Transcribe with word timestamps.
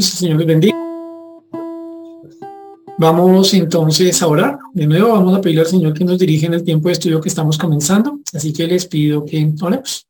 Señor 0.00 0.38
les. 0.38 0.72
Vamos 2.98 3.52
entonces 3.52 4.22
a 4.22 4.28
orar. 4.28 4.58
De 4.72 4.86
nuevo 4.86 5.08
vamos 5.08 5.36
a 5.36 5.40
pedir 5.40 5.60
al 5.60 5.66
Señor 5.66 5.92
que 5.92 6.04
nos 6.04 6.18
dirija 6.18 6.46
en 6.46 6.54
el 6.54 6.62
tiempo 6.62 6.88
de 6.88 6.92
estudio 6.92 7.20
que 7.20 7.28
estamos 7.28 7.58
comenzando. 7.58 8.20
Así 8.32 8.52
que 8.52 8.66
les 8.66 8.86
pido 8.86 9.24
que 9.24 9.52
oremos. 9.60 10.06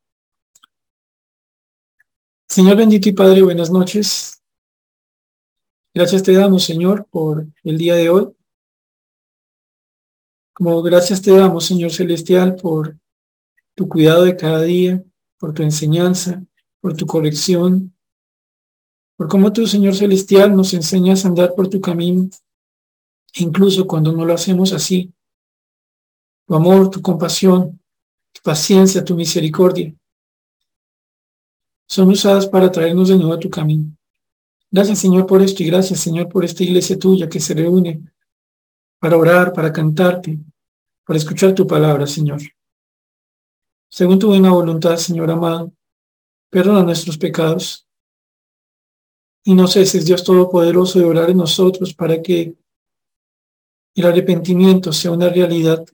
Señor 2.48 2.76
bendito 2.76 3.08
y 3.08 3.12
Padre, 3.12 3.42
buenas 3.42 3.70
noches. 3.70 4.42
Gracias 5.94 6.22
te 6.22 6.32
damos, 6.32 6.64
Señor, 6.64 7.06
por 7.10 7.46
el 7.64 7.78
día 7.78 7.94
de 7.94 8.10
hoy. 8.10 8.28
Como 10.52 10.82
gracias 10.82 11.22
te 11.22 11.30
damos, 11.30 11.64
Señor 11.64 11.92
Celestial, 11.92 12.56
por 12.56 12.98
tu 13.74 13.88
cuidado 13.88 14.24
de 14.24 14.36
cada 14.36 14.60
día, 14.60 15.02
por 15.38 15.54
tu 15.54 15.62
enseñanza, 15.62 16.44
por 16.80 16.94
tu 16.94 17.06
corrección, 17.06 17.96
por 19.16 19.28
cómo 19.28 19.52
tú, 19.52 19.66
Señor 19.66 19.94
Celestial, 19.94 20.54
nos 20.54 20.74
enseñas 20.74 21.24
a 21.24 21.28
andar 21.28 21.54
por 21.54 21.68
tu 21.68 21.80
camino, 21.80 22.28
incluso 23.34 23.86
cuando 23.86 24.12
no 24.12 24.24
lo 24.24 24.34
hacemos 24.34 24.72
así. 24.72 25.12
Tu 26.46 26.54
amor, 26.54 26.90
tu 26.90 27.00
compasión, 27.00 27.80
tu 28.32 28.40
paciencia, 28.42 29.04
tu 29.04 29.14
misericordia, 29.14 29.94
son 31.86 32.08
usadas 32.08 32.46
para 32.46 32.70
traernos 32.70 33.08
de 33.08 33.16
nuevo 33.16 33.34
a 33.34 33.38
tu 33.38 33.50
camino. 33.50 33.94
Gracias, 34.70 35.00
Señor, 35.00 35.26
por 35.26 35.42
esto 35.42 35.62
y 35.62 35.66
gracias, 35.66 36.00
Señor, 36.00 36.28
por 36.28 36.44
esta 36.44 36.62
iglesia 36.62 36.98
tuya 36.98 37.28
que 37.28 37.38
se 37.38 37.52
reúne 37.52 38.02
para 38.98 39.18
orar, 39.18 39.52
para 39.52 39.72
cantarte, 39.72 40.38
para 41.04 41.18
escuchar 41.18 41.54
tu 41.54 41.66
palabra, 41.66 42.06
Señor. 42.06 42.40
Según 43.90 44.18
tu 44.18 44.28
buena 44.28 44.50
voluntad, 44.50 44.96
Señor 44.96 45.30
amado, 45.30 45.70
perdona 46.48 46.82
nuestros 46.82 47.18
pecados 47.18 47.86
y 49.44 49.54
no 49.54 49.66
ceses, 49.66 50.06
Dios 50.06 50.24
Todopoderoso, 50.24 50.98
de 50.98 51.04
orar 51.04 51.30
en 51.30 51.38
nosotros 51.38 51.94
para 51.94 52.22
que 52.22 52.54
el 53.94 54.06
arrepentimiento 54.06 54.92
sea 54.92 55.10
una 55.10 55.28
realidad 55.28 55.84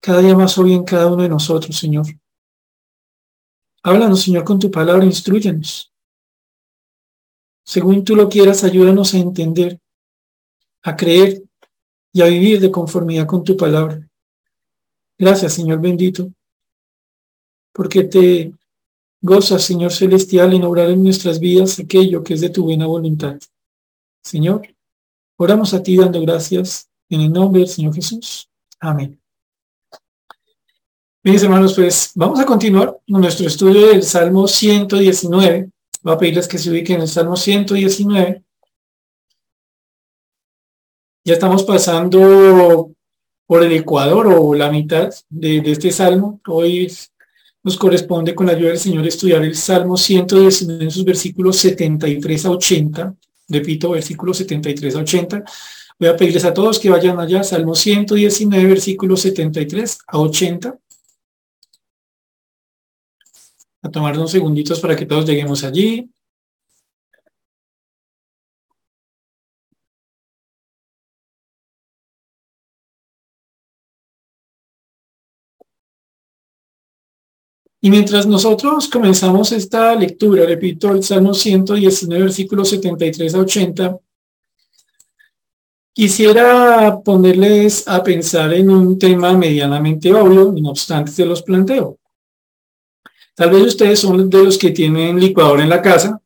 cada 0.00 0.20
día 0.20 0.36
más 0.36 0.56
hoy 0.58 0.72
en 0.72 0.84
cada 0.84 1.08
uno 1.08 1.22
de 1.22 1.28
nosotros, 1.28 1.76
Señor. 1.76 2.06
Háblanos, 3.82 4.22
Señor, 4.22 4.44
con 4.44 4.58
tu 4.58 4.70
palabra, 4.70 5.04
instruyanos. 5.04 5.92
Según 7.64 8.04
tú 8.04 8.14
lo 8.14 8.28
quieras, 8.28 8.62
ayúdanos 8.62 9.14
a 9.14 9.18
entender, 9.18 9.80
a 10.82 10.94
creer 10.94 11.42
y 12.12 12.22
a 12.22 12.26
vivir 12.26 12.60
de 12.60 12.70
conformidad 12.70 13.26
con 13.26 13.42
tu 13.42 13.56
palabra. 13.56 14.08
Gracias, 15.18 15.54
Señor 15.54 15.80
bendito, 15.80 16.30
porque 17.72 18.04
te 18.04 18.52
gozas, 19.20 19.64
Señor 19.64 19.92
celestial, 19.92 20.52
en 20.54 20.64
obrar 20.64 20.90
en 20.90 21.02
nuestras 21.02 21.40
vidas 21.40 21.78
aquello 21.78 22.22
que 22.22 22.34
es 22.34 22.40
de 22.40 22.50
tu 22.50 22.64
buena 22.64 22.86
voluntad. 22.86 23.38
Señor, 24.22 24.66
oramos 25.36 25.74
a 25.74 25.82
ti 25.82 25.96
dando 25.96 26.20
gracias 26.20 26.88
en 27.08 27.20
el 27.20 27.32
nombre 27.32 27.60
del 27.60 27.68
Señor 27.68 27.94
Jesús. 27.94 28.48
Amén. 28.80 29.20
Mis 31.22 31.42
hermanos, 31.42 31.74
pues 31.74 32.12
vamos 32.14 32.38
a 32.38 32.46
continuar 32.46 32.98
con 33.10 33.20
nuestro 33.20 33.46
estudio 33.46 33.88
del 33.88 34.02
Salmo 34.04 34.46
119. 34.46 35.70
Voy 36.02 36.14
a 36.14 36.18
pedirles 36.18 36.46
que 36.46 36.58
se 36.58 36.70
ubiquen 36.70 36.96
en 36.96 37.02
el 37.02 37.08
Salmo 37.08 37.36
119. 37.36 38.44
Ya 41.24 41.34
estamos 41.34 41.64
pasando 41.64 42.92
por 43.46 43.64
el 43.64 43.72
Ecuador 43.72 44.28
o 44.28 44.54
la 44.54 44.70
mitad 44.70 45.12
de, 45.28 45.60
de 45.60 45.72
este 45.72 45.90
Salmo. 45.90 46.40
Hoy 46.46 46.92
nos 47.66 47.76
corresponde 47.76 48.32
con 48.32 48.46
la 48.46 48.52
ayuda 48.52 48.68
del 48.68 48.78
Señor 48.78 49.04
estudiar 49.08 49.42
el 49.42 49.56
Salmo 49.56 49.96
119 49.96 50.84
en 50.84 50.90
sus 50.92 51.04
versículos 51.04 51.56
73 51.56 52.46
a 52.46 52.50
80. 52.52 53.14
Repito, 53.48 53.90
versículos 53.90 54.36
73 54.36 54.94
a 54.94 54.98
80. 55.00 55.44
Voy 55.98 56.08
a 56.08 56.16
pedirles 56.16 56.44
a 56.44 56.54
todos 56.54 56.78
que 56.78 56.88
vayan 56.88 57.18
allá, 57.18 57.42
Salmo 57.42 57.74
119, 57.74 58.66
versículos 58.68 59.20
73 59.22 59.98
a 60.06 60.16
80. 60.16 60.78
A 63.82 63.90
tomar 63.90 64.16
unos 64.16 64.30
segunditos 64.30 64.78
para 64.78 64.94
que 64.94 65.04
todos 65.04 65.26
lleguemos 65.26 65.64
allí. 65.64 66.08
Y 77.86 77.90
mientras 77.90 78.26
nosotros 78.26 78.88
comenzamos 78.88 79.52
esta 79.52 79.94
lectura, 79.94 80.44
repito, 80.44 80.90
el 80.90 81.04
Salmo 81.04 81.32
119, 81.32 82.24
versículos 82.24 82.70
73 82.70 83.32
a 83.32 83.38
80, 83.38 83.98
quisiera 85.92 86.98
ponerles 87.04 87.86
a 87.86 88.02
pensar 88.02 88.52
en 88.54 88.70
un 88.70 88.98
tema 88.98 89.38
medianamente 89.38 90.12
obvio, 90.12 90.52
no 90.60 90.70
obstante 90.70 91.12
se 91.12 91.24
los 91.24 91.44
planteo. 91.44 91.96
Tal 93.36 93.50
vez 93.50 93.62
ustedes 93.62 94.00
son 94.00 94.28
de 94.28 94.42
los 94.42 94.58
que 94.58 94.72
tienen 94.72 95.20
licuador 95.20 95.60
en 95.60 95.68
la 95.68 95.80
casa, 95.80 96.20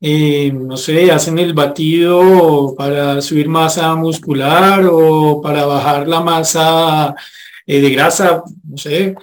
eh, 0.00 0.52
no 0.52 0.76
sé, 0.76 1.10
hacen 1.10 1.40
el 1.40 1.54
batido 1.54 2.76
para 2.78 3.20
subir 3.20 3.48
masa 3.48 3.96
muscular 3.96 4.86
o 4.88 5.42
para 5.42 5.66
bajar 5.66 6.06
la 6.06 6.20
masa 6.20 7.16
eh, 7.66 7.80
de 7.80 7.90
grasa, 7.90 8.44
no 8.62 8.78
sé, 8.78 9.16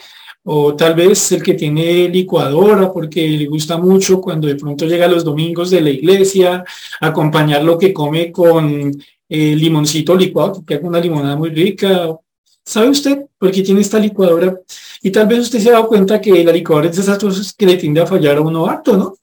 o 0.48 0.76
tal 0.76 0.94
vez 0.94 1.32
el 1.32 1.42
que 1.42 1.56
tiene 1.56 2.08
licuadora 2.08 2.94
porque 2.94 3.28
le 3.28 3.48
gusta 3.48 3.78
mucho 3.78 4.22
cuando 4.22 4.48
de 4.48 4.56
pronto 4.56 4.86
llega 4.86 5.08
los 5.08 5.24
domingos 5.24 5.72
de 5.72 5.82
la 5.82 5.90
iglesia, 5.90 6.64
acompañar 7.02 7.64
lo 7.64 7.80
que 7.80 7.92
come 7.92 8.32
con 8.32 8.92
eh, 9.28 9.56
limoncito 9.56 10.16
licuado, 10.16 10.64
que 10.64 10.76
es 10.76 10.84
una 10.84 11.00
limonada 11.00 11.36
muy 11.36 11.50
rica. 11.50 12.16
¿Sabe 12.64 12.90
usted 12.90 13.26
por 13.40 13.52
qué 13.52 13.64
tiene 13.64 13.82
esta 13.82 13.98
licuadora? 13.98 14.56
Y 15.02 15.10
tal 15.10 15.26
vez 15.28 15.40
usted 15.40 15.60
se 15.60 15.70
ha 15.70 15.74
dado 15.74 15.88
cuenta 15.88 16.22
que 16.22 16.44
la 16.44 16.52
licuadora 16.52 16.90
es 16.90 16.96
de 16.96 17.02
esas 17.02 17.18
cosas 17.18 17.52
que 17.54 17.66
le 17.66 17.78
tiende 17.78 18.02
a 18.02 18.06
fallar 18.06 18.38
a 18.38 18.42
uno 18.42 18.68
harto, 18.68 18.96
¿no? 18.98 19.16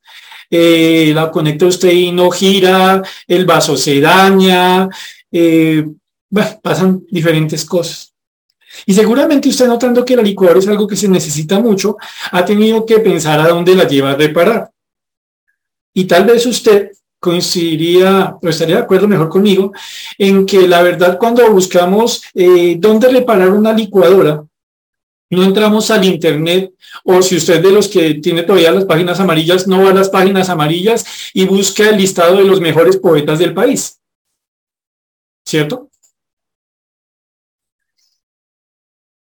Eh, 0.51 1.13
la 1.15 1.31
conecta 1.31 1.67
usted 1.67 1.93
y 1.93 2.11
no 2.11 2.31
gira, 2.31 3.01
el 3.29 3.47
vaso 3.47 3.77
se 3.77 4.01
daña, 4.01 4.89
eh, 5.31 5.85
bueno, 6.29 6.51
pasan 6.63 7.05
diferentes 7.11 7.65
cosas. 7.65 8.12
Y 8.87 8.95
seguramente 8.95 9.49
usted 9.49 9.67
notando 9.67 10.05
que 10.05 10.17
la 10.17 10.23
licuadora 10.23 10.59
es 10.59 10.69
algo 10.69 10.87
que 10.87 10.97
se 10.97 11.09
necesita 11.09 11.61
mucho, 11.61 11.97
ha 12.31 12.45
tenido 12.45 12.85
que 12.85 12.99
pensar 13.01 13.41
a 13.41 13.49
dónde 13.49 13.75
la 13.75 13.87
lleva 13.87 14.13
a 14.13 14.17
reparar. 14.17 14.71
Y 15.95 16.05
tal 16.05 16.25
vez 16.25 16.47
usted 16.47 16.91
coincidiría 17.23 18.37
o 18.43 18.49
estaría 18.49 18.77
de 18.77 18.83
acuerdo 18.83 19.07
mejor 19.07 19.29
conmigo 19.29 19.73
en 20.19 20.45
que 20.45 20.67
la 20.67 20.83
verdad 20.83 21.19
cuando 21.19 21.49
buscamos 21.53 22.23
eh, 22.35 22.75
dónde 22.79 23.09
reparar 23.09 23.51
una 23.51 23.73
licuadora, 23.73 24.45
no 25.31 25.45
entramos 25.45 25.91
al 25.93 26.05
internet 26.05 26.75
o 27.05 27.23
si 27.23 27.37
usted 27.37 27.63
de 27.63 27.71
los 27.71 27.87
que 27.87 28.15
tiene 28.15 28.43
todavía 28.43 28.73
las 28.73 28.87
páginas 28.87 29.21
amarillas, 29.21 29.69
no 29.69 29.85
va 29.85 29.91
a 29.91 29.95
las 29.95 30.11
páginas 30.11 30.49
amarillas 30.49 31.07
y 31.33 31.47
busca 31.47 31.89
el 31.89 31.97
listado 31.97 32.39
de 32.39 32.45
los 32.45 32.61
mejores 32.61 32.97
poetas 32.97 33.39
del 33.39 33.55
país. 33.55 34.01
¿Cierto? 35.47 35.92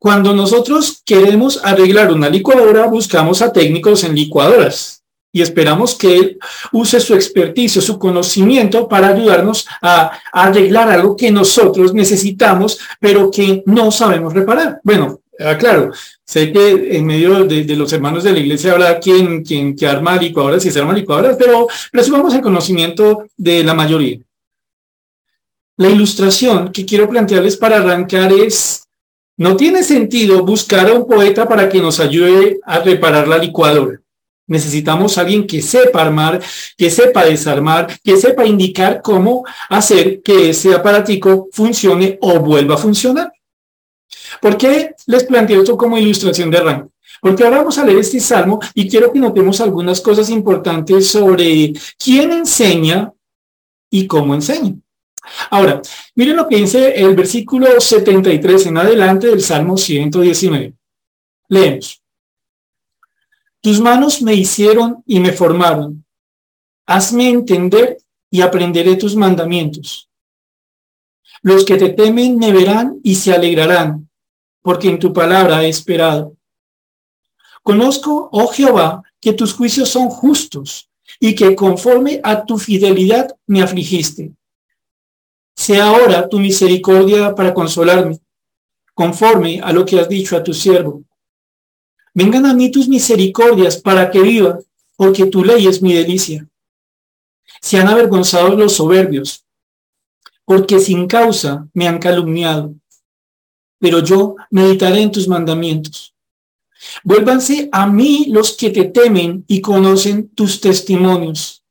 Cuando 0.04 0.34
nosotros 0.34 1.00
queremos 1.02 1.64
arreglar 1.64 2.12
una 2.12 2.28
licuadora, 2.28 2.84
buscamos 2.88 3.40
a 3.40 3.50
técnicos 3.50 4.04
en 4.04 4.14
licuadoras 4.14 5.02
y 5.32 5.40
esperamos 5.40 5.94
que 5.94 6.14
él 6.14 6.38
use 6.72 7.00
su 7.00 7.14
experticio, 7.14 7.80
su 7.80 7.98
conocimiento 7.98 8.86
para 8.86 9.08
ayudarnos 9.08 9.66
a, 9.80 10.12
arreglar 10.30 10.90
algo 10.90 11.16
que 11.16 11.30
nosotros 11.30 11.94
necesitamos, 11.94 12.78
pero 13.00 13.30
que 13.30 13.62
no 13.64 13.90
sabemos 13.90 14.34
reparar. 14.34 14.78
Bueno, 14.82 15.20
claro, 15.58 15.90
sé 16.22 16.52
que 16.52 16.98
en 16.98 17.06
medio 17.06 17.46
de, 17.46 17.64
los 17.74 17.90
hermanos 17.94 18.24
de 18.24 18.32
la 18.32 18.40
iglesia 18.40 18.72
habrá 18.72 19.00
quien, 19.00 19.42
quien 19.42 19.74
que 19.74 19.86
arma 19.86 20.18
licuadoras 20.18 20.66
y 20.66 20.70
se 20.70 20.80
arma 20.80 20.92
licuadoras, 20.92 21.38
pero 21.38 21.66
recibamos 21.94 22.34
el 22.34 22.42
conocimiento 22.42 23.24
de 23.38 23.64
la 23.64 23.72
mayoría. 23.72 24.18
La 25.78 25.88
ilustración 25.88 26.72
que 26.72 26.84
quiero 26.84 27.08
plantearles 27.08 27.56
para 27.56 27.78
arrancar 27.78 28.30
es 28.34 28.83
no 29.36 29.56
tiene 29.56 29.82
sentido 29.82 30.44
buscar 30.44 30.88
a 30.88 30.94
un 30.94 31.06
poeta 31.06 31.48
para 31.48 31.68
que 31.68 31.80
nos 31.80 32.00
ayude 32.00 32.58
a 32.64 32.78
reparar 32.78 33.26
la 33.26 33.38
licuadora. 33.38 34.00
Necesitamos 34.46 35.16
alguien 35.16 35.46
que 35.46 35.62
sepa 35.62 36.02
armar, 36.02 36.40
que 36.76 36.90
sepa 36.90 37.24
desarmar, 37.24 37.98
que 38.02 38.16
sepa 38.16 38.44
indicar 38.44 39.00
cómo 39.02 39.44
hacer 39.70 40.20
que 40.22 40.50
ese 40.50 40.74
aparatico 40.74 41.48
funcione 41.52 42.18
o 42.20 42.38
vuelva 42.40 42.74
a 42.74 42.78
funcionar. 42.78 43.32
¿Por 44.40 44.58
qué 44.58 44.94
les 45.06 45.24
planteo 45.24 45.62
esto 45.62 45.76
como 45.76 45.96
ilustración 45.96 46.50
de 46.50 46.58
arranque? 46.58 46.90
Porque 47.22 47.42
ahora 47.42 47.58
vamos 47.58 47.78
a 47.78 47.84
leer 47.86 47.98
este 47.98 48.20
salmo 48.20 48.60
y 48.74 48.86
quiero 48.86 49.10
que 49.10 49.18
notemos 49.18 49.60
algunas 49.62 50.00
cosas 50.02 50.28
importantes 50.28 51.08
sobre 51.08 51.72
quién 51.98 52.32
enseña 52.32 53.12
y 53.90 54.06
cómo 54.06 54.34
enseña. 54.34 54.74
Ahora, 55.50 55.80
miren 56.14 56.36
lo 56.36 56.48
que 56.48 56.56
dice 56.56 56.94
el 56.94 57.14
versículo 57.14 57.80
73 57.80 58.66
en 58.66 58.78
adelante 58.78 59.28
del 59.28 59.40
Salmo 59.40 59.76
119. 59.76 60.74
Leemos. 61.48 62.02
Tus 63.60 63.80
manos 63.80 64.20
me 64.20 64.34
hicieron 64.34 65.02
y 65.06 65.20
me 65.20 65.32
formaron. 65.32 66.04
hazme 66.86 67.30
entender 67.30 67.96
y 68.30 68.42
aprenderé 68.42 68.96
tus 68.96 69.16
mandamientos. 69.16 70.10
Los 71.40 71.64
que 71.64 71.76
te 71.76 71.90
temen 71.90 72.36
me 72.36 72.52
verán 72.52 73.00
y 73.02 73.14
se 73.14 73.32
alegrarán, 73.32 74.10
porque 74.60 74.88
en 74.88 74.98
tu 74.98 75.12
palabra 75.12 75.64
he 75.64 75.68
esperado. 75.68 76.36
Conozco, 77.62 78.28
oh 78.32 78.48
Jehová, 78.48 79.02
que 79.18 79.32
tus 79.32 79.54
juicios 79.54 79.88
son 79.88 80.10
justos 80.10 80.90
y 81.18 81.34
que 81.34 81.54
conforme 81.54 82.20
a 82.22 82.44
tu 82.44 82.58
fidelidad 82.58 83.34
me 83.46 83.62
afligiste. 83.62 84.32
Sea 85.56 85.86
ahora 85.86 86.28
tu 86.28 86.38
misericordia 86.38 87.34
para 87.34 87.54
consolarme, 87.54 88.18
conforme 88.92 89.60
a 89.60 89.72
lo 89.72 89.84
que 89.84 89.98
has 89.98 90.08
dicho 90.08 90.36
a 90.36 90.42
tu 90.42 90.52
siervo. 90.52 91.04
Vengan 92.12 92.46
a 92.46 92.54
mí 92.54 92.70
tus 92.70 92.88
misericordias 92.88 93.76
para 93.76 94.10
que 94.10 94.20
viva, 94.20 94.58
porque 94.96 95.26
tu 95.26 95.44
ley 95.44 95.66
es 95.66 95.82
mi 95.82 95.94
delicia. 95.94 96.46
Se 97.60 97.78
han 97.78 97.88
avergonzado 97.88 98.54
los 98.54 98.74
soberbios, 98.74 99.44
porque 100.44 100.78
sin 100.78 101.06
causa 101.06 101.68
me 101.72 101.88
han 101.88 101.98
calumniado. 101.98 102.74
Pero 103.78 104.00
yo 104.00 104.36
meditaré 104.50 105.02
en 105.02 105.10
tus 105.10 105.26
mandamientos. 105.26 106.14
Vuélvanse 107.02 107.68
a 107.72 107.86
mí 107.86 108.26
los 108.28 108.52
que 108.52 108.70
te 108.70 108.84
temen 108.84 109.44
y 109.48 109.60
conocen 109.60 110.28
tus 110.28 110.60
testimonios. 110.60 111.63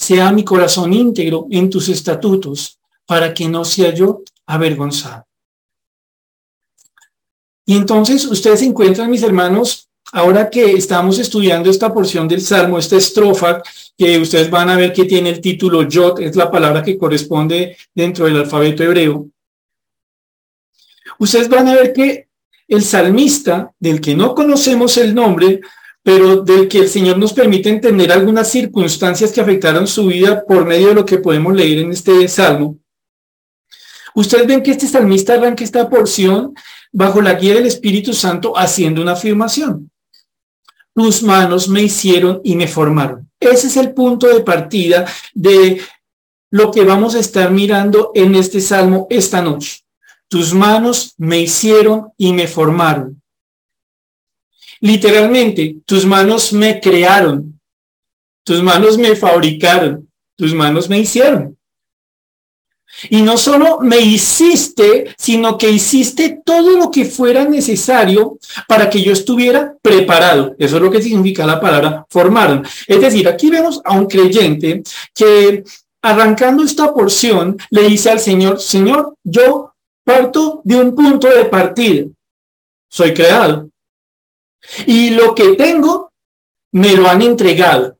Sea 0.00 0.32
mi 0.32 0.44
corazón 0.44 0.94
íntegro 0.94 1.46
en 1.50 1.68
tus 1.68 1.90
estatutos, 1.90 2.78
para 3.04 3.34
que 3.34 3.46
no 3.48 3.64
sea 3.64 3.92
yo 3.92 4.22
avergonzado. 4.46 5.26
Y 7.66 7.76
entonces 7.76 8.24
ustedes 8.24 8.62
encuentran, 8.62 9.10
mis 9.10 9.22
hermanos, 9.22 9.88
ahora 10.12 10.48
que 10.48 10.72
estamos 10.72 11.18
estudiando 11.18 11.68
esta 11.68 11.92
porción 11.92 12.26
del 12.26 12.40
Salmo, 12.40 12.78
esta 12.78 12.96
estrofa, 12.96 13.62
que 13.96 14.18
ustedes 14.18 14.50
van 14.50 14.70
a 14.70 14.76
ver 14.76 14.92
que 14.92 15.04
tiene 15.04 15.28
el 15.30 15.40
título 15.40 15.82
Yod, 15.82 16.20
es 16.20 16.34
la 16.34 16.50
palabra 16.50 16.82
que 16.82 16.96
corresponde 16.96 17.76
dentro 17.94 18.24
del 18.24 18.38
alfabeto 18.38 18.82
hebreo. 18.82 19.28
Ustedes 21.18 21.48
van 21.48 21.68
a 21.68 21.74
ver 21.74 21.92
que 21.92 22.28
el 22.66 22.82
salmista, 22.82 23.72
del 23.78 24.00
que 24.00 24.16
no 24.16 24.34
conocemos 24.34 24.96
el 24.96 25.14
nombre, 25.14 25.60
pero 26.02 26.36
del 26.42 26.68
que 26.68 26.78
el 26.78 26.88
Señor 26.88 27.18
nos 27.18 27.32
permite 27.32 27.68
entender 27.68 28.10
algunas 28.10 28.50
circunstancias 28.50 29.32
que 29.32 29.40
afectaron 29.40 29.86
su 29.86 30.06
vida 30.06 30.44
por 30.46 30.64
medio 30.64 30.88
de 30.88 30.94
lo 30.94 31.04
que 31.04 31.18
podemos 31.18 31.54
leer 31.54 31.78
en 31.78 31.92
este 31.92 32.26
salmo. 32.28 32.78
Ustedes 34.14 34.46
ven 34.46 34.62
que 34.62 34.72
este 34.72 34.86
salmista 34.86 35.34
arranca 35.34 35.62
esta 35.62 35.88
porción 35.88 36.54
bajo 36.92 37.20
la 37.20 37.34
guía 37.34 37.54
del 37.54 37.66
Espíritu 37.66 38.12
Santo 38.12 38.56
haciendo 38.56 39.02
una 39.02 39.12
afirmación. 39.12 39.90
Tus 40.94 41.22
manos 41.22 41.68
me 41.68 41.82
hicieron 41.82 42.40
y 42.42 42.56
me 42.56 42.66
formaron. 42.66 43.30
Ese 43.38 43.68
es 43.68 43.76
el 43.76 43.94
punto 43.94 44.26
de 44.26 44.40
partida 44.40 45.06
de 45.32 45.80
lo 46.50 46.70
que 46.70 46.84
vamos 46.84 47.14
a 47.14 47.20
estar 47.20 47.50
mirando 47.52 48.10
en 48.14 48.34
este 48.34 48.60
salmo 48.60 49.06
esta 49.08 49.40
noche. 49.40 49.80
Tus 50.28 50.52
manos 50.52 51.14
me 51.16 51.40
hicieron 51.40 52.08
y 52.16 52.32
me 52.32 52.48
formaron. 52.48 53.19
Literalmente, 54.80 55.76
tus 55.84 56.06
manos 56.06 56.52
me 56.52 56.80
crearon, 56.80 57.60
tus 58.44 58.62
manos 58.62 58.96
me 58.96 59.14
fabricaron, 59.14 60.08
tus 60.36 60.54
manos 60.54 60.88
me 60.88 60.98
hicieron. 60.98 61.56
Y 63.08 63.22
no 63.22 63.36
solo 63.36 63.78
me 63.80 63.98
hiciste, 64.00 65.14
sino 65.16 65.56
que 65.56 65.70
hiciste 65.70 66.42
todo 66.44 66.76
lo 66.76 66.90
que 66.90 67.04
fuera 67.04 67.44
necesario 67.44 68.38
para 68.66 68.90
que 68.90 69.02
yo 69.02 69.12
estuviera 69.12 69.74
preparado. 69.80 70.54
Eso 70.58 70.76
es 70.76 70.82
lo 70.82 70.90
que 70.90 71.00
significa 71.00 71.46
la 71.46 71.60
palabra 71.60 72.04
formaron. 72.10 72.64
Es 72.86 73.00
decir, 73.00 73.28
aquí 73.28 73.48
vemos 73.48 73.80
a 73.84 73.96
un 73.96 74.06
creyente 74.06 74.82
que 75.14 75.62
arrancando 76.02 76.64
esta 76.64 76.92
porción 76.92 77.56
le 77.70 77.82
dice 77.84 78.10
al 78.10 78.20
Señor, 78.20 78.60
Señor, 78.60 79.14
yo 79.22 79.72
parto 80.04 80.60
de 80.64 80.76
un 80.76 80.94
punto 80.94 81.28
de 81.28 81.44
partida. 81.44 82.06
Soy 82.88 83.14
creado. 83.14 83.69
Y 84.86 85.10
lo 85.10 85.34
que 85.34 85.54
tengo, 85.54 86.12
me 86.72 86.94
lo 86.94 87.08
han 87.08 87.22
entregado. 87.22 87.96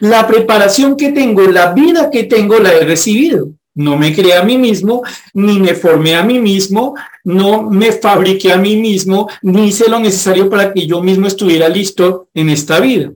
La 0.00 0.26
preparación 0.26 0.96
que 0.96 1.12
tengo, 1.12 1.42
la 1.42 1.72
vida 1.72 2.10
que 2.10 2.24
tengo, 2.24 2.58
la 2.58 2.72
he 2.72 2.84
recibido. 2.84 3.50
No 3.74 3.96
me 3.96 4.12
creé 4.12 4.34
a 4.34 4.42
mí 4.42 4.58
mismo, 4.58 5.02
ni 5.34 5.60
me 5.60 5.74
formé 5.74 6.16
a 6.16 6.24
mí 6.24 6.40
mismo, 6.40 6.96
no 7.22 7.62
me 7.62 7.92
fabriqué 7.92 8.52
a 8.52 8.56
mí 8.56 8.76
mismo, 8.76 9.28
ni 9.42 9.68
hice 9.68 9.88
lo 9.88 10.00
necesario 10.00 10.50
para 10.50 10.72
que 10.72 10.86
yo 10.86 11.00
mismo 11.00 11.28
estuviera 11.28 11.68
listo 11.68 12.28
en 12.34 12.50
esta 12.50 12.80
vida. 12.80 13.12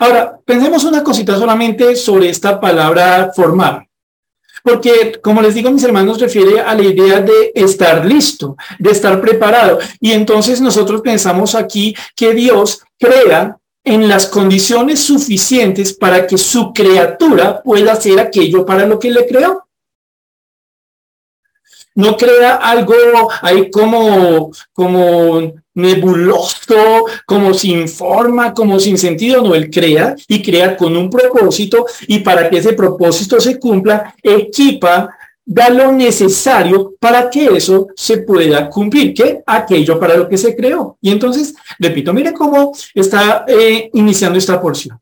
Ahora, 0.00 0.38
pensemos 0.44 0.84
una 0.84 1.04
cosita 1.04 1.38
solamente 1.38 1.94
sobre 1.96 2.30
esta 2.30 2.60
palabra 2.60 3.30
formar. 3.34 3.86
Porque, 4.62 5.18
como 5.22 5.42
les 5.42 5.54
digo, 5.54 5.70
mis 5.70 5.82
hermanos, 5.84 6.20
refiere 6.20 6.60
a 6.60 6.74
la 6.74 6.82
idea 6.82 7.20
de 7.20 7.52
estar 7.54 8.04
listo, 8.06 8.56
de 8.78 8.90
estar 8.90 9.20
preparado. 9.20 9.78
Y 10.00 10.12
entonces 10.12 10.60
nosotros 10.60 11.00
pensamos 11.00 11.54
aquí 11.54 11.94
que 12.14 12.32
Dios 12.32 12.82
crea 12.98 13.56
en 13.84 14.08
las 14.08 14.26
condiciones 14.26 15.00
suficientes 15.00 15.92
para 15.94 16.26
que 16.26 16.38
su 16.38 16.72
criatura 16.72 17.60
pueda 17.62 17.92
hacer 17.92 18.20
aquello 18.20 18.64
para 18.64 18.86
lo 18.86 18.98
que 18.98 19.10
le 19.10 19.26
creó. 19.26 19.66
No 21.94 22.16
crea 22.16 22.56
algo 22.56 22.94
ahí 23.42 23.70
como, 23.70 24.50
como 24.72 25.52
nebuloso, 25.74 27.04
como 27.26 27.54
sin 27.54 27.88
forma, 27.88 28.54
como 28.54 28.78
sin 28.78 28.96
sentido. 28.98 29.42
No, 29.42 29.54
él 29.54 29.70
crea 29.70 30.14
y 30.28 30.42
crea 30.42 30.76
con 30.76 30.96
un 30.96 31.10
propósito 31.10 31.86
y 32.06 32.20
para 32.20 32.48
que 32.48 32.58
ese 32.58 32.72
propósito 32.72 33.40
se 33.40 33.58
cumpla, 33.58 34.14
equipa 34.22 35.10
da 35.44 35.70
lo 35.70 35.92
necesario 35.92 36.94
para 37.00 37.28
que 37.28 37.46
eso 37.46 37.88
se 37.96 38.18
pueda 38.18 38.70
cumplir, 38.70 39.12
que 39.12 39.42
aquello 39.44 39.98
para 39.98 40.16
lo 40.16 40.28
que 40.28 40.38
se 40.38 40.54
creó. 40.54 40.96
Y 41.00 41.10
entonces, 41.10 41.54
repito, 41.78 42.12
mire 42.12 42.32
cómo 42.32 42.72
está 42.94 43.44
eh, 43.48 43.90
iniciando 43.92 44.38
esta 44.38 44.60
porción. 44.60 44.98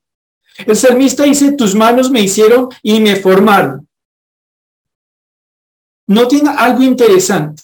El 0.66 0.76
salmista 0.76 1.24
dice, 1.24 1.52
tus 1.52 1.74
manos 1.74 2.10
me 2.10 2.20
hicieron 2.20 2.68
y 2.82 3.00
me 3.00 3.16
formaron. 3.16 3.86
No 6.10 6.26
tiene 6.26 6.50
algo 6.50 6.82
interesante. 6.82 7.62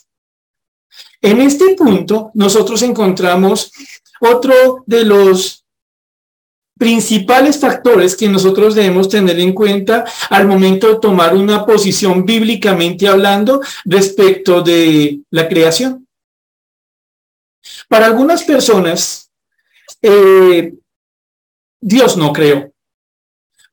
En 1.21 1.41
este 1.41 1.75
punto, 1.75 2.31
nosotros 2.33 2.81
encontramos 2.81 3.73
otro 4.21 4.85
de 4.85 5.03
los 5.03 5.65
principales 6.79 7.59
factores 7.59 8.15
que 8.15 8.29
nosotros 8.29 8.73
debemos 8.73 9.09
tener 9.09 9.37
en 9.41 9.51
cuenta 9.51 10.05
al 10.29 10.47
momento 10.47 10.87
de 10.87 10.99
tomar 11.01 11.35
una 11.35 11.65
posición 11.65 12.25
bíblicamente 12.25 13.05
hablando 13.09 13.59
respecto 13.83 14.61
de 14.61 15.19
la 15.29 15.49
creación. 15.49 16.07
Para 17.89 18.05
algunas 18.05 18.45
personas, 18.45 19.29
eh, 20.01 20.73
Dios 21.81 22.15
no 22.15 22.31
creó. 22.31 22.71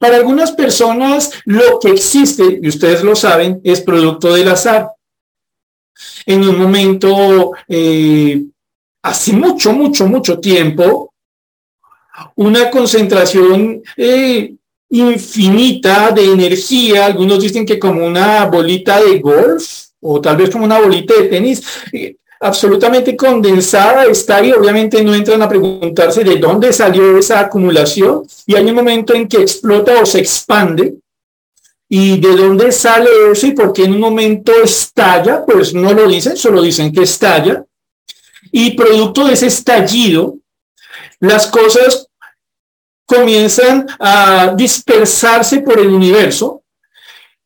Para 0.04 0.16
algunas 0.16 0.52
personas, 0.52 1.30
lo 1.46 1.78
que 1.80 1.88
existe, 1.88 2.58
y 2.60 2.68
ustedes 2.68 3.02
lo 3.02 3.16
saben, 3.16 3.62
es 3.64 3.80
producto 3.80 4.34
del 4.34 4.50
azar. 4.50 4.90
En 6.26 6.46
un 6.46 6.58
momento, 6.58 7.52
eh, 7.66 8.44
hace 9.02 9.32
mucho, 9.32 9.72
mucho, 9.72 10.06
mucho 10.06 10.38
tiempo, 10.40 11.14
una 12.34 12.68
concentración 12.68 13.82
eh, 13.96 14.54
infinita 14.90 16.10
de 16.10 16.32
energía, 16.32 17.06
algunos 17.06 17.40
dicen 17.40 17.64
que 17.64 17.78
como 17.78 18.06
una 18.06 18.44
bolita 18.44 19.02
de 19.02 19.20
golf 19.20 19.86
o 20.00 20.20
tal 20.20 20.36
vez 20.36 20.50
como 20.50 20.66
una 20.66 20.80
bolita 20.80 21.14
de 21.14 21.28
tenis, 21.28 21.66
eh, 21.94 22.16
absolutamente 22.44 23.16
condensada 23.16 24.04
está 24.04 24.36
ahí, 24.36 24.52
obviamente 24.52 25.02
no 25.02 25.14
entran 25.14 25.40
a 25.40 25.48
preguntarse 25.48 26.22
de 26.22 26.36
dónde 26.36 26.74
salió 26.74 27.16
esa 27.16 27.40
acumulación 27.40 28.22
y 28.46 28.54
hay 28.54 28.66
un 28.66 28.74
momento 28.74 29.14
en 29.14 29.26
que 29.26 29.38
explota 29.38 29.98
o 30.02 30.04
se 30.04 30.18
expande 30.18 30.94
y 31.88 32.20
de 32.20 32.36
dónde 32.36 32.70
sale 32.70 33.08
eso 33.32 33.46
y 33.46 33.52
por 33.52 33.72
qué 33.72 33.84
en 33.84 33.94
un 33.94 34.00
momento 34.00 34.52
estalla, 34.62 35.42
pues 35.46 35.72
no 35.72 35.94
lo 35.94 36.06
dicen, 36.06 36.36
solo 36.36 36.60
dicen 36.60 36.92
que 36.92 37.04
estalla. 37.04 37.64
Y 38.52 38.72
producto 38.72 39.26
de 39.26 39.32
ese 39.32 39.46
estallido 39.46 40.36
las 41.20 41.46
cosas 41.46 42.08
comienzan 43.06 43.86
a 43.98 44.52
dispersarse 44.54 45.60
por 45.60 45.78
el 45.78 45.88
universo, 45.88 46.63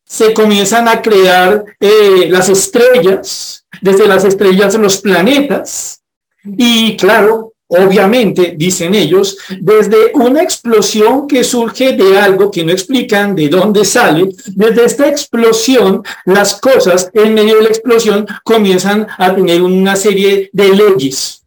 se 0.09 0.33
comienzan 0.33 0.87
a 0.87 1.03
crear 1.03 1.63
eh, 1.79 2.27
las 2.29 2.49
estrellas, 2.49 3.63
desde 3.79 4.07
las 4.07 4.25
estrellas 4.25 4.73
los 4.73 4.97
planetas, 4.97 6.01
y 6.43 6.97
claro, 6.97 7.53
obviamente, 7.67 8.55
dicen 8.57 8.95
ellos, 8.95 9.37
desde 9.61 10.11
una 10.15 10.41
explosión 10.41 11.27
que 11.27 11.43
surge 11.43 11.93
de 11.93 12.17
algo 12.17 12.49
que 12.49 12.65
no 12.65 12.71
explican 12.71 13.35
de 13.35 13.49
dónde 13.49 13.85
sale, 13.85 14.29
desde 14.47 14.85
esta 14.85 15.07
explosión, 15.07 16.01
las 16.25 16.59
cosas 16.59 17.11
en 17.13 17.35
medio 17.35 17.57
de 17.57 17.63
la 17.63 17.69
explosión 17.69 18.25
comienzan 18.43 19.05
a 19.15 19.35
tener 19.35 19.61
una 19.61 19.95
serie 19.95 20.49
de 20.51 20.69
leyes. 20.69 21.45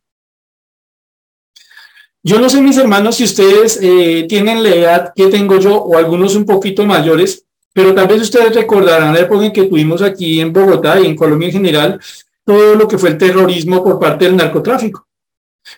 Yo 2.23 2.39
no 2.39 2.49
sé, 2.49 2.61
mis 2.61 2.77
hermanos, 2.77 3.17
si 3.17 3.25
ustedes 3.25 3.81
eh, 3.83 4.25
tienen 4.29 4.63
la 4.63 4.69
edad 4.69 5.13
que 5.17 5.27
tengo 5.27 5.59
yo 5.59 5.75
o 5.83 5.99
algunos 5.99 6.37
un 6.37 6.47
poquito 6.47 6.87
mayores, 6.87 7.45
pero 7.73 7.95
tal 7.95 8.07
vez 8.07 8.23
ustedes 8.23 8.55
recordarán 8.55 9.15
la 9.15 9.21
época 9.21 9.47
en 9.47 9.53
que 9.53 9.65
tuvimos 9.65 10.03
aquí 10.03 10.41
en 10.41 10.53
Bogotá 10.53 11.01
y 11.01 11.07
en 11.07 11.17
Colombia 11.17 11.47
en 11.47 11.53
general 11.53 12.01
todo 12.45 12.75
lo 12.75 12.89
que 12.89 12.99
fue 12.99 13.11
el 13.11 13.19
terrorismo 13.19 13.83
por 13.83 13.99
parte 13.99 14.25
del 14.25 14.37
narcotráfico. 14.37 15.07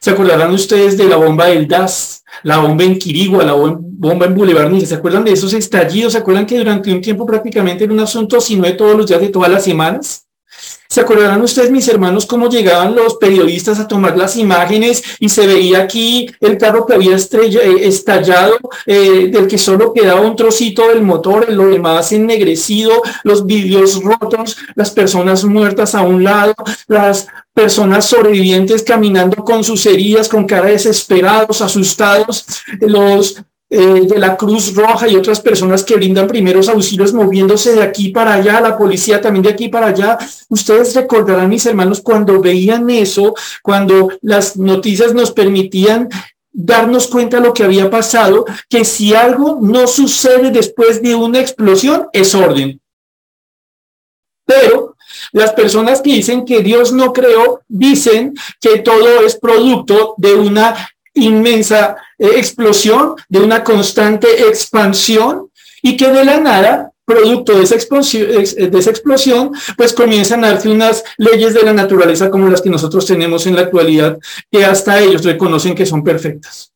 ¿Se 0.00 0.10
acordarán 0.10 0.52
ustedes 0.52 0.96
de 0.96 1.08
la 1.08 1.16
bomba 1.16 1.46
del 1.46 1.68
DAS, 1.68 2.24
la 2.42 2.58
bomba 2.58 2.84
en 2.84 2.98
Quirigua, 2.98 3.44
la 3.44 3.52
bomba 3.52 4.26
en 4.26 4.34
Boulevard 4.34 4.74
¿Se 4.80 4.94
acuerdan 4.94 5.24
de 5.24 5.32
esos 5.32 5.52
estallidos? 5.52 6.12
¿Se 6.14 6.18
acuerdan 6.18 6.46
que 6.46 6.58
durante 6.58 6.92
un 6.92 7.02
tiempo 7.02 7.26
prácticamente 7.26 7.84
era 7.84 7.92
un 7.92 8.00
asunto, 8.00 8.40
si 8.40 8.56
no 8.56 8.64
de 8.64 8.72
todos 8.72 8.96
los 8.96 9.06
días, 9.06 9.20
de 9.20 9.28
todas 9.28 9.50
las 9.50 9.62
semanas? 9.62 10.26
¿Se 10.94 11.00
acordarán 11.00 11.42
ustedes, 11.42 11.72
mis 11.72 11.88
hermanos, 11.88 12.24
cómo 12.24 12.48
llegaban 12.48 12.94
los 12.94 13.16
periodistas 13.16 13.80
a 13.80 13.88
tomar 13.88 14.16
las 14.16 14.36
imágenes 14.36 15.02
y 15.18 15.28
se 15.28 15.44
veía 15.44 15.80
aquí 15.80 16.30
el 16.38 16.56
carro 16.56 16.86
que 16.86 16.94
había 16.94 17.16
estrella, 17.16 17.62
eh, 17.64 17.88
estallado, 17.88 18.56
eh, 18.86 19.26
del 19.26 19.48
que 19.48 19.58
solo 19.58 19.92
quedaba 19.92 20.20
un 20.20 20.36
trocito 20.36 20.86
del 20.86 21.02
motor, 21.02 21.50
lo 21.50 21.66
demás 21.66 22.12
ennegrecido, 22.12 22.92
los 23.24 23.44
vidrios 23.44 24.00
rotos, 24.04 24.56
las 24.76 24.92
personas 24.92 25.42
muertas 25.42 25.96
a 25.96 26.02
un 26.02 26.22
lado, 26.22 26.54
las 26.86 27.26
personas 27.52 28.06
sobrevivientes 28.06 28.84
caminando 28.84 29.42
con 29.42 29.64
sus 29.64 29.84
heridas, 29.86 30.28
con 30.28 30.46
cara 30.46 30.68
desesperados, 30.68 31.60
asustados, 31.60 32.46
los 32.78 33.42
eh, 33.76 34.06
de 34.06 34.18
la 34.20 34.36
Cruz 34.36 34.72
Roja 34.72 35.08
y 35.08 35.16
otras 35.16 35.40
personas 35.40 35.82
que 35.82 35.96
brindan 35.96 36.28
primeros 36.28 36.68
auxilios 36.68 37.12
moviéndose 37.12 37.74
de 37.74 37.82
aquí 37.82 38.10
para 38.10 38.34
allá, 38.34 38.60
la 38.60 38.78
policía 38.78 39.20
también 39.20 39.42
de 39.42 39.50
aquí 39.50 39.68
para 39.68 39.88
allá. 39.88 40.16
Ustedes 40.48 40.94
recordarán, 40.94 41.48
mis 41.48 41.66
hermanos, 41.66 42.00
cuando 42.00 42.40
veían 42.40 42.88
eso, 42.88 43.34
cuando 43.64 44.10
las 44.22 44.56
noticias 44.56 45.12
nos 45.12 45.32
permitían 45.32 46.08
darnos 46.52 47.08
cuenta 47.08 47.40
de 47.40 47.48
lo 47.48 47.52
que 47.52 47.64
había 47.64 47.90
pasado, 47.90 48.44
que 48.68 48.84
si 48.84 49.12
algo 49.12 49.58
no 49.60 49.88
sucede 49.88 50.52
después 50.52 51.02
de 51.02 51.16
una 51.16 51.40
explosión, 51.40 52.06
es 52.12 52.32
orden. 52.32 52.80
Pero 54.46 54.94
las 55.32 55.52
personas 55.52 56.00
que 56.00 56.12
dicen 56.12 56.44
que 56.44 56.60
Dios 56.60 56.92
no 56.92 57.12
creó, 57.12 57.62
dicen 57.66 58.34
que 58.60 58.78
todo 58.78 59.26
es 59.26 59.34
producto 59.34 60.14
de 60.16 60.34
una 60.34 60.76
inmensa 61.14 61.96
eh, 62.18 62.32
explosión, 62.36 63.14
de 63.28 63.40
una 63.40 63.64
constante 63.64 64.48
expansión 64.48 65.50
y 65.82 65.96
que 65.96 66.08
de 66.08 66.24
la 66.24 66.40
nada, 66.40 66.90
producto 67.04 67.56
de 67.56 67.64
esa, 67.64 67.76
eh, 67.76 68.68
de 68.68 68.78
esa 68.78 68.90
explosión, 68.90 69.52
pues 69.76 69.92
comienzan 69.92 70.44
a 70.44 70.52
darse 70.52 70.68
unas 70.68 71.04
leyes 71.18 71.54
de 71.54 71.62
la 71.62 71.72
naturaleza 71.72 72.30
como 72.30 72.48
las 72.48 72.62
que 72.62 72.70
nosotros 72.70 73.06
tenemos 73.06 73.46
en 73.46 73.56
la 73.56 73.62
actualidad, 73.62 74.18
que 74.50 74.64
hasta 74.64 75.00
ellos 75.00 75.24
reconocen 75.24 75.74
que 75.74 75.86
son 75.86 76.02
perfectas. 76.02 76.72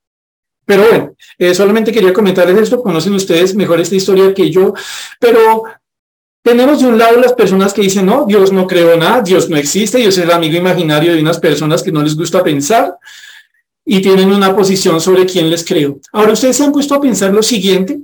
Pero 0.66 0.86
bueno, 0.86 1.14
eh, 1.38 1.54
solamente 1.54 1.92
quería 1.92 2.12
comentarles 2.12 2.58
esto, 2.58 2.82
conocen 2.82 3.14
ustedes 3.14 3.54
mejor 3.54 3.80
esta 3.80 3.94
historia 3.94 4.34
que 4.34 4.50
yo, 4.50 4.74
pero 5.18 5.64
tenemos 6.42 6.80
de 6.80 6.88
un 6.88 6.98
lado 6.98 7.18
las 7.18 7.32
personas 7.32 7.72
que 7.72 7.82
dicen, 7.82 8.04
no, 8.04 8.26
Dios 8.26 8.52
no 8.52 8.66
creó 8.66 8.94
nada, 8.98 9.22
Dios 9.22 9.48
no 9.48 9.56
existe, 9.56 9.96
Dios 9.96 10.18
es 10.18 10.24
el 10.24 10.30
amigo 10.30 10.58
imaginario 10.58 11.14
de 11.14 11.20
unas 11.22 11.38
personas 11.38 11.82
que 11.82 11.90
no 11.90 12.02
les 12.02 12.14
gusta 12.14 12.44
pensar, 12.44 12.98
y 13.90 14.02
tienen 14.02 14.30
una 14.30 14.54
posición 14.54 15.00
sobre 15.00 15.24
quién 15.24 15.48
les 15.48 15.64
creo. 15.64 15.98
Ahora 16.12 16.34
ustedes 16.34 16.58
se 16.58 16.62
han 16.62 16.72
puesto 16.72 16.94
a 16.94 17.00
pensar 17.00 17.32
lo 17.32 17.42
siguiente. 17.42 17.98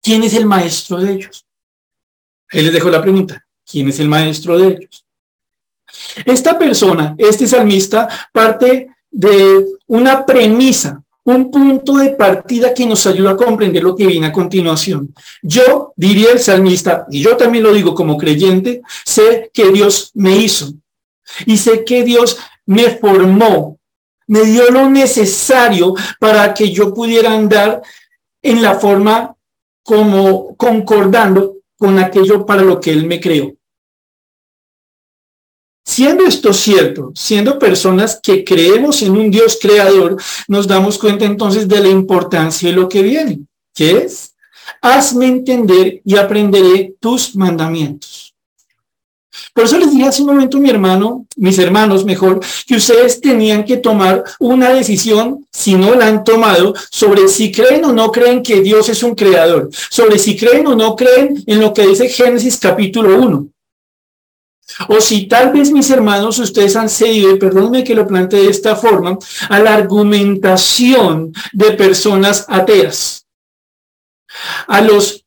¿Quién 0.00 0.22
es 0.22 0.34
el 0.34 0.46
maestro 0.46 0.98
de 0.98 1.14
ellos? 1.14 1.44
Él 2.48 2.66
les 2.66 2.72
dejo 2.72 2.88
la 2.88 3.02
pregunta. 3.02 3.44
¿Quién 3.68 3.88
es 3.88 3.98
el 3.98 4.08
maestro 4.08 4.56
de 4.56 4.68
ellos? 4.68 5.04
Esta 6.24 6.56
persona, 6.56 7.16
este 7.18 7.48
salmista, 7.48 8.08
parte 8.32 8.86
de 9.10 9.66
una 9.88 10.24
premisa, 10.24 11.02
un 11.24 11.50
punto 11.50 11.96
de 11.96 12.10
partida 12.10 12.72
que 12.72 12.86
nos 12.86 13.04
ayuda 13.08 13.32
a 13.32 13.36
comprender 13.36 13.82
lo 13.82 13.96
que 13.96 14.06
viene 14.06 14.28
a 14.28 14.32
continuación. 14.32 15.12
Yo, 15.42 15.92
diría 15.96 16.30
el 16.30 16.38
salmista, 16.38 17.04
y 17.10 17.20
yo 17.20 17.36
también 17.36 17.64
lo 17.64 17.72
digo 17.72 17.96
como 17.96 18.16
creyente, 18.16 18.80
sé 19.04 19.50
que 19.52 19.72
Dios 19.72 20.12
me 20.14 20.36
hizo 20.36 20.72
y 21.46 21.56
sé 21.56 21.84
que 21.84 22.04
Dios 22.04 22.38
me 22.64 22.90
formó 22.90 23.80
me 24.26 24.44
dio 24.44 24.70
lo 24.70 24.88
necesario 24.88 25.94
para 26.18 26.54
que 26.54 26.70
yo 26.70 26.92
pudiera 26.92 27.32
andar 27.32 27.82
en 28.42 28.62
la 28.62 28.74
forma 28.74 29.36
como 29.82 30.56
concordando 30.56 31.56
con 31.76 31.98
aquello 31.98 32.46
para 32.46 32.62
lo 32.62 32.80
que 32.80 32.92
Él 32.92 33.06
me 33.06 33.20
creó. 33.20 33.52
Siendo 35.84 36.24
esto 36.24 36.52
cierto, 36.52 37.12
siendo 37.14 37.58
personas 37.58 38.20
que 38.22 38.44
creemos 38.44 39.02
en 39.02 39.16
un 39.16 39.30
Dios 39.30 39.58
creador, 39.60 40.16
nos 40.46 40.68
damos 40.68 40.96
cuenta 40.96 41.24
entonces 41.24 41.66
de 41.66 41.80
la 41.80 41.88
importancia 41.88 42.70
de 42.70 42.76
lo 42.76 42.88
que 42.88 43.02
viene, 43.02 43.40
que 43.74 43.98
es, 43.98 44.36
hazme 44.80 45.26
entender 45.26 46.00
y 46.04 46.16
aprenderé 46.16 46.94
tus 47.00 47.34
mandamientos. 47.34 48.31
Por 49.54 49.64
eso 49.64 49.78
les 49.78 49.90
dije 49.90 50.06
hace 50.06 50.22
un 50.22 50.28
momento, 50.28 50.58
mi 50.58 50.70
hermano, 50.70 51.26
mis 51.36 51.58
hermanos 51.58 52.04
mejor, 52.04 52.40
que 52.66 52.76
ustedes 52.76 53.20
tenían 53.20 53.64
que 53.64 53.78
tomar 53.78 54.24
una 54.38 54.70
decisión, 54.70 55.46
si 55.50 55.74
no 55.74 55.94
la 55.94 56.06
han 56.06 56.24
tomado, 56.24 56.74
sobre 56.90 57.28
si 57.28 57.50
creen 57.50 57.84
o 57.84 57.92
no 57.92 58.10
creen 58.10 58.42
que 58.42 58.60
Dios 58.60 58.88
es 58.88 59.02
un 59.02 59.14
creador, 59.14 59.70
sobre 59.90 60.18
si 60.18 60.36
creen 60.36 60.66
o 60.66 60.74
no 60.74 60.96
creen 60.96 61.42
en 61.46 61.60
lo 61.60 61.72
que 61.72 61.86
dice 61.86 62.08
Génesis 62.08 62.58
capítulo 62.58 63.20
1. 63.20 63.48
O 64.88 65.00
si 65.00 65.26
tal 65.26 65.52
vez 65.52 65.70
mis 65.70 65.90
hermanos 65.90 66.38
ustedes 66.38 66.76
han 66.76 66.88
cedido, 66.88 67.32
y 67.32 67.84
que 67.84 67.94
lo 67.94 68.06
plantee 68.06 68.42
de 68.42 68.50
esta 68.50 68.76
forma, 68.76 69.18
a 69.48 69.58
la 69.58 69.74
argumentación 69.74 71.32
de 71.52 71.72
personas 71.72 72.46
ateas, 72.48 73.26
a 74.66 74.80
los 74.80 75.21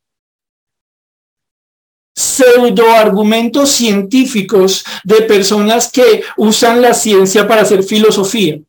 pseudoargumentos 2.16 3.70
científicos 3.70 4.86
de 5.04 5.22
personas 5.24 5.92
que 5.92 6.24
usan 6.38 6.82
la 6.82 6.94
ciencia 6.94 7.48
para 7.48 7.62
hacer 7.62 7.84
filosofía, 7.84 8.60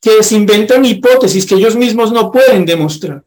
que 0.00 0.22
se 0.22 0.34
inventan 0.34 0.84
hipótesis 0.84 1.46
que 1.46 1.54
ellos 1.54 1.76
mismos 1.76 2.12
no 2.12 2.32
pueden 2.32 2.66
demostrar. 2.66 3.25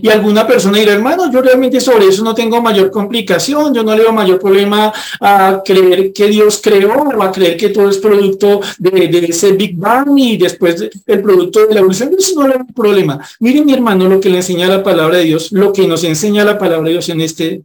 Y 0.00 0.08
alguna 0.08 0.46
persona 0.46 0.78
dirá, 0.78 0.92
hermano, 0.92 1.30
yo 1.30 1.42
realmente 1.42 1.80
sobre 1.80 2.06
eso 2.06 2.22
no 2.24 2.34
tengo 2.34 2.60
mayor 2.62 2.90
complicación, 2.90 3.74
yo 3.74 3.82
no 3.82 3.94
le 3.94 4.02
veo 4.02 4.12
mayor 4.12 4.38
problema 4.38 4.92
a 5.20 5.62
creer 5.64 6.12
que 6.12 6.26
Dios 6.28 6.60
creó 6.62 6.94
o 6.94 7.22
a 7.22 7.30
creer 7.30 7.56
que 7.56 7.68
todo 7.68 7.88
es 7.90 7.98
producto 7.98 8.60
de, 8.78 9.26
ese 9.28 9.52
Big 9.52 9.76
Bang 9.76 10.18
y 10.18 10.36
después 10.36 10.88
el 11.06 11.22
producto 11.22 11.66
de 11.66 11.74
la 11.74 11.80
evolución. 11.80 12.10
No 12.34 12.48
le 12.48 12.54
veo 12.54 12.66
problema. 12.74 13.24
Miren, 13.40 13.66
mi 13.66 13.74
hermano, 13.74 14.08
lo 14.08 14.20
que 14.20 14.30
le 14.30 14.38
enseña 14.38 14.68
la 14.68 14.82
palabra 14.82 15.18
de 15.18 15.24
Dios, 15.24 15.52
lo 15.52 15.72
que 15.72 15.86
nos 15.86 16.02
enseña 16.04 16.44
la 16.44 16.58
palabra 16.58 16.86
de 16.86 16.92
Dios 16.92 17.08
en, 17.10 17.20
este, 17.20 17.62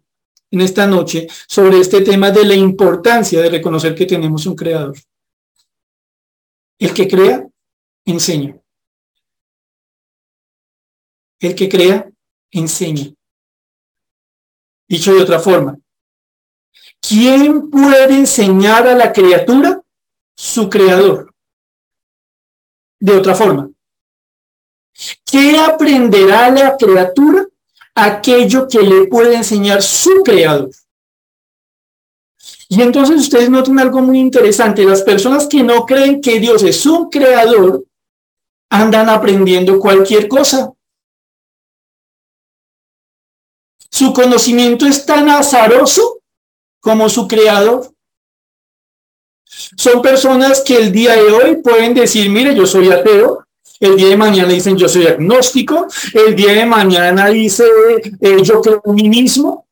en 0.51 0.61
esta 0.61 0.85
noche 0.87 1.27
sobre 1.47 1.79
este 1.79 2.01
tema 2.01 2.31
de 2.31 2.45
la 2.45 2.55
importancia 2.55 3.41
de 3.41 3.49
reconocer 3.49 3.95
que 3.95 4.05
tenemos 4.05 4.45
un 4.45 4.55
creador. 4.55 4.95
El 6.77 6.93
que 6.93 7.07
crea, 7.07 7.47
enseña. 8.05 8.58
El 11.39 11.55
que 11.55 11.69
crea, 11.69 12.09
enseña. 12.51 13.13
Dicho 14.87 15.13
de 15.13 15.21
otra 15.21 15.39
forma, 15.39 15.77
¿quién 16.99 17.69
puede 17.69 18.15
enseñar 18.15 18.87
a 18.87 18.95
la 18.95 19.13
criatura? 19.13 19.81
Su 20.35 20.69
creador. 20.69 21.33
De 22.99 23.13
otra 23.13 23.35
forma, 23.35 23.69
¿qué 25.25 25.57
aprenderá 25.57 26.49
la 26.49 26.75
criatura? 26.75 27.45
Aquello 27.95 28.67
que 28.67 28.81
le 28.81 29.07
puede 29.07 29.35
enseñar 29.35 29.81
su 29.81 30.23
creador. 30.23 30.71
Y 32.67 32.81
entonces 32.81 33.19
ustedes 33.21 33.49
notan 33.49 33.79
algo 33.79 34.01
muy 34.01 34.19
interesante. 34.19 34.85
Las 34.85 35.01
personas 35.01 35.47
que 35.47 35.63
no 35.63 35.85
creen 35.85 36.21
que 36.21 36.39
Dios 36.39 36.63
es 36.63 36.85
un 36.85 37.09
creador 37.09 37.83
andan 38.69 39.09
aprendiendo 39.09 39.79
cualquier 39.79 40.27
cosa. 40.27 40.71
Su 43.91 44.13
conocimiento 44.13 44.85
es 44.85 45.05
tan 45.05 45.29
azaroso 45.29 46.19
como 46.79 47.09
su 47.09 47.27
creador. 47.27 47.91
Son 49.77 50.01
personas 50.01 50.61
que 50.61 50.77
el 50.77 50.91
día 50.91 51.15
de 51.15 51.31
hoy 51.31 51.55
pueden 51.57 51.93
decir, 51.93 52.29
mire, 52.29 52.55
yo 52.55 52.65
soy 52.65 52.91
ateo. 52.91 53.45
El 53.79 53.95
día 53.95 54.09
de 54.09 54.17
mañana 54.17 54.49
dicen, 54.49 54.77
yo 54.77 54.87
soy 54.87 55.07
agnóstico. 55.07 55.87
El 56.13 56.35
día 56.35 56.53
de 56.53 56.65
mañana 56.65 57.27
dice, 57.29 57.65
eh, 58.21 58.37
yo 58.43 58.61
creo 58.61 58.81
en 58.85 58.95
mí 58.95 59.09
mismo. 59.09 59.68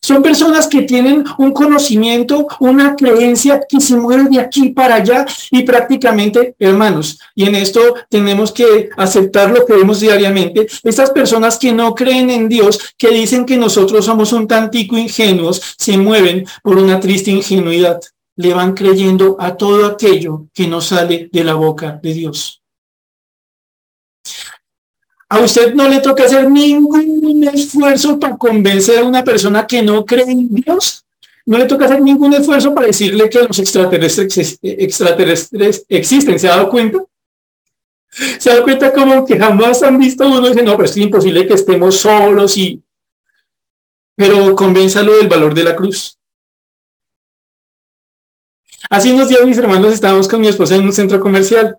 Son 0.00 0.22
personas 0.22 0.68
que 0.68 0.82
tienen 0.82 1.24
un 1.38 1.52
conocimiento, 1.52 2.46
una 2.60 2.94
creencia 2.94 3.60
que 3.68 3.80
se 3.80 3.96
mueve 3.96 4.28
de 4.30 4.40
aquí 4.40 4.70
para 4.70 4.96
allá 4.96 5.26
y 5.50 5.62
prácticamente, 5.62 6.54
hermanos, 6.58 7.18
y 7.34 7.44
en 7.44 7.54
esto 7.54 7.80
tenemos 8.08 8.52
que 8.52 8.90
aceptar 8.96 9.50
lo 9.50 9.66
que 9.66 9.74
vemos 9.74 10.00
diariamente, 10.00 10.66
estas 10.82 11.10
personas 11.10 11.58
que 11.58 11.72
no 11.72 11.94
creen 11.94 12.30
en 12.30 12.48
Dios, 12.48 12.94
que 12.96 13.08
dicen 13.08 13.44
que 13.44 13.56
nosotros 13.56 14.04
somos 14.04 14.32
un 14.32 14.46
tantico 14.46 14.96
ingenuos, 14.96 15.60
se 15.76 15.96
mueven 15.98 16.46
por 16.62 16.78
una 16.78 17.00
triste 17.00 17.30
ingenuidad. 17.30 18.00
le 18.36 18.54
van 18.54 18.72
creyendo 18.72 19.36
a 19.40 19.56
todo 19.56 19.84
aquello 19.84 20.46
que 20.54 20.68
no 20.68 20.80
sale 20.80 21.28
de 21.32 21.42
la 21.42 21.54
boca 21.54 21.98
de 22.00 22.14
Dios. 22.14 22.62
A 25.30 25.40
usted 25.40 25.74
no 25.74 25.88
le 25.88 26.00
toca 26.00 26.24
hacer 26.24 26.50
ningún 26.50 27.48
esfuerzo 27.52 28.18
para 28.18 28.36
convencer 28.36 29.00
a 29.00 29.04
una 29.04 29.22
persona 29.22 29.66
que 29.66 29.82
no 29.82 30.04
cree 30.04 30.30
en 30.30 30.48
Dios. 30.48 31.04
No 31.44 31.58
le 31.58 31.66
toca 31.66 31.84
hacer 31.84 32.00
ningún 32.00 32.32
esfuerzo 32.32 32.74
para 32.74 32.86
decirle 32.86 33.28
que 33.28 33.42
los 33.42 33.58
extraterrestres, 33.58 34.58
extraterrestres 34.62 35.84
existen. 35.88 36.38
¿Se 36.38 36.48
ha 36.48 36.56
dado 36.56 36.70
cuenta? 36.70 36.98
Se 38.10 38.50
dado 38.50 38.62
cuenta 38.64 38.92
como 38.92 39.24
que 39.26 39.38
jamás 39.38 39.82
han 39.82 39.98
visto 39.98 40.26
uno 40.26 40.48
dice, 40.48 40.62
no, 40.62 40.72
pero 40.76 40.84
es 40.84 40.96
imposible 40.96 41.46
que 41.46 41.54
estemos 41.54 41.96
solos 41.98 42.56
y... 42.56 42.82
Pero 44.16 44.54
convénzalo 44.56 45.16
del 45.16 45.28
valor 45.28 45.54
de 45.54 45.64
la 45.64 45.76
cruz. 45.76 46.18
Hace 48.90 49.12
unos 49.12 49.28
días 49.28 49.44
mis 49.44 49.58
hermanos 49.58 49.92
estábamos 49.92 50.26
con 50.26 50.40
mi 50.40 50.48
esposa 50.48 50.74
en 50.74 50.84
un 50.84 50.92
centro 50.92 51.20
comercial 51.20 51.78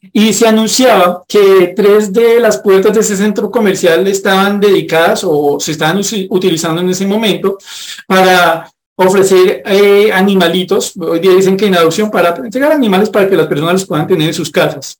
y 0.00 0.32
se 0.32 0.48
anunciaba 0.48 1.22
que 1.28 1.74
tres 1.76 2.12
de 2.12 2.40
las 2.40 2.58
puertas 2.58 2.94
de 2.94 3.00
ese 3.00 3.16
centro 3.16 3.50
comercial 3.50 4.06
estaban 4.06 4.58
dedicadas 4.58 5.22
o 5.24 5.60
se 5.60 5.72
estaban 5.72 6.00
utilizando 6.30 6.80
en 6.80 6.88
ese 6.88 7.06
momento 7.06 7.58
para 8.06 8.70
ofrecer 8.96 9.62
eh, 9.64 10.10
animalitos, 10.12 10.94
hoy 10.96 11.20
día 11.20 11.32
dicen 11.32 11.56
que 11.56 11.66
en 11.66 11.74
adopción, 11.74 12.10
para 12.10 12.34
entregar 12.36 12.72
animales 12.72 13.08
para 13.08 13.28
que 13.28 13.36
las 13.36 13.46
personas 13.46 13.74
los 13.74 13.86
puedan 13.86 14.06
tener 14.06 14.28
en 14.28 14.34
sus 14.34 14.50
casas. 14.50 14.98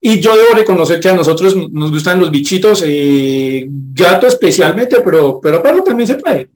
Y 0.00 0.20
yo 0.20 0.36
debo 0.36 0.54
reconocer 0.54 1.00
que 1.00 1.08
a 1.08 1.14
nosotros 1.14 1.56
nos 1.70 1.90
gustan 1.90 2.20
los 2.20 2.30
bichitos, 2.30 2.82
eh, 2.86 3.66
gato 3.66 4.26
especialmente, 4.26 5.00
pero, 5.00 5.40
pero 5.40 5.62
perro 5.62 5.82
también 5.82 6.06
se 6.06 6.16
puede. 6.16 6.50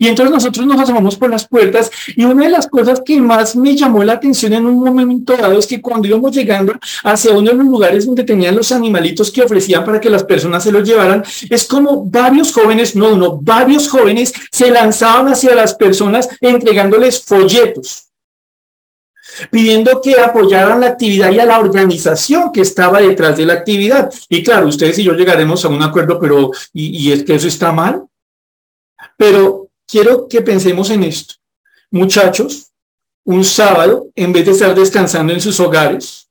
Y 0.00 0.08
entonces 0.08 0.32
nosotros 0.32 0.66
nos 0.66 0.80
asomamos 0.80 1.14
por 1.16 1.28
las 1.28 1.46
puertas 1.46 1.90
y 2.16 2.24
una 2.24 2.44
de 2.44 2.50
las 2.50 2.66
cosas 2.66 3.02
que 3.04 3.20
más 3.20 3.54
me 3.54 3.76
llamó 3.76 4.02
la 4.02 4.14
atención 4.14 4.54
en 4.54 4.64
un 4.64 4.82
momento 4.82 5.36
dado 5.36 5.58
es 5.58 5.66
que 5.66 5.82
cuando 5.82 6.08
íbamos 6.08 6.32
llegando 6.34 6.72
hacia 7.04 7.32
uno 7.32 7.50
de 7.50 7.56
los 7.58 7.66
lugares 7.66 8.06
donde 8.06 8.24
tenían 8.24 8.56
los 8.56 8.72
animalitos 8.72 9.30
que 9.30 9.42
ofrecían 9.42 9.84
para 9.84 10.00
que 10.00 10.08
las 10.08 10.24
personas 10.24 10.64
se 10.64 10.72
los 10.72 10.88
llevaran, 10.88 11.22
es 11.50 11.66
como 11.66 12.06
varios 12.06 12.50
jóvenes, 12.50 12.96
no 12.96 13.10
uno, 13.10 13.38
varios 13.42 13.90
jóvenes 13.90 14.32
se 14.50 14.70
lanzaban 14.70 15.28
hacia 15.28 15.54
las 15.54 15.74
personas 15.74 16.30
entregándoles 16.40 17.20
folletos 17.22 18.06
pidiendo 19.50 20.00
que 20.00 20.18
apoyaran 20.18 20.80
la 20.80 20.88
actividad 20.88 21.30
y 21.30 21.38
a 21.38 21.46
la 21.46 21.60
organización 21.60 22.52
que 22.52 22.62
estaba 22.62 23.00
detrás 23.00 23.36
de 23.36 23.46
la 23.46 23.52
actividad. 23.52 24.10
Y 24.28 24.42
claro, 24.42 24.66
ustedes 24.66 24.98
y 24.98 25.04
yo 25.04 25.12
llegaremos 25.12 25.64
a 25.64 25.68
un 25.68 25.82
acuerdo, 25.82 26.18
pero 26.18 26.50
¿y, 26.72 27.08
y 27.08 27.12
es 27.12 27.22
que 27.22 27.36
eso 27.36 27.46
está 27.46 27.70
mal? 27.70 28.02
Pero 29.16 29.69
quiero 29.90 30.28
que 30.28 30.40
pensemos 30.40 30.90
en 30.90 31.04
esto. 31.04 31.34
Muchachos, 31.90 32.68
un 33.24 33.44
sábado, 33.44 34.08
en 34.14 34.32
vez 34.32 34.46
de 34.46 34.52
estar 34.52 34.74
descansando 34.74 35.32
en 35.32 35.40
sus 35.40 35.58
hogares, 35.60 36.28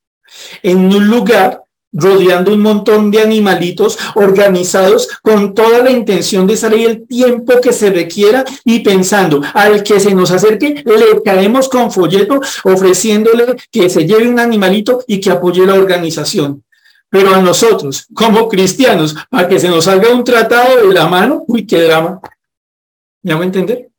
en 0.64 0.78
un 0.78 1.08
lugar 1.08 1.64
rodeando 1.92 2.54
un 2.54 2.62
montón 2.62 3.10
de 3.10 3.20
animalitos 3.20 3.98
organizados 4.14 5.08
con 5.24 5.56
toda 5.56 5.80
la 5.80 5.90
intención 5.90 6.46
de 6.46 6.56
salir 6.56 6.88
el 6.88 7.08
tiempo 7.08 7.60
que 7.62 7.74
se 7.74 7.90
requiera 7.90 8.46
y 8.64 8.82
pensando 8.82 9.42
al 9.56 9.82
que 9.82 10.00
se 10.00 10.14
nos 10.14 10.30
acerque 10.30 10.84
le 10.86 11.24
caemos 11.26 11.68
con 11.68 11.92
folleto 11.92 12.42
ofreciéndole 12.64 13.56
que 13.72 13.90
se 13.90 14.06
lleve 14.06 14.30
un 14.30 14.40
animalito 14.40 15.04
y 15.08 15.20
que 15.20 15.32
apoye 15.32 15.66
la 15.66 15.74
organización. 15.74 16.64
Pero 17.10 17.34
a 17.34 17.42
nosotros, 17.42 18.06
como 18.14 18.48
cristianos, 18.48 19.16
para 19.32 19.48
que 19.48 19.60
se 19.60 19.68
nos 19.68 19.86
salga 19.86 20.14
un 20.14 20.24
tratado 20.24 20.88
de 20.88 20.94
la 20.94 21.08
mano, 21.08 21.44
uy, 21.48 21.66
qué 21.66 21.82
drama. 21.82 22.22
¿Me 23.24 23.34
hago 23.34 23.44
entender? 23.44 23.90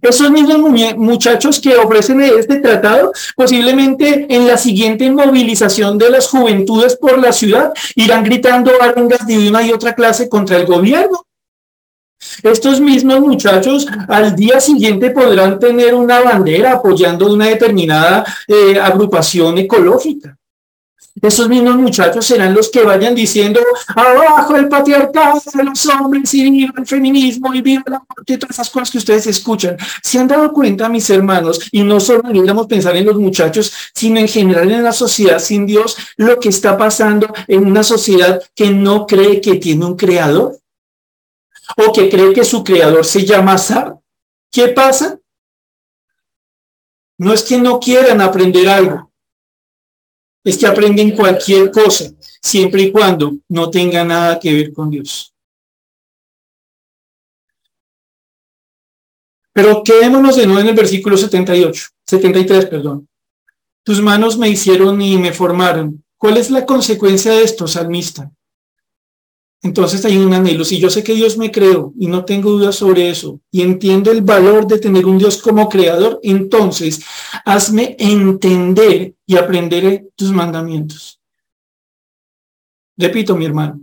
Esos 0.00 0.30
mismos 0.30 0.60
muchachos 0.96 1.60
que 1.60 1.76
ofrecen 1.76 2.20
este 2.20 2.60
tratado, 2.60 3.12
posiblemente 3.34 4.26
en 4.28 4.46
la 4.46 4.56
siguiente 4.56 5.10
movilización 5.10 5.98
de 5.98 6.10
las 6.10 6.28
juventudes 6.28 6.96
por 6.96 7.18
la 7.18 7.32
ciudad, 7.32 7.72
irán 7.96 8.22
gritando 8.22 8.70
arengas 8.80 9.26
de 9.26 9.48
una 9.48 9.62
y 9.66 9.72
otra 9.72 9.94
clase 9.94 10.28
contra 10.28 10.56
el 10.56 10.66
gobierno. 10.66 11.24
Estos 12.42 12.80
mismos 12.80 13.20
muchachos 13.20 13.86
al 14.08 14.36
día 14.36 14.60
siguiente 14.60 15.10
podrán 15.10 15.58
tener 15.58 15.94
una 15.94 16.20
bandera 16.20 16.74
apoyando 16.74 17.32
una 17.32 17.46
determinada 17.46 18.24
eh, 18.46 18.78
agrupación 18.78 19.58
ecológica. 19.58 20.36
Esos 21.22 21.48
mismos 21.48 21.76
muchachos 21.76 22.26
serán 22.26 22.54
los 22.54 22.70
que 22.70 22.82
vayan 22.82 23.14
diciendo, 23.14 23.60
abajo 23.94 24.56
el 24.56 24.68
patriarcado 24.68 25.40
de 25.52 25.64
los 25.64 25.86
hombres 25.86 26.32
y 26.34 26.50
viva 26.50 26.74
el 26.76 26.86
feminismo 26.86 27.54
y 27.54 27.62
viva 27.62 27.82
la 27.86 28.02
muerte 28.08 28.34
y 28.34 28.38
todas 28.38 28.56
esas 28.56 28.70
cosas 28.70 28.90
que 28.90 28.98
ustedes 28.98 29.26
escuchan. 29.26 29.76
¿Se 30.02 30.18
han 30.18 30.28
dado 30.28 30.52
cuenta, 30.52 30.88
mis 30.88 31.08
hermanos? 31.10 31.60
Y 31.72 31.82
no 31.82 32.00
solo 32.00 32.22
deberíamos 32.22 32.66
pensar 32.66 32.96
en 32.96 33.06
los 33.06 33.16
muchachos, 33.16 33.72
sino 33.94 34.18
en 34.20 34.28
general 34.28 34.70
en 34.70 34.82
la 34.82 34.92
sociedad 34.92 35.38
sin 35.38 35.66
Dios, 35.66 35.96
lo 36.16 36.38
que 36.38 36.48
está 36.48 36.76
pasando 36.76 37.32
en 37.46 37.66
una 37.66 37.82
sociedad 37.82 38.42
que 38.54 38.70
no 38.70 39.06
cree 39.06 39.40
que 39.40 39.56
tiene 39.56 39.84
un 39.84 39.96
creador 39.96 40.58
o 41.76 41.92
que 41.92 42.08
cree 42.08 42.32
que 42.32 42.44
su 42.44 42.64
creador 42.64 43.04
se 43.04 43.24
llama 43.24 43.54
Azar. 43.54 43.98
¿Qué 44.50 44.68
pasa? 44.68 45.18
No 47.18 47.32
es 47.32 47.42
que 47.42 47.58
no 47.58 47.80
quieran 47.80 48.20
aprender 48.20 48.68
algo, 48.68 49.07
es 50.48 50.56
que 50.56 50.66
aprenden 50.66 51.14
cualquier 51.14 51.70
cosa, 51.70 52.10
siempre 52.40 52.82
y 52.82 52.90
cuando 52.90 53.36
no 53.50 53.70
tenga 53.70 54.02
nada 54.02 54.40
que 54.40 54.54
ver 54.54 54.72
con 54.72 54.88
Dios. 54.88 55.34
Pero 59.52 59.82
quedémonos 59.82 60.36
de 60.36 60.46
nuevo 60.46 60.60
en 60.60 60.68
el 60.68 60.74
versículo 60.74 61.18
78, 61.18 61.88
73, 62.06 62.66
perdón. 62.66 63.08
Tus 63.84 64.00
manos 64.00 64.38
me 64.38 64.48
hicieron 64.48 65.02
y 65.02 65.18
me 65.18 65.32
formaron. 65.32 66.02
¿Cuál 66.16 66.38
es 66.38 66.50
la 66.50 66.64
consecuencia 66.64 67.32
de 67.32 67.42
esto, 67.42 67.66
salmista? 67.66 68.32
Entonces 69.62 70.04
hay 70.04 70.16
un 70.16 70.32
anhelo. 70.32 70.64
Si 70.64 70.78
yo 70.78 70.88
sé 70.88 71.02
que 71.02 71.14
Dios 71.14 71.36
me 71.36 71.50
creó 71.50 71.92
y 71.98 72.06
no 72.06 72.24
tengo 72.24 72.50
dudas 72.50 72.76
sobre 72.76 73.10
eso 73.10 73.40
y 73.50 73.62
entiendo 73.62 74.10
el 74.10 74.22
valor 74.22 74.66
de 74.66 74.78
tener 74.78 75.04
un 75.04 75.18
Dios 75.18 75.38
como 75.38 75.68
creador, 75.68 76.20
entonces 76.22 77.00
hazme 77.44 77.96
entender 77.98 79.14
y 79.26 79.36
aprenderé 79.36 80.08
tus 80.14 80.30
mandamientos. 80.30 81.20
Repito, 82.96 83.36
mi 83.36 83.46
hermano. 83.46 83.80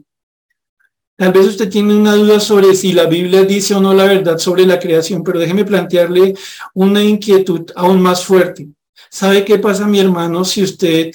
Tal 1.18 1.32
vez 1.32 1.48
usted 1.48 1.70
tiene 1.70 1.96
una 1.96 2.16
duda 2.16 2.42
sobre 2.42 2.76
si 2.76 2.92
la 2.92 3.06
Biblia 3.06 3.44
dice 3.44 3.74
o 3.74 3.80
no 3.80 3.94
la 3.94 4.04
verdad 4.04 4.38
sobre 4.38 4.66
la 4.66 4.80
creación, 4.80 5.24
pero 5.24 5.40
déjeme 5.40 5.64
plantearle 5.64 6.36
una 6.74 7.02
inquietud 7.02 7.72
aún 7.76 8.02
más 8.02 8.26
fuerte. 8.26 8.68
¿Sabe 9.10 9.46
qué 9.46 9.58
pasa, 9.58 9.88
mi 9.88 10.00
hermano, 10.00 10.44
si 10.44 10.62
usted 10.62 11.14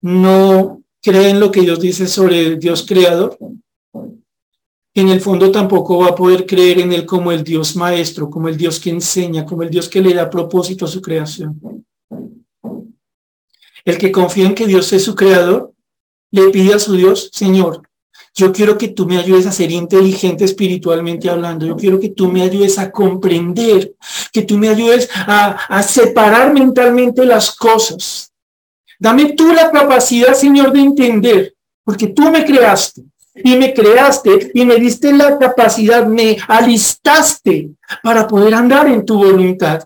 no 0.00 0.82
cree 1.00 1.30
en 1.30 1.38
lo 1.38 1.52
que 1.52 1.60
Dios 1.60 1.78
dice 1.78 2.08
sobre 2.08 2.56
Dios 2.56 2.84
creador? 2.84 3.38
En 4.94 5.08
el 5.08 5.20
fondo 5.20 5.50
tampoco 5.50 5.98
va 5.98 6.08
a 6.08 6.14
poder 6.14 6.46
creer 6.46 6.78
en 6.78 6.92
Él 6.92 7.04
como 7.04 7.32
el 7.32 7.42
Dios 7.42 7.74
maestro, 7.74 8.30
como 8.30 8.48
el 8.48 8.56
Dios 8.56 8.78
que 8.78 8.90
enseña, 8.90 9.44
como 9.44 9.64
el 9.64 9.70
Dios 9.70 9.88
que 9.88 10.00
le 10.00 10.14
da 10.14 10.30
propósito 10.30 10.84
a 10.84 10.88
su 10.88 11.02
creación. 11.02 11.60
El 13.84 13.98
que 13.98 14.12
confía 14.12 14.46
en 14.46 14.54
que 14.54 14.68
Dios 14.68 14.92
es 14.92 15.04
su 15.04 15.16
creador, 15.16 15.72
le 16.30 16.48
pide 16.50 16.74
a 16.74 16.78
su 16.78 16.92
Dios, 16.92 17.28
Señor, 17.32 17.82
yo 18.36 18.52
quiero 18.52 18.78
que 18.78 18.88
tú 18.88 19.06
me 19.06 19.18
ayudes 19.18 19.46
a 19.46 19.52
ser 19.52 19.70
inteligente 19.70 20.44
espiritualmente 20.44 21.28
hablando. 21.28 21.66
Yo 21.66 21.76
quiero 21.76 22.00
que 22.00 22.10
tú 22.10 22.30
me 22.32 22.42
ayudes 22.42 22.78
a 22.78 22.90
comprender, 22.90 23.94
que 24.32 24.42
tú 24.42 24.58
me 24.58 24.68
ayudes 24.68 25.08
a, 25.14 25.50
a 25.68 25.82
separar 25.82 26.52
mentalmente 26.52 27.24
las 27.24 27.54
cosas. 27.54 28.32
Dame 28.98 29.34
tú 29.34 29.52
la 29.52 29.70
capacidad, 29.70 30.34
Señor, 30.34 30.72
de 30.72 30.80
entender, 30.80 31.54
porque 31.84 32.08
tú 32.08 32.30
me 32.30 32.44
creaste 32.44 33.04
y 33.34 33.56
me 33.56 33.74
creaste 33.74 34.50
y 34.54 34.64
me 34.64 34.76
diste 34.76 35.12
la 35.12 35.38
capacidad, 35.38 36.06
me 36.06 36.36
alistaste 36.46 37.70
para 38.02 38.26
poder 38.28 38.54
andar 38.54 38.86
en 38.88 39.04
tu 39.04 39.16
voluntad. 39.16 39.82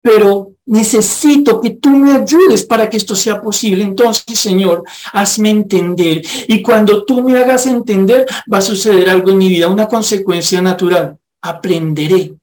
Pero 0.00 0.52
necesito 0.66 1.60
que 1.60 1.70
tú 1.70 1.90
me 1.90 2.12
ayudes 2.12 2.64
para 2.64 2.88
que 2.88 2.96
esto 2.96 3.16
sea 3.16 3.40
posible. 3.40 3.82
Entonces, 3.82 4.38
Señor, 4.38 4.84
hazme 5.12 5.50
entender. 5.50 6.22
Y 6.46 6.62
cuando 6.62 7.04
tú 7.04 7.22
me 7.22 7.38
hagas 7.38 7.66
entender, 7.66 8.26
va 8.52 8.58
a 8.58 8.62
suceder 8.62 9.08
algo 9.08 9.30
en 9.30 9.38
mi 9.38 9.48
vida, 9.48 9.68
una 9.68 9.88
consecuencia 9.88 10.60
natural. 10.60 11.18
Aprenderé 11.42 12.34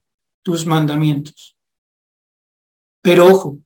tus 0.42 0.66
mandamientos. 0.66 1.56
Pero 3.00 3.26
ojo, 3.26 3.58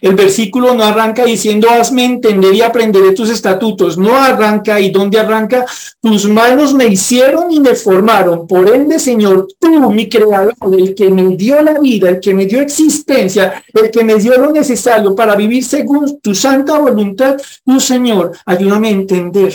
el 0.00 0.14
versículo 0.14 0.74
no 0.74 0.82
arranca 0.84 1.24
diciendo, 1.24 1.68
hazme 1.70 2.04
entender 2.04 2.54
y 2.54 2.62
aprenderé 2.62 3.12
tus 3.12 3.30
estatutos. 3.30 3.96
No 3.96 4.16
arranca 4.16 4.80
y 4.80 4.90
donde 4.90 5.18
arranca, 5.18 5.64
tus 6.00 6.28
manos 6.28 6.74
me 6.74 6.86
hicieron 6.86 7.52
y 7.52 7.60
me 7.60 7.74
formaron. 7.74 8.46
Por 8.46 8.68
ende, 8.68 8.98
Señor, 8.98 9.48
tú, 9.58 9.90
mi 9.90 10.08
creador, 10.08 10.54
el 10.76 10.94
que 10.94 11.10
me 11.10 11.36
dio 11.36 11.62
la 11.62 11.78
vida, 11.78 12.10
el 12.10 12.20
que 12.20 12.34
me 12.34 12.46
dio 12.46 12.60
existencia, 12.60 13.64
el 13.72 13.90
que 13.90 14.04
me 14.04 14.16
dio 14.16 14.36
lo 14.38 14.50
necesario 14.50 15.14
para 15.14 15.36
vivir 15.36 15.64
según 15.64 16.20
tu 16.20 16.34
santa 16.34 16.78
voluntad, 16.78 17.36
tú, 17.64 17.80
Señor, 17.80 18.32
ayúdame 18.44 18.88
a 18.88 18.92
entender 18.92 19.54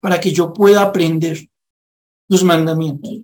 para 0.00 0.20
que 0.20 0.32
yo 0.32 0.52
pueda 0.52 0.82
aprender 0.82 1.38
tus 2.28 2.44
mandamientos. 2.44 3.20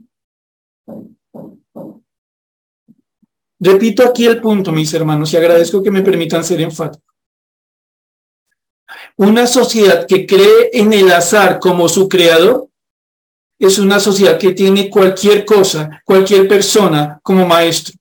Repito 3.61 4.05
aquí 4.05 4.27
el 4.27 4.41
punto, 4.41 4.71
mis 4.71 4.93
hermanos, 4.95 5.33
y 5.33 5.37
agradezco 5.37 5.83
que 5.83 5.91
me 5.91 6.03
permitan 6.03 6.45
ser 6.45 6.61
enfático. 6.61 7.05
Una 9.17 9.47
sociedad 9.47 10.07
que 10.07 10.27
cree 10.27 10.71
en 10.73 10.93
el 10.93 11.11
azar 11.11 11.59
como 11.59 11.89
su 11.89 12.09
creador 12.09 12.69
es 13.59 13.79
una 13.79 13.99
sociedad 13.99 14.39
que 14.39 14.53
tiene 14.53 14.89
cualquier 14.89 15.45
cosa, 15.45 16.03
cualquier 16.05 16.47
persona 16.47 17.19
como 17.23 17.45
maestro. 17.47 17.95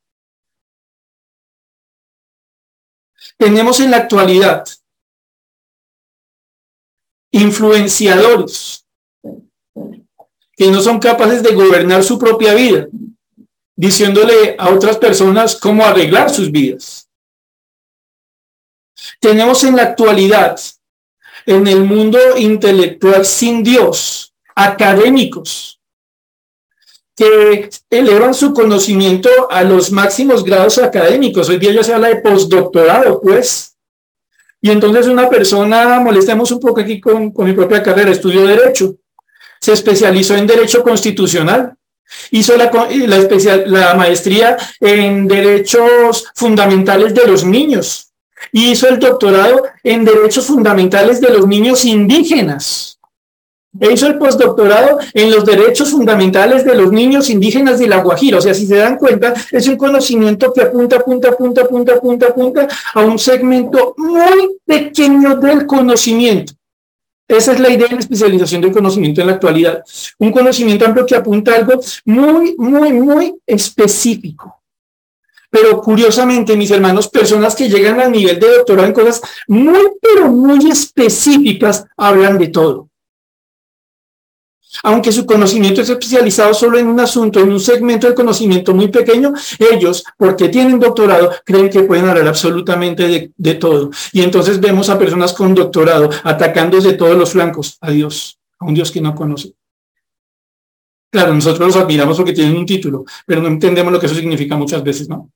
Tenemos 3.37 3.79
en 3.79 3.91
la 3.91 3.97
actualidad 3.97 4.65
influenciadores 7.31 8.85
que 10.55 10.71
no 10.71 10.81
son 10.81 10.99
capaces 10.99 11.43
de 11.43 11.53
gobernar 11.53 12.03
su 12.03 12.17
propia 12.17 12.53
vida, 12.53 12.87
diciéndole 13.77 14.55
a 14.59 14.69
otras 14.73 14.97
personas 14.97 15.55
cómo 15.55 15.85
arreglar 15.85 16.29
sus 16.29 16.51
vidas. 16.51 17.07
Tenemos 19.21 19.63
en 19.63 19.77
la 19.77 19.83
actualidad, 19.83 20.59
en 21.45 21.65
el 21.67 21.85
mundo 21.85 22.19
intelectual 22.37 23.23
sin 23.23 23.63
Dios, 23.63 24.33
académicos 24.53 25.77
que 27.17 27.69
elevan 27.89 28.35
su 28.35 28.53
conocimiento 28.53 29.29
a 29.49 29.63
los 29.63 29.91
máximos 29.91 30.43
grados 30.43 30.77
académicos. 30.77 31.49
Hoy 31.49 31.57
día 31.57 31.73
ya 31.73 31.83
se 31.83 31.91
habla 31.91 32.09
de 32.09 32.17
postdoctorado, 32.17 33.19
pues. 33.19 33.75
Y 34.61 34.69
entonces 34.69 35.07
una 35.07 35.27
persona, 35.27 35.99
molestemos 35.99 36.51
un 36.51 36.59
poco 36.59 36.81
aquí 36.81 37.01
con, 37.01 37.33
mi 37.35 37.53
propia 37.53 37.81
carrera, 37.81 38.11
estudió 38.11 38.45
Derecho, 38.45 38.97
se 39.59 39.73
especializó 39.73 40.35
en 40.35 40.45
Derecho 40.45 40.83
Constitucional, 40.83 41.76
hizo 42.31 42.55
la, 42.57 42.71
especial, 43.17 43.63
la 43.67 43.93
maestría 43.95 44.57
en 44.79 45.27
Derechos 45.27 46.25
Fundamentales 46.35 47.13
de 47.13 47.27
los 47.27 47.43
Niños, 47.43 48.11
hizo 48.51 48.87
el 48.87 48.99
doctorado 48.99 49.63
en 49.83 50.05
Derechos 50.05 50.45
Fundamentales 50.45 51.21
de 51.21 51.29
los 51.29 51.47
Niños 51.47 51.85
Indígenas. 51.85 52.97
E 53.79 53.91
hizo 53.91 54.07
el 54.07 54.17
postdoctorado 54.17 54.97
en 55.13 55.29
los 55.29 55.45
derechos 55.45 55.91
fundamentales 55.91 56.65
de 56.65 56.73
los 56.73 56.91
niños 56.91 57.29
indígenas 57.29 57.77
de 57.79 57.87
La 57.87 58.01
Guajira. 58.01 58.39
O 58.39 58.41
sea, 58.41 58.53
si 58.53 58.65
se 58.65 58.77
dan 58.77 58.97
cuenta, 58.97 59.33
es 59.51 59.67
un 59.67 59.77
conocimiento 59.77 60.51
que 60.51 60.61
apunta, 60.61 60.97
apunta, 60.97 61.29
apunta, 61.29 61.61
apunta, 61.61 61.93
apunta, 61.93 62.27
apunta 62.27 62.67
a 62.93 63.01
un 63.01 63.19
segmento 63.19 63.93
muy 63.97 64.57
pequeño 64.65 65.35
del 65.35 65.67
conocimiento. 65.67 66.53
Esa 67.27 67.51
es 67.53 67.59
la 67.59 67.69
idea 67.69 67.87
de 67.87 67.95
la 67.95 67.99
especialización 67.99 68.61
del 68.61 68.71
conocimiento 68.71 69.21
en 69.21 69.27
la 69.27 69.33
actualidad. 69.33 69.83
Un 70.17 70.31
conocimiento 70.31 70.85
amplio 70.85 71.05
que 71.05 71.15
apunta 71.15 71.51
a 71.51 71.55
algo 71.57 71.79
muy, 72.05 72.55
muy, 72.57 72.93
muy 72.93 73.35
específico. 73.45 74.61
Pero 75.49 75.81
curiosamente, 75.81 76.55
mis 76.55 76.71
hermanos, 76.71 77.07
personas 77.07 77.55
que 77.55 77.69
llegan 77.69 77.99
al 77.99 78.11
nivel 78.11 78.39
de 78.39 78.57
doctorado 78.57 78.87
en 78.87 78.93
cosas 78.93 79.21
muy, 79.47 79.79
pero 80.01 80.27
muy 80.27 80.69
específicas, 80.69 81.85
hablan 81.97 82.37
de 82.37 82.47
todo 82.47 82.89
aunque 84.83 85.11
su 85.11 85.25
conocimiento 85.25 85.81
es 85.81 85.89
especializado 85.89 86.53
solo 86.53 86.77
en 86.77 86.87
un 86.87 86.99
asunto, 86.99 87.39
en 87.39 87.51
un 87.51 87.59
segmento 87.59 88.07
del 88.07 88.15
conocimiento 88.15 88.73
muy 88.73 88.87
pequeño, 88.87 89.33
ellos, 89.71 90.03
porque 90.17 90.49
tienen 90.49 90.79
doctorado, 90.79 91.31
creen 91.45 91.69
que 91.69 91.83
pueden 91.83 92.07
hablar 92.07 92.27
absolutamente 92.27 93.31
de, 93.35 93.53
todo. 93.55 93.89
Y 94.11 94.21
entonces 94.21 94.59
vemos 94.59 94.89
a 94.89 94.99
personas 94.99 95.33
con 95.33 95.55
doctorado 95.55 96.09
atacando 96.23 96.79
de 96.79 96.93
todos 96.93 97.17
los 97.17 97.31
flancos 97.31 97.77
a 97.81 97.91
Dios, 97.91 98.39
a 98.59 98.65
un 98.65 98.73
Dios 98.73 98.91
que 98.91 99.01
no 99.01 99.15
conoce. 99.15 99.53
Claro, 101.09 101.33
nosotros 101.33 101.67
los 101.67 101.75
admiramos 101.77 102.17
porque 102.17 102.33
tienen 102.33 102.57
un 102.57 102.65
título, 102.65 103.05
pero 103.25 103.41
no 103.41 103.47
entendemos 103.47 103.91
lo 103.91 103.99
que 103.99 104.05
eso 104.07 104.15
significa 104.15 104.57
muchas 104.57 104.83
veces, 104.83 105.07
¿no? 105.07 105.31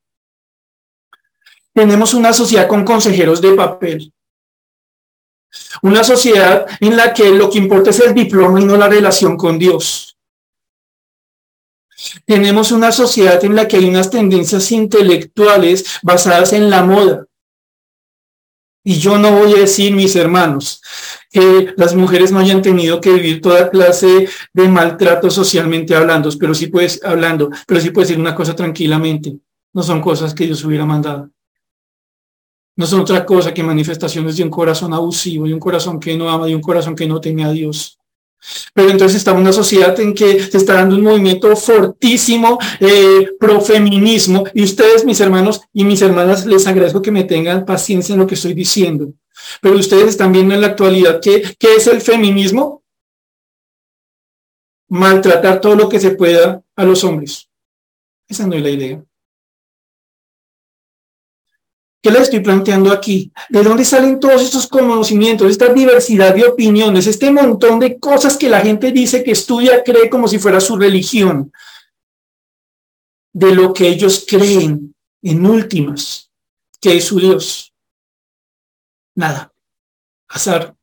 Tenemos 1.74 2.14
una 2.14 2.34
sociedad 2.34 2.68
con 2.68 2.84
consejeros 2.84 3.42
de 3.42 3.54
papel. 3.54 4.14
Una 5.82 6.04
sociedad 6.04 6.66
en 6.80 6.96
la 6.96 7.14
que 7.14 7.30
lo 7.32 7.50
que 7.50 7.58
importa 7.58 7.90
es 7.90 8.00
el 8.00 8.14
diploma 8.14 8.62
y 8.62 8.66
no 8.66 8.78
la 8.78 8.88
relación 8.88 9.38
con 9.38 9.60
Dios. 9.60 10.18
Tenemos 12.26 12.72
una 12.72 12.92
sociedad 12.92 13.44
en 13.44 13.56
la 13.56 13.68
que 13.68 13.78
hay 13.78 13.86
unas 13.86 14.10
tendencias 14.10 14.72
intelectuales 14.72 15.86
basadas 16.02 16.54
en 16.54 16.70
la 16.70 16.84
moda. 16.84 17.26
Y 18.84 18.98
yo 18.98 19.18
no 19.20 19.32
voy 19.32 19.54
a 19.54 19.60
decir, 19.60 19.94
mis 19.94 20.16
hermanos, 20.16 20.82
que 21.30 21.74
las 21.78 21.94
mujeres 21.94 22.32
no 22.32 22.40
hayan 22.40 22.64
tenido 22.64 23.00
que 23.00 23.14
vivir 23.14 23.40
toda 23.40 23.70
clase 23.70 24.28
de 24.54 24.68
maltrato 24.68 25.30
socialmente 25.30 25.96
hablando, 25.96 26.30
pero 26.40 26.56
sí 26.56 26.68
puedes 26.68 27.04
hablando, 27.04 27.52
pero 27.68 27.80
sí 27.80 27.92
puedes 27.92 28.10
decir 28.10 28.20
una 28.20 28.34
cosa 28.34 28.56
tranquilamente. 28.56 29.38
No 29.74 29.84
son 29.84 30.02
cosas 30.02 30.34
que 30.34 30.46
Dios 30.46 30.64
hubiera 30.64 30.86
mandado. 30.86 31.30
No 32.76 32.86
son 32.86 33.02
otra 33.02 33.26
cosa 33.26 33.54
que 33.54 33.64
manifestaciones 33.64 34.38
de 34.38 34.44
un 34.44 34.50
corazón 34.50 34.94
abusivo, 34.94 35.46
de 35.46 35.54
un 35.54 35.60
corazón 35.60 36.00
que 36.00 36.16
no 36.16 36.30
ama, 36.30 36.46
de 36.46 36.56
un 36.56 36.62
corazón 36.62 36.96
que 36.96 37.08
no 37.08 37.20
teme 37.20 37.44
a 37.44 37.52
Dios. 37.52 37.98
Pero 38.74 38.90
entonces 38.90 39.18
estamos 39.18 39.40
en 39.40 39.48
una 39.48 39.54
sociedad 39.54 40.00
en 40.00 40.14
que 40.14 40.40
se 40.40 40.58
está 40.58 40.76
dando 40.76 40.96
un 40.96 41.04
movimiento 41.04 41.56
fortísimo 41.56 42.58
eh, 42.80 43.30
pro 43.40 43.62
feminismo 43.62 44.46
y 44.54 44.64
ustedes, 44.64 45.06
mis 45.06 45.20
hermanos 45.20 45.62
y 45.74 45.84
mis 45.84 46.02
hermanas, 46.02 46.46
les 46.46 46.66
agradezco 46.66 47.02
que 47.02 47.12
me 47.12 47.24
tengan 47.24 47.66
paciencia 47.66 48.14
en 48.14 48.20
lo 48.20 48.28
que 48.28 48.36
estoy 48.36 48.54
diciendo. 48.54 49.14
Pero 49.62 49.78
ustedes 49.78 50.10
están 50.10 50.32
viendo 50.32 50.54
en 50.54 50.62
la 50.62 50.68
actualidad 50.68 51.20
que, 51.22 51.56
¿qué 51.60 51.76
es 51.76 51.88
el 51.88 52.02
feminismo? 52.02 52.84
Maltratar 54.90 55.62
todo 55.62 55.76
lo 55.76 55.88
que 55.88 56.00
se 56.00 56.12
pueda 56.12 56.64
a 56.76 56.84
los 56.84 57.04
hombres. 57.04 57.48
Esa 58.28 58.48
no 58.48 58.56
es 58.56 58.64
la 58.64 58.70
idea. 58.70 59.04
¿Qué 62.02 62.10
le 62.10 62.20
estoy 62.20 62.40
planteando 62.40 62.92
aquí? 62.92 63.32
¿De 63.50 63.62
dónde 63.62 63.86
salen 63.86 64.20
todos 64.20 64.42
estos 64.42 64.68
conocimientos, 64.68 65.52
esta 65.52 65.72
diversidad 65.72 66.34
de 66.34 66.46
opiniones, 66.46 67.06
este 67.06 67.30
montón 67.30 67.80
de 67.80 68.00
cosas 68.00 68.38
que 68.38 68.50
la 68.50 68.62
gente 68.62 68.92
dice 68.92 69.24
que 69.24 69.32
estudia, 69.32 69.84
cree 69.84 70.10
como 70.10 70.28
si 70.28 70.40
fuera 70.40 70.60
su 70.60 70.78
religión? 70.78 71.52
De 73.32 73.54
lo 73.54 73.72
que 73.72 73.88
ellos 73.88 74.26
creen 74.28 74.96
en 75.22 75.46
últimas, 75.46 76.32
que 76.82 76.98
es 76.98 77.06
su 77.06 77.20
Dios. 77.20 77.72
Nada. 79.16 79.54
Azar. 80.28 80.76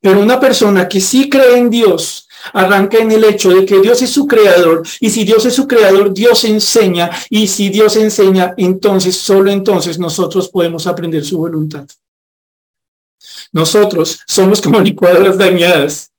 Pero 0.00 0.20
una 0.20 0.38
persona 0.38 0.86
que 0.86 1.00
sí 1.00 1.30
cree 1.30 1.56
en 1.56 1.70
Dios, 1.70 2.25
arranca 2.52 2.98
en 2.98 3.12
el 3.12 3.24
hecho 3.24 3.50
de 3.50 3.64
que 3.64 3.80
Dios 3.80 4.02
es 4.02 4.10
su 4.10 4.26
creador 4.26 4.82
y 5.00 5.10
si 5.10 5.24
Dios 5.24 5.44
es 5.46 5.54
su 5.54 5.66
creador, 5.66 6.12
Dios 6.12 6.44
enseña 6.44 7.10
y 7.30 7.46
si 7.48 7.68
Dios 7.68 7.96
enseña, 7.96 8.54
entonces, 8.56 9.16
solo 9.16 9.50
entonces 9.50 9.98
nosotros 9.98 10.48
podemos 10.48 10.86
aprender 10.86 11.24
su 11.24 11.38
voluntad. 11.38 11.86
Nosotros 13.52 14.20
somos 14.26 14.60
como 14.60 14.80
licuadoras 14.80 15.38
dañadas 15.38 16.12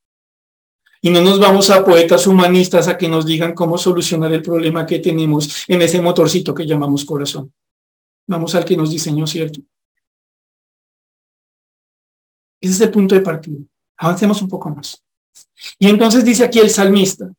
y 1.01 1.09
no 1.09 1.21
nos 1.21 1.39
vamos 1.39 1.69
a 1.69 1.85
poetas 1.85 2.25
humanistas 2.27 2.87
a 2.87 2.97
que 2.97 3.07
nos 3.07 3.25
digan 3.25 3.53
cómo 3.53 3.77
solucionar 3.77 4.33
el 4.33 4.41
problema 4.41 4.85
que 4.85 4.99
tenemos 4.99 5.63
en 5.67 5.81
ese 5.81 6.01
motorcito 6.01 6.53
que 6.53 6.65
llamamos 6.65 7.05
corazón. 7.05 7.53
Vamos 8.27 8.55
al 8.55 8.65
que 8.65 8.75
nos 8.75 8.89
diseñó, 8.89 9.25
¿cierto? 9.25 9.61
Ese 12.59 12.73
es 12.73 12.81
el 12.81 12.91
punto 12.91 13.15
de 13.15 13.21
partida. 13.21 13.59
Avancemos 13.97 14.41
un 14.41 14.49
poco 14.49 14.69
más. 14.69 15.01
Y 15.79 15.89
entonces 15.89 16.23
dice 16.23 16.43
aquí 16.43 16.59
el 16.59 16.69
salmista, 16.69 17.31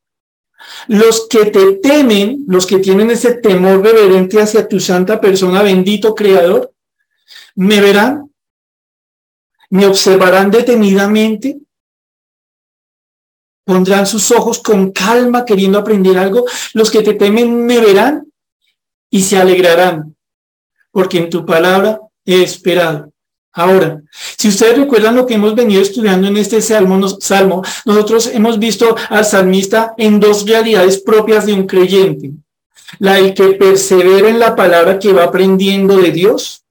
los 0.89 1.27
que 1.29 1.47
te 1.47 1.77
temen, 1.77 2.45
los 2.47 2.67
que 2.67 2.79
tienen 2.79 3.11
ese 3.11 3.35
temor 3.35 3.83
reverente 3.83 4.41
hacia 4.41 4.67
tu 4.67 4.81
santa 4.81 5.21
persona, 5.21 5.63
bendito 5.63 6.15
creador, 6.15 6.73
me 7.55 7.81
verán, 7.81 8.33
me 9.71 9.87
observarán 9.87 10.51
detenidamente, 10.51 11.59
pondrán 13.65 14.07
sus 14.07 14.31
ojos 14.31 14.61
con 14.61 14.93
calma 14.93 15.45
queriendo 15.45 15.79
aprender 15.79 16.17
algo, 16.17 16.47
los 16.73 16.91
que 16.91 17.03
te 17.03 17.15
temen 17.15 17.67
me 17.67 17.81
verán 17.81 18.33
y 19.11 19.23
se 19.23 19.37
alegrarán, 19.37 20.17
porque 20.91 21.19
en 21.19 21.31
tu 21.31 21.45
palabra 21.45 22.01
he 22.25 22.43
esperado. 22.43 23.13
Ahora, 23.59 24.01
si 24.37 24.47
ustedes 24.47 24.79
recuerdan 24.79 25.17
lo 25.17 25.27
que 25.27 25.35
hemos 25.35 25.53
venido 25.57 25.83
estudiando 25.83 26.29
en 26.29 26.37
este 26.37 26.63
salmo, 26.63 26.97
nosotros 27.85 28.31
hemos 28.33 28.57
visto 28.57 28.95
al 29.11 29.25
salmista 29.25 29.95
en 29.99 30.21
dos 30.21 30.47
realidades 30.47 30.99
propias 31.01 31.45
de 31.45 31.55
un 31.55 31.67
creyente. 31.67 32.31
La 33.01 33.15
del 33.15 33.35
que 33.35 33.55
persevera 33.55 34.29
en 34.29 34.39
la 34.39 34.55
palabra 34.55 35.01
que 35.01 35.13
va 35.13 35.25
aprendiendo 35.25 35.97
de 35.97 36.13
Dios 36.13 36.63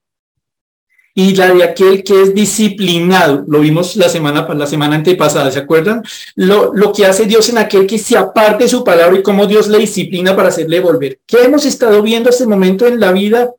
y 1.14 1.36
la 1.36 1.54
de 1.54 1.66
aquel 1.66 2.06
que 2.06 2.22
es 2.22 2.34
disciplinado. 2.34 3.44
Lo 3.50 3.60
vimos 3.60 3.98
la 3.98 4.08
semana, 4.08 4.48
la 4.54 4.66
semana 4.66 4.96
antepasada, 4.96 5.52
¿se 5.52 5.60
acuerdan? 5.60 6.02
Lo, 6.36 6.74
lo 6.74 6.94
que 6.94 7.06
hace 7.06 7.26
Dios 7.26 7.50
en 7.50 7.58
aquel 7.58 7.86
que 7.86 7.98
se 7.98 8.18
aparte 8.18 8.66
su 8.70 8.86
palabra 8.86 9.20
y 9.20 9.24
cómo 9.24 9.46
Dios 9.46 9.68
le 9.68 9.80
disciplina 9.80 10.38
para 10.38 10.48
hacerle 10.48 10.80
volver. 10.80 11.20
¿Qué 11.28 11.44
hemos 11.44 11.66
estado 11.66 12.02
viendo 12.02 12.30
hasta 12.30 12.46
el 12.46 12.50
momento 12.50 12.88
en 12.88 13.02
la 13.02 13.12
vida 13.12 13.52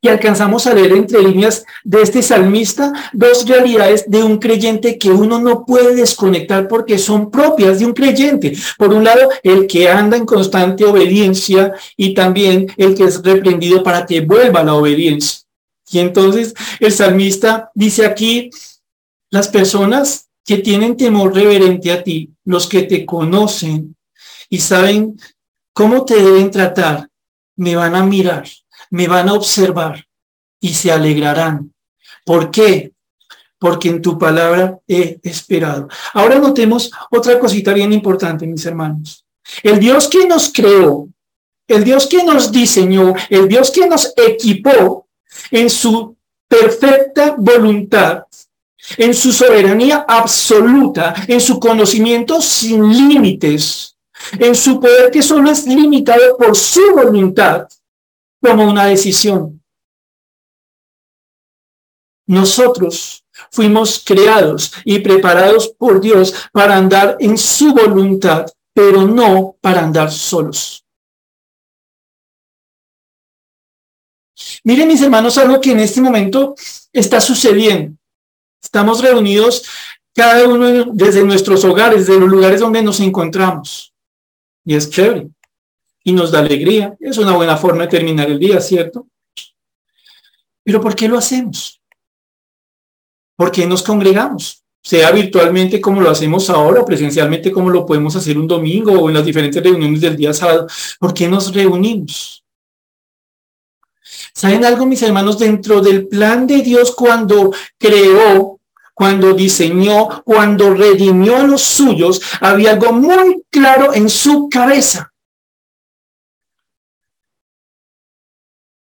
y 0.00 0.08
alcanzamos 0.08 0.66
a 0.66 0.74
leer 0.74 0.92
entre 0.92 1.22
líneas 1.22 1.64
de 1.82 2.02
este 2.02 2.22
salmista 2.22 2.92
dos 3.12 3.46
realidades 3.48 4.04
de 4.08 4.22
un 4.22 4.38
creyente 4.38 4.96
que 4.96 5.10
uno 5.10 5.40
no 5.40 5.64
puede 5.64 5.94
desconectar 5.94 6.68
porque 6.68 6.98
son 6.98 7.30
propias 7.30 7.80
de 7.80 7.86
un 7.86 7.92
creyente. 7.92 8.56
Por 8.76 8.94
un 8.94 9.04
lado, 9.04 9.28
el 9.42 9.66
que 9.66 9.88
anda 9.88 10.16
en 10.16 10.24
constante 10.24 10.84
obediencia 10.84 11.72
y 11.96 12.14
también 12.14 12.72
el 12.76 12.94
que 12.94 13.04
es 13.04 13.22
reprendido 13.22 13.82
para 13.82 14.06
que 14.06 14.20
vuelva 14.20 14.60
a 14.60 14.64
la 14.64 14.74
obediencia. 14.74 15.40
Y 15.90 15.98
entonces 15.98 16.54
el 16.78 16.92
salmista 16.92 17.70
dice 17.74 18.06
aquí, 18.06 18.50
las 19.30 19.48
personas 19.48 20.28
que 20.44 20.58
tienen 20.58 20.96
temor 20.96 21.34
reverente 21.34 21.90
a 21.90 22.02
ti, 22.02 22.30
los 22.44 22.68
que 22.68 22.82
te 22.82 23.04
conocen 23.04 23.96
y 24.48 24.58
saben 24.60 25.18
cómo 25.72 26.04
te 26.04 26.16
deben 26.16 26.50
tratar, 26.50 27.08
me 27.56 27.74
van 27.74 27.96
a 27.96 28.04
mirar 28.04 28.44
me 28.90 29.08
van 29.08 29.28
a 29.28 29.34
observar 29.34 30.04
y 30.60 30.74
se 30.74 30.90
alegrarán. 30.90 31.72
¿Por 32.24 32.50
qué? 32.50 32.92
Porque 33.58 33.88
en 33.88 34.02
tu 34.02 34.18
palabra 34.18 34.78
he 34.86 35.18
esperado. 35.22 35.88
Ahora 36.14 36.38
notemos 36.38 36.90
otra 37.10 37.38
cosita 37.38 37.72
bien 37.72 37.92
importante, 37.92 38.46
mis 38.46 38.64
hermanos. 38.66 39.24
El 39.62 39.78
Dios 39.80 40.08
que 40.08 40.26
nos 40.26 40.52
creó, 40.52 41.08
el 41.66 41.84
Dios 41.84 42.06
que 42.06 42.22
nos 42.22 42.52
diseñó, 42.52 43.14
el 43.30 43.48
Dios 43.48 43.70
que 43.70 43.86
nos 43.86 44.12
equipó 44.16 45.08
en 45.50 45.70
su 45.70 46.16
perfecta 46.46 47.34
voluntad, 47.36 48.24
en 48.96 49.12
su 49.14 49.32
soberanía 49.32 50.04
absoluta, 50.08 51.14
en 51.26 51.40
su 51.40 51.60
conocimiento 51.60 52.40
sin 52.40 52.88
límites, 52.88 53.96
en 54.38 54.54
su 54.54 54.80
poder 54.80 55.10
que 55.10 55.22
solo 55.22 55.50
es 55.50 55.66
limitado 55.66 56.36
por 56.38 56.56
su 56.56 56.94
voluntad, 56.94 57.66
como 58.40 58.68
una 58.68 58.86
decisión. 58.86 59.62
Nosotros 62.26 63.24
fuimos 63.50 64.02
creados 64.04 64.72
y 64.84 64.98
preparados 64.98 65.68
por 65.68 66.00
Dios 66.00 66.34
para 66.52 66.76
andar 66.76 67.16
en 67.20 67.38
su 67.38 67.72
voluntad, 67.72 68.46
pero 68.74 69.06
no 69.06 69.56
para 69.60 69.80
andar 69.80 70.10
solos. 70.10 70.84
Miren 74.64 74.88
mis 74.88 75.00
hermanos 75.00 75.38
algo 75.38 75.60
que 75.60 75.72
en 75.72 75.80
este 75.80 76.00
momento 76.00 76.54
está 76.92 77.20
sucediendo. 77.20 77.96
Estamos 78.62 79.00
reunidos 79.00 79.64
cada 80.14 80.46
uno 80.46 80.92
desde 80.92 81.24
nuestros 81.24 81.64
hogares, 81.64 82.06
de 82.06 82.18
los 82.18 82.28
lugares 82.28 82.60
donde 82.60 82.82
nos 82.82 83.00
encontramos. 83.00 83.94
Y 84.64 84.74
es 84.74 84.90
chévere 84.90 85.30
y 86.08 86.12
nos 86.14 86.30
da 86.30 86.38
alegría. 86.38 86.96
Es 87.00 87.18
una 87.18 87.36
buena 87.36 87.58
forma 87.58 87.82
de 87.82 87.88
terminar 87.88 88.30
el 88.30 88.38
día, 88.38 88.62
¿cierto? 88.62 89.08
Pero 90.64 90.80
¿por 90.80 90.94
qué 90.94 91.06
lo 91.06 91.18
hacemos? 91.18 91.82
¿Por 93.36 93.52
qué 93.52 93.66
nos 93.66 93.82
congregamos? 93.82 94.64
Sea 94.82 95.10
virtualmente 95.10 95.82
como 95.82 96.00
lo 96.00 96.08
hacemos 96.08 96.48
ahora, 96.48 96.82
presencialmente 96.82 97.52
como 97.52 97.68
lo 97.68 97.84
podemos 97.84 98.16
hacer 98.16 98.38
un 98.38 98.48
domingo 98.48 98.92
o 98.92 99.10
en 99.10 99.16
las 99.16 99.26
diferentes 99.26 99.62
reuniones 99.62 100.00
del 100.00 100.16
día 100.16 100.32
sábado. 100.32 100.66
¿Por 100.98 101.12
qué 101.12 101.28
nos 101.28 101.54
reunimos? 101.54 102.42
¿Saben 104.32 104.64
algo, 104.64 104.86
mis 104.86 105.02
hermanos? 105.02 105.38
Dentro 105.38 105.82
del 105.82 106.08
plan 106.08 106.46
de 106.46 106.62
Dios 106.62 106.94
cuando 106.94 107.52
creó, 107.76 108.60
cuando 108.94 109.34
diseñó, 109.34 110.22
cuando 110.24 110.72
redimió 110.72 111.36
a 111.36 111.46
los 111.46 111.60
suyos, 111.60 112.22
había 112.40 112.70
algo 112.70 112.94
muy 112.94 113.42
claro 113.50 113.92
en 113.92 114.08
su 114.08 114.48
cabeza. 114.48 115.12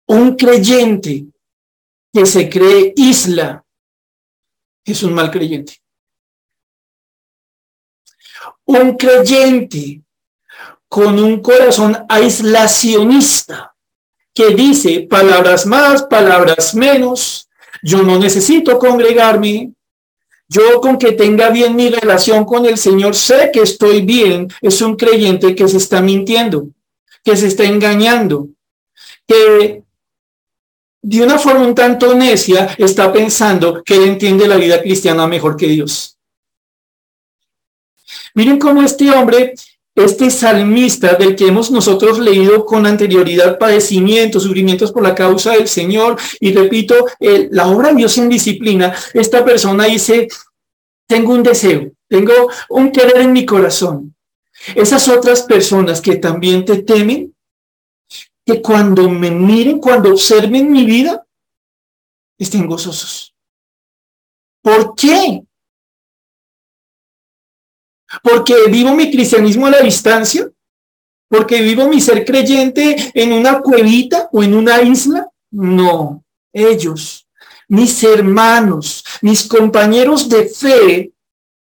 Un 0.07 0.37
creyente 0.37 1.27
que 2.13 2.27
se 2.27 2.49
cree 2.49 2.93
isla 2.97 3.65
es 4.85 5.03
un 5.03 5.13
mal 5.13 5.31
creyente. 5.31 5.81
Un 8.65 8.97
creyente 8.97 10.03
con 10.89 11.19
un 11.19 11.41
corazón 11.41 11.97
aislacionista 12.09 13.75
que 14.33 14.51
dice 14.51 15.07
palabras 15.09 15.67
más, 15.67 16.03
palabras 16.05 16.75
menos, 16.75 17.49
yo 17.83 18.03
no 18.03 18.19
necesito 18.19 18.79
congregarme, 18.79 19.73
yo 20.49 20.81
con 20.81 20.99
que 20.99 21.13
tenga 21.13 21.51
bien 21.51 21.75
mi 21.75 21.89
relación 21.89 22.45
con 22.45 22.67
el 22.67 22.79
Señor 22.79 23.17
sé 23.17 23.51
que 23.53 23.63
estoy 23.63 24.03
bien, 24.03 24.49
es 24.61 24.81
un 24.81 24.95
creyente 24.97 25.55
que 25.55 25.67
se 25.67 25.79
está 25.79 26.01
mintiendo, 26.01 26.69
que 27.25 27.37
se 27.37 27.49
está 27.49 27.65
engañando, 27.65 28.49
que 29.27 29.83
de 31.09 31.23
una 31.23 31.39
forma 31.39 31.65
un 31.65 31.75
tanto 31.75 32.17
necia, 32.17 32.75
está 32.79 33.13
pensando 33.13 33.85
que 33.85 33.95
él 33.95 34.09
entiende 34.09 34.49
la 34.49 34.57
vida 34.57 34.83
cristiana 34.83 35.29
mejor 35.29 35.57
que 35.57 35.69
Dios. 35.69 36.19
Miren 38.35 38.59
cómo 38.59 38.83
este 38.83 39.13
hombre, 39.13 39.55
este 39.95 40.33
salmista 40.33 41.15
del 41.15 41.37
que 41.37 41.47
hemos 41.47 41.71
nosotros 41.71 42.19
leído 42.19 42.67
con 42.67 42.87
anterioridad 42.87 43.57
padecimientos, 43.57 44.43
sufrimientos 44.43 44.91
por 44.91 45.05
la 45.05 45.15
causa 45.15 45.53
del 45.53 45.69
Señor, 45.69 46.17
y 46.41 46.53
repito, 46.53 47.07
la 47.21 47.69
obra 47.69 47.91
de 47.91 47.99
Dios 47.99 48.19
en 48.19 48.29
disciplina, 48.29 48.93
esta 49.15 49.45
persona 49.45 49.85
dice, 49.85 50.27
tengo 51.07 51.35
un 51.35 51.45
deseo, 51.45 51.93
tengo 52.09 52.33
un 52.69 52.91
querer 52.91 53.19
en 53.19 53.33
mi 53.33 53.47
corazón. 53.47 54.13
Esas 54.75 55.07
otras 55.07 55.43
personas 55.43 56.01
que 56.01 56.17
también 56.17 56.65
te 56.65 56.83
temen, 56.83 57.33
que 58.47 58.63
cuando 58.63 59.11
me 59.11 59.29
miren, 59.29 59.81
cuando 59.81 60.11
observen 60.11 60.71
mi 60.71 60.85
vida, 60.85 61.27
estén 62.39 62.69
gozosos. 62.69 63.35
¿Por 64.63 64.95
qué? 64.95 65.43
Porque 68.23 68.55
vivo 68.71 68.95
mi 68.95 69.11
cristianismo 69.11 69.67
a 69.67 69.71
la 69.71 69.81
distancia, 69.81 70.49
porque 71.29 71.61
vivo 71.61 71.89
mi 71.89 72.01
ser 72.01 72.25
creyente 72.25 73.11
en 73.15 73.33
una 73.33 73.61
cuevita 73.61 74.29
o 74.31 74.45
en 74.45 74.55
una 74.55 74.81
isla. 74.81 75.29
No, 75.51 76.25
ellos, 76.53 77.27
mis 77.67 78.05
hermanos, 78.05 79.05
mis 79.23 79.49
compañeros 79.49 80.29
de 80.29 80.49
fe, 80.49 81.13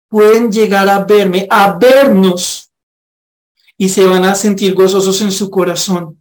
pueden 0.08 0.52
llegar 0.52 0.88
a 0.88 1.04
verme, 1.04 1.48
a 1.50 1.76
vernos, 1.76 2.70
y 3.76 3.88
se 3.88 4.06
van 4.06 4.24
a 4.24 4.36
sentir 4.36 4.74
gozosos 4.74 5.20
en 5.22 5.32
su 5.32 5.50
corazón 5.50 6.20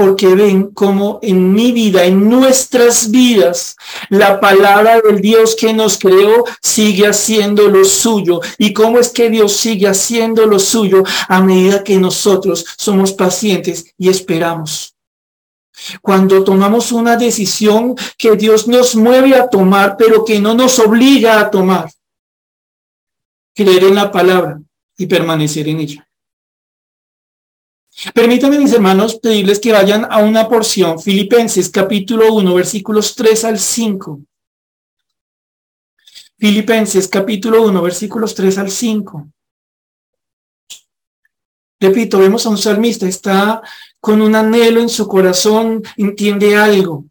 porque 0.00 0.34
ven 0.34 0.70
cómo 0.72 1.18
en 1.20 1.52
mi 1.52 1.72
vida, 1.72 2.06
en 2.06 2.26
nuestras 2.26 3.10
vidas, 3.10 3.76
la 4.08 4.40
palabra 4.40 4.98
del 4.98 5.20
Dios 5.20 5.54
que 5.54 5.74
nos 5.74 5.98
creó 5.98 6.44
sigue 6.62 7.06
haciendo 7.06 7.68
lo 7.68 7.84
suyo. 7.84 8.40
¿Y 8.56 8.72
cómo 8.72 8.98
es 8.98 9.10
que 9.10 9.28
Dios 9.28 9.52
sigue 9.52 9.86
haciendo 9.86 10.46
lo 10.46 10.58
suyo 10.58 11.02
a 11.28 11.42
medida 11.42 11.84
que 11.84 11.98
nosotros 11.98 12.64
somos 12.78 13.12
pacientes 13.12 13.92
y 13.98 14.08
esperamos? 14.08 14.96
Cuando 16.00 16.44
tomamos 16.44 16.92
una 16.92 17.18
decisión 17.18 17.94
que 18.16 18.36
Dios 18.36 18.66
nos 18.68 18.96
mueve 18.96 19.34
a 19.34 19.50
tomar, 19.50 19.98
pero 19.98 20.24
que 20.24 20.40
no 20.40 20.54
nos 20.54 20.78
obliga 20.78 21.40
a 21.40 21.50
tomar. 21.50 21.90
Creer 23.54 23.84
en 23.84 23.96
la 23.96 24.10
palabra 24.10 24.62
y 24.96 25.04
permanecer 25.04 25.68
en 25.68 25.80
ella. 25.80 26.09
Permítanme, 28.14 28.58
mis 28.58 28.72
hermanos, 28.72 29.18
pedirles 29.18 29.58
que 29.58 29.72
vayan 29.72 30.06
a 30.10 30.18
una 30.18 30.48
porción, 30.48 30.98
Filipenses 30.98 31.68
capítulo 31.68 32.32
1, 32.32 32.54
versículos 32.54 33.14
3 33.14 33.44
al 33.44 33.58
5. 33.58 34.20
Filipenses 36.38 37.06
capítulo 37.08 37.62
1, 37.62 37.82
versículos 37.82 38.34
3 38.34 38.58
al 38.58 38.70
5. 38.70 39.28
Repito, 41.78 42.18
vemos 42.18 42.46
a 42.46 42.48
un 42.48 42.58
salmista, 42.58 43.06
está 43.06 43.60
con 44.00 44.22
un 44.22 44.34
anhelo 44.34 44.80
en 44.80 44.88
su 44.88 45.06
corazón, 45.06 45.82
entiende 45.98 46.56
algo. 46.56 47.04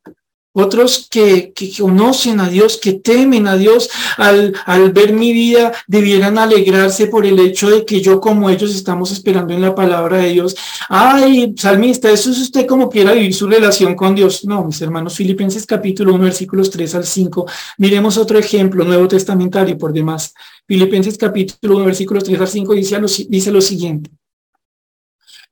Otros 0.52 1.08
que, 1.10 1.54
conocen 1.78 2.40
a 2.40 2.50
Dios, 2.50 2.78
que 2.78 2.94
temen 2.94 3.48
a 3.48 3.56
Dios, 3.56 3.88
al, 4.18 4.54
ver 4.92 5.14
mi 5.14 5.32
vida, 5.32 5.72
debieran 5.86 6.40
alegrarse 6.40 7.06
por 7.06 7.28
el 7.28 7.38
hecho 7.38 7.70
de 7.70 7.86
que 7.86 8.02
yo 8.02 8.20
como 8.20 8.50
ellos 8.50 8.74
estamos 8.74 9.12
esperando 9.12 9.54
en 9.54 9.62
la 9.62 9.76
palabra 9.76 10.18
de 10.18 10.30
Dios. 10.32 10.56
Ay, 10.90 11.54
salmista, 11.56 12.10
eso 12.10 12.32
es 12.32 12.40
usted 12.40 12.66
como 12.66 12.90
quiera 12.90 13.12
vivir 13.12 13.34
su 13.36 13.48
relación 13.48 13.94
con 13.94 14.16
Dios. 14.16 14.44
No, 14.44 14.66
mis 14.66 14.82
hermanos, 14.82 15.16
Filipenses 15.16 15.68
capítulo 15.68 16.16
1, 16.16 16.24
versículos 16.24 16.72
3 16.72 16.96
al 16.96 17.06
5. 17.06 17.46
Miremos 17.78 18.18
otro 18.18 18.40
ejemplo, 18.40 18.84
Nuevo 18.84 19.08
Testamentario 19.08 19.78
por 19.78 19.94
demás. 19.94 20.34
Filipenses 20.68 21.16
capítulo 21.16 21.76
1, 21.76 21.86
versículos 21.86 22.24
3 22.24 22.42
al 22.42 22.48
5 22.48 22.74
dice, 22.74 23.00
dice 23.30 23.52
lo 23.52 23.62
siguiente. 23.62 24.10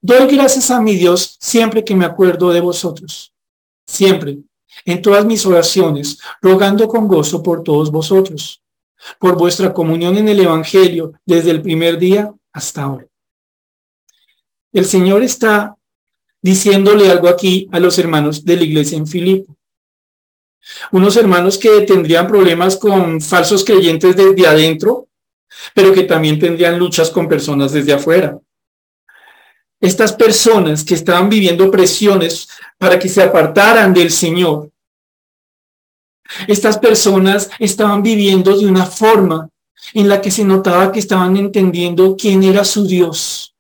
Doy 0.02 0.26
gracias 0.36 0.72
a 0.72 0.82
mi 0.82 0.96
Dios 0.96 1.38
siempre 1.40 1.84
que 1.84 1.96
me 1.96 2.06
acuerdo 2.06 2.52
de 2.52 2.62
vosotros. 2.62 3.32
Siempre 3.86 4.40
en 4.86 5.02
todas 5.02 5.26
mis 5.26 5.46
oraciones, 5.46 6.20
rogando 6.42 6.88
con 6.88 7.08
gozo 7.08 7.44
por 7.44 7.64
todos 7.64 7.92
vosotros, 7.92 8.62
por 9.20 9.38
vuestra 9.38 9.74
comunión 9.74 10.18
en 10.18 10.28
el 10.28 10.40
Evangelio 10.40 11.14
desde 11.26 11.52
el 11.52 11.62
primer 11.62 11.98
día 11.98 12.34
hasta 12.52 12.84
ahora. 12.84 13.08
El 14.72 14.86
Señor 14.86 15.24
está 15.24 15.76
diciéndole 16.42 17.10
algo 17.10 17.28
aquí 17.28 17.68
a 17.72 17.80
los 17.80 17.98
hermanos 17.98 18.46
de 18.46 18.56
la 18.56 18.64
iglesia 18.64 18.98
en 18.98 19.08
Filipo. 19.08 19.56
Unos 20.92 21.16
hermanos 21.18 21.58
que 21.58 21.82
tendrían 21.82 22.28
problemas 22.28 22.78
con 22.78 23.22
falsos 23.22 23.64
creyentes 23.64 24.16
desde 24.16 24.48
adentro, 24.48 25.08
pero 25.74 25.94
que 25.94 26.04
también 26.04 26.40
tendrían 26.40 26.78
luchas 26.78 27.10
con 27.10 27.28
personas 27.28 27.72
desde 27.72 27.94
afuera. 27.94 28.40
Estas 29.80 30.14
personas 30.14 30.84
que 30.84 30.96
estaban 30.96 31.30
viviendo 31.30 31.70
presiones 31.70 32.48
para 32.78 32.98
que 32.98 33.10
se 33.10 33.22
apartaran 33.22 33.94
del 33.94 34.12
Señor, 34.12 34.72
estas 36.48 36.78
personas 36.78 37.50
estaban 37.60 38.02
viviendo 38.02 38.58
de 38.58 38.66
una 38.66 38.86
forma 38.86 39.50
en 39.94 40.10
la 40.10 40.22
que 40.22 40.32
se 40.32 40.44
notaba 40.44 40.92
que 40.92 41.00
estaban 41.00 41.38
entendiendo 41.38 42.16
quién 42.18 42.44
era 42.44 42.66
su 42.66 42.86
Dios 42.86 43.56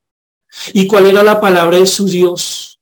y 0.73 0.87
cuál 0.87 1.05
era 1.05 1.23
la 1.23 1.39
palabra 1.39 1.77
de 1.77 1.85
su 1.85 2.05
Dios. 2.05 2.76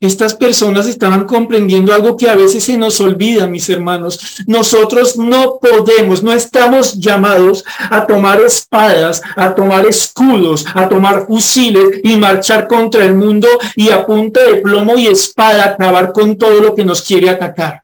Estas 0.00 0.34
personas 0.34 0.86
estaban 0.86 1.26
comprendiendo 1.26 1.92
algo 1.92 2.16
que 2.16 2.28
a 2.28 2.34
veces 2.34 2.64
se 2.64 2.76
nos 2.76 3.00
olvida, 3.00 3.46
mis 3.46 3.68
hermanos. 3.68 4.42
Nosotros 4.46 5.16
no 5.16 5.58
podemos, 5.60 6.22
no 6.22 6.32
estamos 6.32 6.98
llamados 6.98 7.64
a 7.78 8.06
tomar 8.06 8.40
espadas, 8.40 9.22
a 9.36 9.54
tomar 9.54 9.86
escudos, 9.86 10.64
a 10.74 10.88
tomar 10.88 11.26
fusiles 11.26 12.00
y 12.02 12.16
marchar 12.16 12.66
contra 12.66 13.04
el 13.04 13.14
mundo 13.14 13.48
y 13.74 13.90
a 13.90 14.04
punta 14.04 14.42
de 14.44 14.56
plomo 14.56 14.96
y 14.96 15.06
espada 15.06 15.64
acabar 15.64 16.12
con 16.12 16.36
todo 16.36 16.60
lo 16.60 16.74
que 16.74 16.84
nos 16.84 17.02
quiere 17.02 17.30
atacar. 17.30 17.82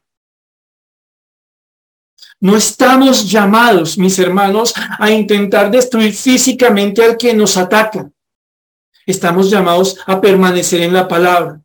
No 2.39 2.57
estamos 2.57 3.29
llamados, 3.29 3.97
mis 3.97 4.19
hermanos, 4.19 4.73
a 4.99 5.09
intentar 5.09 5.71
destruir 5.71 6.13
físicamente 6.13 7.03
al 7.03 7.15
que 7.15 7.33
nos 7.33 7.55
ataca. 7.55 8.09
Estamos 9.05 9.49
llamados 9.49 9.97
a 10.05 10.19
permanecer 10.19 10.81
en 10.81 10.93
la 10.93 11.07
palabra. 11.07 11.62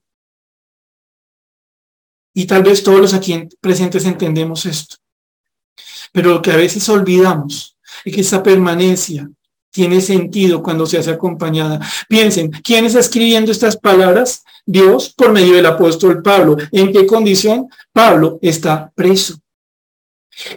Y 2.38 2.46
tal 2.46 2.62
vez 2.62 2.85
todos 2.85 3.01
los 3.01 3.14
aquí 3.14 3.48
presentes 3.61 4.05
entendemos 4.05 4.64
esto. 4.64 4.94
Pero 6.12 6.35
lo 6.35 6.40
que 6.40 6.53
a 6.53 6.57
veces 6.57 6.88
olvidamos 6.88 7.77
es 8.05 8.14
que 8.14 8.20
esa 8.20 8.44
permanencia 8.44 9.29
tiene 9.72 10.01
sentido 10.01 10.62
cuando 10.62 10.87
se 10.87 10.98
hace 10.98 11.11
acompañada. 11.11 11.81
Piensen, 12.09 12.53
¿quién 12.62 12.85
está 12.85 13.01
escribiendo 13.01 13.51
estas 13.51 13.77
palabras? 13.77 14.44
Dios 14.64 15.12
por 15.16 15.33
medio 15.33 15.57
del 15.57 15.66
apóstol 15.66 16.22
Pablo. 16.22 16.57
¿En 16.70 16.92
qué 16.92 17.07
condición? 17.09 17.68
Pablo 17.92 18.38
está 18.40 18.92
preso. 18.94 19.35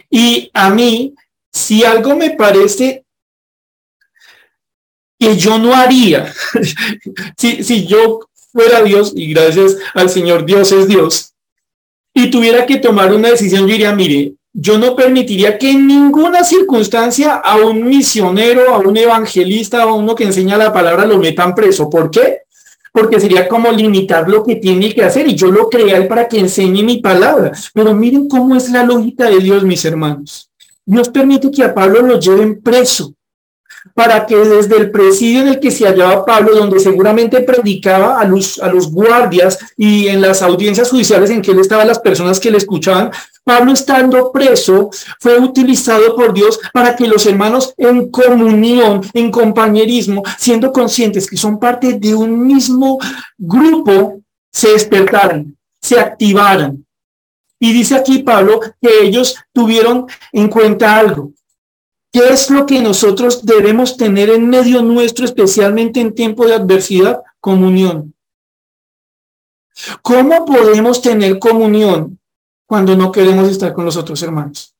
Y 0.08 0.52
a 0.54 0.70
mí, 0.70 1.16
si 1.52 1.82
algo 1.82 2.14
me 2.14 2.30
parece 2.30 3.04
que 5.18 5.36
yo 5.36 5.58
no 5.58 5.74
haría, 5.74 6.32
si, 7.36 7.64
si 7.64 7.88
yo 7.88 8.20
fuera 8.52 8.84
Dios, 8.84 9.14
y 9.16 9.34
gracias 9.34 9.78
al 9.94 10.08
Señor, 10.08 10.46
Dios 10.46 10.70
es 10.70 10.86
Dios, 10.86 11.31
y 12.14 12.30
tuviera 12.30 12.66
que 12.66 12.78
tomar 12.78 13.12
una 13.12 13.30
decisión, 13.30 13.62
yo 13.62 13.72
diría, 13.72 13.94
mire, 13.94 14.34
yo 14.52 14.78
no 14.78 14.94
permitiría 14.94 15.56
que 15.56 15.70
en 15.70 15.86
ninguna 15.86 16.44
circunstancia 16.44 17.36
a 17.36 17.56
un 17.56 17.84
misionero, 17.84 18.74
a 18.74 18.78
un 18.78 18.96
evangelista, 18.96 19.82
a 19.82 19.94
uno 19.94 20.14
que 20.14 20.24
enseña 20.24 20.58
la 20.58 20.72
palabra 20.72 21.06
lo 21.06 21.18
metan 21.18 21.54
preso. 21.54 21.88
¿Por 21.88 22.10
qué? 22.10 22.40
Porque 22.92 23.18
sería 23.18 23.48
como 23.48 23.72
limitar 23.72 24.28
lo 24.28 24.44
que 24.44 24.56
tiene 24.56 24.94
que 24.94 25.04
hacer 25.04 25.26
y 25.26 25.34
yo 25.34 25.50
lo 25.50 25.70
creé 25.70 26.02
para 26.02 26.28
que 26.28 26.38
enseñe 26.38 26.82
mi 26.82 26.98
palabra. 26.98 27.52
Pero 27.72 27.94
miren 27.94 28.28
cómo 28.28 28.54
es 28.54 28.68
la 28.70 28.84
lógica 28.84 29.30
de 29.30 29.38
Dios, 29.38 29.64
mis 29.64 29.82
hermanos. 29.86 30.50
Dios 30.84 31.08
permite 31.08 31.50
que 31.50 31.62
a 31.62 31.72
Pablo 31.72 32.02
lo 32.02 32.20
lleven 32.20 32.60
preso 32.60 33.14
para 33.94 34.26
que 34.26 34.36
desde 34.36 34.76
el 34.76 34.90
presidio 34.90 35.40
en 35.42 35.48
el 35.48 35.60
que 35.60 35.70
se 35.70 35.86
hallaba 35.86 36.24
Pablo, 36.24 36.54
donde 36.54 36.80
seguramente 36.80 37.40
predicaba 37.40 38.20
a 38.20 38.24
los, 38.24 38.58
a 38.60 38.68
los 38.68 38.90
guardias 38.90 39.58
y 39.76 40.08
en 40.08 40.20
las 40.20 40.42
audiencias 40.42 40.90
judiciales 40.90 41.30
en 41.30 41.42
que 41.42 41.52
él 41.52 41.60
estaba, 41.60 41.84
las 41.84 41.98
personas 41.98 42.40
que 42.40 42.50
le 42.50 42.58
escuchaban, 42.58 43.10
Pablo 43.44 43.72
estando 43.72 44.30
preso 44.30 44.90
fue 45.18 45.38
utilizado 45.38 46.14
por 46.14 46.32
Dios 46.32 46.60
para 46.72 46.94
que 46.94 47.08
los 47.08 47.26
hermanos 47.26 47.74
en 47.76 48.10
comunión, 48.10 49.00
en 49.14 49.30
compañerismo, 49.30 50.22
siendo 50.38 50.72
conscientes 50.72 51.28
que 51.28 51.36
son 51.36 51.58
parte 51.58 51.94
de 51.94 52.14
un 52.14 52.46
mismo 52.46 52.98
grupo, 53.36 54.20
se 54.50 54.72
despertaran, 54.72 55.56
se 55.80 55.98
activaran. 55.98 56.84
Y 57.58 57.72
dice 57.72 57.96
aquí 57.96 58.20
Pablo 58.20 58.60
que 58.80 59.02
ellos 59.02 59.36
tuvieron 59.52 60.06
en 60.32 60.48
cuenta 60.48 60.96
algo, 60.96 61.32
¿Qué 62.12 62.28
es 62.28 62.50
lo 62.50 62.66
que 62.66 62.80
nosotros 62.82 63.44
debemos 63.46 63.96
tener 63.96 64.28
en 64.28 64.48
medio 64.48 64.82
nuestro, 64.82 65.24
especialmente 65.24 65.98
en 65.98 66.14
tiempo 66.14 66.46
de 66.46 66.54
adversidad? 66.54 67.22
Comunión. 67.40 68.14
¿Cómo 70.02 70.44
podemos 70.44 71.00
tener 71.00 71.38
comunión 71.38 72.20
cuando 72.66 72.94
no 72.94 73.10
queremos 73.10 73.48
estar 73.48 73.72
con 73.72 73.86
los 73.86 73.96
otros 73.96 74.22
hermanos? 74.22 74.74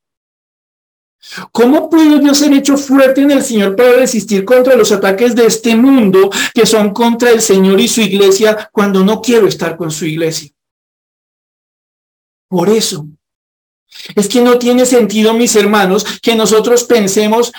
¿Cómo 1.51 1.89
puede 1.89 2.23
yo 2.23 2.35
ser 2.35 2.53
hecho 2.53 2.77
fuerte 2.77 3.21
en 3.21 3.31
el 3.31 3.41
Señor 3.41 3.75
para 3.75 3.93
resistir 3.93 4.45
contra 4.45 4.75
los 4.75 4.91
ataques 4.91 5.33
de 5.35 5.47
este 5.47 5.75
mundo 5.75 6.29
que 6.53 6.67
son 6.67 6.93
contra 6.93 7.31
el 7.31 7.41
Señor 7.41 7.79
y 7.79 7.87
su 7.87 8.01
iglesia 8.01 8.69
cuando 8.71 9.03
no 9.03 9.21
quiero 9.21 9.47
estar 9.47 9.75
con 9.75 9.89
su 9.89 10.05
iglesia? 10.05 10.51
Por 12.47 12.69
eso 12.69 13.07
es 14.15 14.27
que 14.27 14.41
no 14.41 14.57
tiene 14.57 14.85
sentido, 14.85 15.33
mis 15.33 15.55
hermanos, 15.55 16.05
que 16.21 16.35
nosotros 16.35 16.83
pensemos 16.83 17.51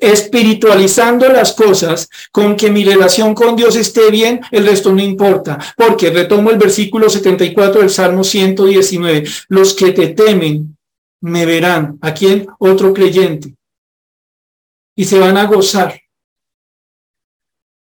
espiritualizando 0.00 1.28
las 1.28 1.52
cosas 1.52 2.08
con 2.30 2.56
que 2.56 2.70
mi 2.70 2.84
relación 2.84 3.34
con 3.34 3.56
Dios 3.56 3.74
esté 3.76 4.10
bien, 4.10 4.40
el 4.50 4.66
resto 4.66 4.92
no 4.92 5.02
importa. 5.02 5.58
Porque 5.76 6.10
retomo 6.10 6.50
el 6.50 6.58
versículo 6.58 7.10
74 7.10 7.80
del 7.80 7.90
Salmo 7.90 8.22
119. 8.22 9.28
Los 9.48 9.74
que 9.74 9.92
te 9.92 10.08
temen 10.08 10.76
me 11.20 11.44
verán. 11.46 11.98
¿A 12.00 12.14
quién? 12.14 12.46
Otro 12.58 12.92
creyente. 12.92 13.54
Y 14.94 15.04
se 15.04 15.18
van 15.18 15.36
a 15.36 15.46
gozar. 15.46 16.00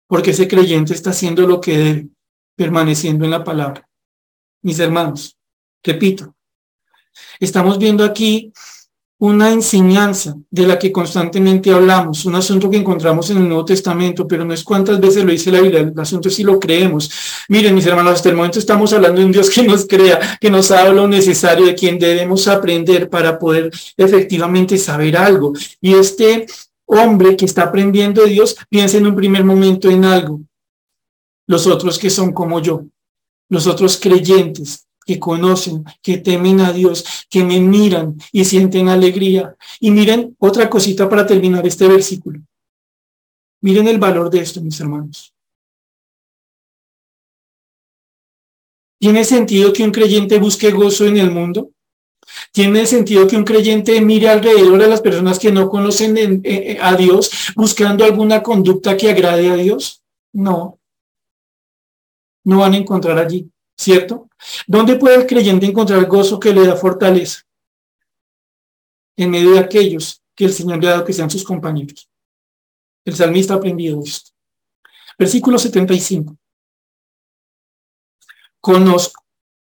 Porque 0.08 0.32
ese 0.32 0.48
creyente 0.48 0.94
está 0.94 1.12
haciendo 1.12 1.46
lo 1.46 1.62
que 1.62 1.78
debe, 1.78 2.08
permaneciendo 2.56 3.26
en 3.26 3.32
la 3.32 3.44
palabra. 3.44 3.88
Mis 4.64 4.80
hermanos, 4.80 5.38
repito, 5.84 6.36
Estamos 7.40 7.78
viendo 7.78 8.04
aquí 8.04 8.52
una 9.22 9.52
enseñanza 9.52 10.38
de 10.50 10.66
la 10.66 10.80
que 10.80 10.94
constantemente 10.94 11.72
hablamos, 11.72 12.24
un 12.24 12.36
asunto 12.36 12.70
que 12.70 12.78
encontramos 12.78 13.30
en 13.30 13.38
el 13.38 13.50
Nuevo 13.50 13.66
Testamento, 13.66 14.26
pero 14.26 14.46
no 14.46 14.54
es 14.54 14.64
cuántas 14.64 14.98
veces 15.00 15.26
lo 15.26 15.32
dice 15.32 15.52
la 15.52 15.60
Biblia, 15.60 15.82
el 15.82 15.94
asunto 16.00 16.30
es 16.30 16.36
si 16.36 16.44
lo 16.44 16.58
creemos. 16.58 17.12
Miren, 17.50 17.76
mis 17.76 17.86
hermanos, 17.86 18.14
hasta 18.14 18.30
el 18.30 18.38
momento 18.38 18.60
estamos 18.60 18.94
hablando 18.94 19.20
de 19.20 19.26
un 19.26 19.34
Dios 19.34 19.50
que 19.50 19.64
nos 19.64 19.86
crea, 19.86 20.38
que 20.40 20.50
nos 20.50 20.72
habla 20.72 20.94
lo 20.94 21.08
necesario, 21.08 21.66
de 21.66 21.76
quien 21.76 22.00
debemos 22.00 22.48
aprender 22.48 23.10
para 23.10 23.38
poder 23.38 23.70
efectivamente 23.98 24.78
saber 24.78 25.18
algo. 25.18 25.52
Y 25.82 25.96
este 25.96 26.46
hombre 26.86 27.36
que 27.36 27.44
está 27.44 27.64
aprendiendo 27.64 28.24
de 28.24 28.30
Dios 28.30 28.56
piensa 28.70 28.98
en 28.98 29.08
un 29.08 29.16
primer 29.16 29.44
momento 29.44 29.90
en 29.90 30.06
algo. 30.06 30.40
Los 31.46 31.68
otros 31.68 32.00
que 32.00 32.10
son 32.10 32.32
como 32.32 32.62
yo, 32.62 32.84
los 33.50 33.68
otros 33.68 33.98
creyentes, 33.98 34.88
que 35.10 35.20
conocen, 35.20 35.84
que 36.04 36.20
temen 36.20 36.62
a 36.62 36.72
Dios, 36.72 37.04
que 37.32 37.44
me 37.44 37.60
miran 37.60 38.16
y 38.32 38.46
sienten 38.46 38.90
alegría. 38.90 39.56
Y 39.80 39.90
miren 39.90 40.36
otra 40.38 40.70
cosita 40.70 41.10
para 41.10 41.26
terminar 41.26 41.66
este 41.66 41.88
versículo. 41.88 42.40
Miren 43.62 43.88
el 43.88 43.98
valor 43.98 44.30
de 44.30 44.42
esto, 44.42 44.62
mis 44.62 44.80
hermanos. 44.80 45.34
¿Tiene 49.00 49.24
sentido 49.24 49.74
que 49.74 49.84
un 49.84 49.90
creyente 49.90 50.38
busque 50.38 50.70
gozo 50.70 51.08
en 51.08 51.18
el 51.18 51.32
mundo? 51.32 51.72
¿Tiene 52.52 52.86
sentido 52.86 53.28
que 53.28 53.36
un 53.36 53.46
creyente 53.46 54.00
mire 54.02 54.30
alrededor 54.30 54.84
a 54.84 54.88
las 54.88 55.02
personas 55.02 55.40
que 55.40 55.52
no 55.52 55.70
conocen 55.70 56.44
a 56.80 56.96
Dios 56.96 57.32
buscando 57.56 58.06
alguna 58.06 58.44
conducta 58.44 58.96
que 58.96 59.10
agrade 59.10 59.50
a 59.50 59.56
Dios? 59.56 60.04
No. 60.34 60.78
No 62.44 62.60
van 62.60 62.74
a 62.74 62.78
encontrar 62.78 63.18
allí. 63.18 63.50
¿Cierto? 63.80 64.30
¿Dónde 64.68 64.98
puede 64.98 65.16
el 65.16 65.26
creyente 65.26 65.66
encontrar 65.66 66.06
gozo 66.06 66.38
que 66.38 66.54
le 66.54 66.68
da 66.68 66.76
fortaleza? 66.76 67.44
En 69.16 69.32
medio 69.32 69.52
de 69.52 69.60
aquellos 69.60 70.22
que 70.36 70.46
el 70.46 70.54
Señor 70.54 70.82
le 70.82 70.90
ha 70.90 70.92
dado 70.92 71.06
que 71.06 71.14
sean 71.14 71.30
sus 71.30 71.44
compañeros. 71.44 72.10
El 73.06 73.16
salmista 73.16 73.54
aprendido 73.54 74.02
esto. 74.04 74.32
Versículo 75.18 75.58
75. 75.58 76.38
Conozco, 78.60 79.24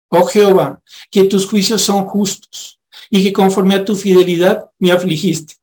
oh 0.09 0.25
Jehová, 0.25 0.81
que 1.11 1.25
tus 1.25 1.45
juicios 1.45 1.81
son 1.81 2.05
justos 2.05 2.79
y 3.09 3.21
que 3.21 3.33
conforme 3.33 3.75
a 3.75 3.83
tu 3.83 3.95
fidelidad 3.95 4.71
me 4.79 4.93
afligiste. 4.93 5.55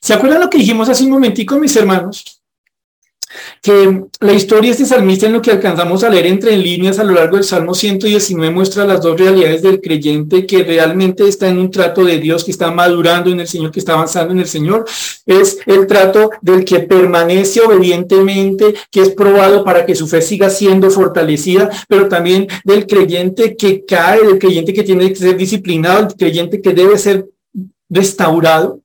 ¿Se 0.00 0.14
acuerdan 0.14 0.40
lo 0.40 0.50
que 0.50 0.58
dijimos 0.58 0.88
hace 0.88 1.02
un 1.02 1.10
momentico, 1.10 1.58
mis 1.58 1.74
hermanos? 1.74 2.37
Que 3.62 4.04
la 4.20 4.32
historia 4.32 4.70
de 4.70 4.82
este 4.82 4.86
salmista 4.86 5.26
en 5.26 5.32
lo 5.32 5.42
que 5.42 5.50
alcanzamos 5.50 6.04
a 6.04 6.08
leer 6.08 6.26
entre 6.26 6.56
líneas 6.56 6.98
a 6.98 7.04
lo 7.04 7.14
largo 7.14 7.36
del 7.36 7.44
Salmo 7.44 7.74
119 7.74 8.54
muestra 8.54 8.84
las 8.84 9.02
dos 9.02 9.18
realidades 9.18 9.62
del 9.62 9.80
creyente 9.80 10.46
que 10.46 10.64
realmente 10.64 11.26
está 11.26 11.48
en 11.48 11.58
un 11.58 11.70
trato 11.70 12.04
de 12.04 12.18
Dios, 12.18 12.44
que 12.44 12.50
está 12.50 12.70
madurando 12.70 13.30
en 13.30 13.40
el 13.40 13.48
Señor, 13.48 13.70
que 13.70 13.80
está 13.80 13.94
avanzando 13.94 14.32
en 14.32 14.40
el 14.40 14.48
Señor. 14.48 14.84
Es 15.26 15.58
el 15.66 15.86
trato 15.86 16.30
del 16.40 16.64
que 16.64 16.80
permanece 16.80 17.60
obedientemente, 17.60 18.74
que 18.90 19.00
es 19.00 19.10
probado 19.10 19.64
para 19.64 19.84
que 19.84 19.94
su 19.94 20.06
fe 20.06 20.22
siga 20.22 20.50
siendo 20.50 20.90
fortalecida, 20.90 21.70
pero 21.88 22.08
también 22.08 22.46
del 22.64 22.86
creyente 22.86 23.56
que 23.56 23.84
cae, 23.84 24.24
del 24.24 24.38
creyente 24.38 24.72
que 24.72 24.82
tiene 24.82 25.08
que 25.08 25.16
ser 25.16 25.36
disciplinado, 25.36 26.08
el 26.08 26.14
creyente 26.14 26.60
que 26.60 26.72
debe 26.72 26.98
ser 26.98 27.26
restaurado. 27.88 28.80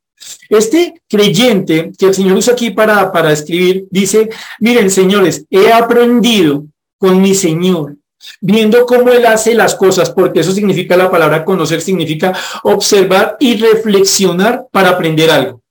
Este 0.50 1.02
creyente 1.10 1.92
que 1.98 2.08
el 2.08 2.14
Señor 2.14 2.38
usa 2.38 2.54
aquí 2.54 2.72
para, 2.72 3.12
para 3.12 3.32
escribir, 3.32 3.86
dice, 3.90 4.30
miren 4.60 4.90
señores, 4.90 5.46
he 5.50 5.72
aprendido 5.72 6.66
con 6.98 7.22
mi 7.22 7.34
Señor, 7.34 7.98
viendo 8.40 8.86
cómo 8.86 9.10
Él 9.10 9.26
hace 9.26 9.54
las 9.54 9.76
cosas, 9.76 10.10
porque 10.12 10.42
eso 10.42 10.52
significa 10.52 10.96
la 10.96 11.10
palabra 11.12 11.44
conocer, 11.44 11.82
significa 11.82 12.34
observar 12.64 13.38
y 13.40 13.58
reflexionar 13.58 14.68
para 14.72 14.90
aprender 14.90 15.30
algo. 15.30 15.62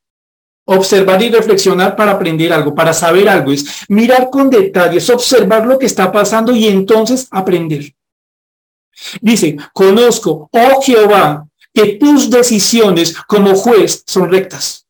Observar 0.64 1.20
y 1.22 1.30
reflexionar 1.30 1.96
para 1.96 2.12
aprender 2.12 2.52
algo, 2.52 2.74
para 2.74 2.92
saber 2.92 3.28
algo, 3.28 3.52
es 3.52 3.84
mirar 3.88 4.30
con 4.30 4.48
detalles, 4.48 5.08
observar 5.10 5.66
lo 5.66 5.78
que 5.78 5.86
está 5.86 6.12
pasando 6.12 6.52
y 6.52 6.68
entonces 6.68 7.26
aprender. 7.30 7.92
Dice, 9.20 9.56
conozco, 9.72 10.48
oh 10.52 10.82
Jehová, 10.82 11.46
que 11.74 11.96
tus 11.96 12.30
decisiones 12.30 13.16
como 13.26 13.54
juez 13.54 14.04
son 14.06 14.30
rectas. 14.30 14.86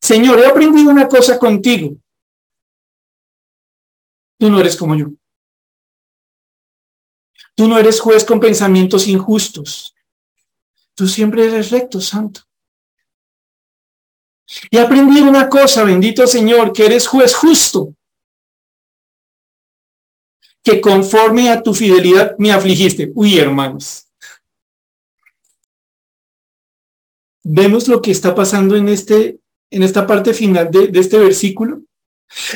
Señor, 0.00 0.38
he 0.38 0.46
aprendido 0.46 0.90
una 0.90 1.08
cosa 1.08 1.38
contigo. 1.38 1.96
Tú 4.38 4.50
no 4.50 4.60
eres 4.60 4.76
como 4.76 4.94
yo. 4.94 5.06
Tú 7.56 7.68
no 7.68 7.78
eres 7.78 8.00
juez 8.00 8.24
con 8.24 8.40
pensamientos 8.40 9.06
injustos. 9.06 9.94
Tú 10.94 11.08
siempre 11.08 11.46
eres 11.46 11.70
recto, 11.70 12.00
santo. 12.00 12.42
He 14.70 14.78
aprendido 14.78 15.28
una 15.28 15.48
cosa, 15.48 15.84
bendito 15.84 16.26
Señor, 16.26 16.72
que 16.72 16.86
eres 16.86 17.06
juez 17.06 17.34
justo, 17.34 17.94
que 20.62 20.80
conforme 20.80 21.48
a 21.48 21.62
tu 21.62 21.74
fidelidad 21.74 22.36
me 22.38 22.52
afligiste. 22.52 23.10
Uy, 23.14 23.38
hermanos, 23.38 24.06
vemos 27.44 27.86
lo 27.86 28.00
que 28.02 28.10
está 28.10 28.34
pasando 28.34 28.74
en, 28.74 28.88
este, 28.88 29.38
en 29.70 29.82
esta 29.82 30.06
parte 30.06 30.32
final 30.32 30.70
de, 30.70 30.90
este 30.98 31.18
versículo. 31.18 31.82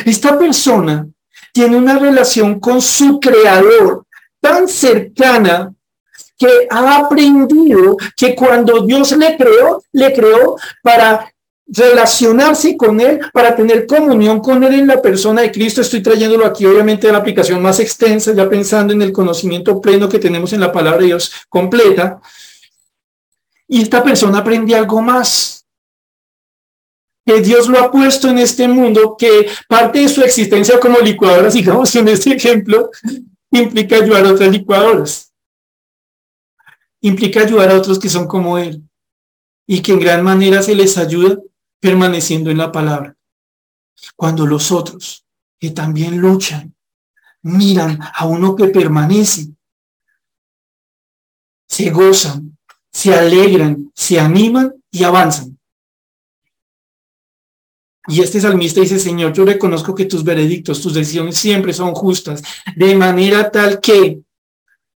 Esta 0.05 0.37
persona 0.39 1.07
tiene 1.53 1.77
una 1.77 1.99
relación 1.99 2.59
con 2.59 2.81
su 2.81 3.21
creador 3.21 4.05
tan 4.41 4.67
cercana 4.67 5.73
que 6.37 6.67
ha 6.71 6.99
aprendido 6.99 7.97
que 8.17 8.35
cuando 8.35 8.81
Dios 8.87 9.13
le 9.17 9.37
creó, 9.37 9.83
le 9.93 10.13
creó 10.13 10.57
para 10.83 11.33
relacionarse 11.67 12.77
con 12.77 13.01
Él, 13.01 13.21
para 13.33 13.55
tener 13.55 13.87
comunión 13.87 14.41
con 14.41 14.63
Él 14.65 14.75
en 14.75 14.87
la 14.87 15.03
persona 15.03 15.43
de 15.43 15.53
Cristo. 15.53 15.83
Estoy 15.83 16.01
trayéndolo 16.01 16.47
aquí, 16.47 16.65
obviamente, 16.65 17.09
a 17.09 17.13
la 17.13 17.19
aplicación 17.19 17.61
más 17.61 17.81
extensa, 17.81 18.33
ya 18.33 18.49
pensando 18.49 18.93
en 18.93 19.03
el 19.03 19.13
conocimiento 19.13 19.81
pleno 19.81 20.09
que 20.09 20.19
tenemos 20.19 20.53
en 20.53 20.61
la 20.61 20.73
palabra 20.73 21.01
de 21.01 21.07
Dios 21.07 21.33
completa. 21.49 22.21
Y 23.69 23.83
esta 23.83 24.03
persona 24.03 24.39
aprende 24.39 24.75
algo 24.75 25.03
más. 25.03 25.67
Que 27.25 27.43
Dios 27.43 27.69
lo 27.69 27.79
ha 27.79 27.91
puesto 27.91 28.29
en 28.29 28.39
este 28.39 28.67
mundo, 28.67 29.15
que 29.19 29.51
parte 29.69 30.01
de 30.01 30.09
su 30.09 30.23
existencia 30.23 30.81
como 30.81 30.99
licuadora, 30.99 31.51
digamos 31.53 31.95
en 31.95 32.09
este 32.09 32.35
ejemplo, 32.35 32.91
implica 33.51 33.97
ayudar 33.97 34.25
a 34.25 34.33
otras 34.33 34.51
licuadoras. 34.51 35.35
Implica 37.03 37.43
ayudar 37.43 37.71
a 37.71 37.77
otros 37.77 37.99
que 37.99 38.09
son 38.09 38.27
como 38.27 38.57
Él. 38.57 38.83
Y 39.67 39.83
que 39.83 39.93
en 39.93 40.01
gran 40.01 40.25
manera 40.25 40.63
se 40.63 40.75
les 40.75 40.97
ayuda 40.97 41.37
permaneciendo 41.79 42.51
en 42.51 42.57
la 42.57 42.73
palabra. 42.73 43.15
Cuando 44.17 44.47
los 44.47 44.73
otros, 44.73 45.27
que 45.61 45.71
también 45.71 46.17
luchan, 46.17 46.75
miran 47.43 47.99
a 48.15 48.27
uno 48.27 48.57
que 48.57 48.69
permanece, 48.69 49.49
se 51.69 51.91
gozan 51.91 52.58
se 52.99 53.15
alegran, 53.15 53.93
se 53.95 54.19
animan 54.19 54.75
y 54.91 55.05
avanzan. 55.05 55.57
Y 58.09 58.23
este 58.23 58.41
salmista 58.41 58.81
dice, 58.81 58.99
Señor, 58.99 59.33
yo 59.33 59.45
reconozco 59.45 59.95
que 59.95 60.07
tus 60.07 60.25
veredictos, 60.25 60.81
tus 60.81 60.95
decisiones 60.95 61.37
siempre 61.37 61.73
son 61.73 61.95
justas, 61.95 62.43
de 62.75 62.97
manera 62.97 63.53
tal 63.53 63.81
que 63.81 64.23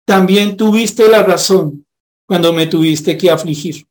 también 0.06 0.56
tuviste 0.56 1.10
la 1.10 1.22
razón 1.22 1.84
cuando 2.26 2.54
me 2.54 2.66
tuviste 2.66 3.18
que 3.18 3.30
afligir. 3.30 3.86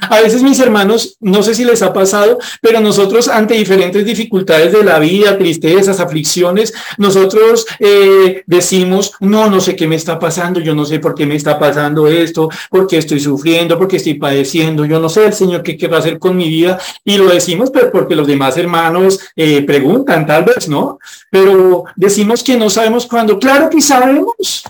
A 0.00 0.20
veces 0.20 0.42
mis 0.42 0.58
hermanos, 0.58 1.16
no 1.20 1.42
sé 1.42 1.54
si 1.54 1.64
les 1.64 1.80
ha 1.80 1.92
pasado, 1.92 2.38
pero 2.60 2.80
nosotros 2.80 3.28
ante 3.28 3.54
diferentes 3.54 4.04
dificultades 4.04 4.72
de 4.72 4.82
la 4.82 4.98
vida, 4.98 5.38
tristezas, 5.38 6.00
aflicciones, 6.00 6.74
nosotros 6.98 7.66
eh, 7.78 8.42
decimos, 8.46 9.12
no, 9.20 9.48
no 9.48 9.60
sé 9.60 9.76
qué 9.76 9.86
me 9.86 9.96
está 9.96 10.18
pasando, 10.18 10.60
yo 10.60 10.74
no 10.74 10.84
sé 10.84 10.98
por 10.98 11.14
qué 11.14 11.24
me 11.24 11.36
está 11.36 11.58
pasando 11.58 12.08
esto, 12.08 12.48
por 12.68 12.86
qué 12.86 12.98
estoy 12.98 13.20
sufriendo, 13.20 13.78
por 13.78 13.86
qué 13.86 13.96
estoy 13.96 14.14
padeciendo, 14.14 14.84
yo 14.84 14.98
no 14.98 15.08
sé 15.08 15.26
el 15.26 15.32
Señor 15.32 15.62
qué 15.62 15.76
querrá 15.76 15.98
hacer 15.98 16.18
con 16.18 16.36
mi 16.36 16.48
vida. 16.48 16.78
Y 17.04 17.16
lo 17.16 17.26
decimos 17.26 17.70
pero 17.70 17.90
porque 17.90 18.16
los 18.16 18.26
demás 18.26 18.56
hermanos 18.56 19.20
eh, 19.36 19.62
preguntan, 19.62 20.26
tal 20.26 20.44
vez, 20.44 20.68
¿no? 20.68 20.98
Pero 21.30 21.84
decimos 21.94 22.42
que 22.42 22.56
no 22.56 22.68
sabemos 22.70 23.06
cuándo. 23.06 23.38
Claro 23.38 23.70
que 23.70 23.80
sabemos, 23.80 24.64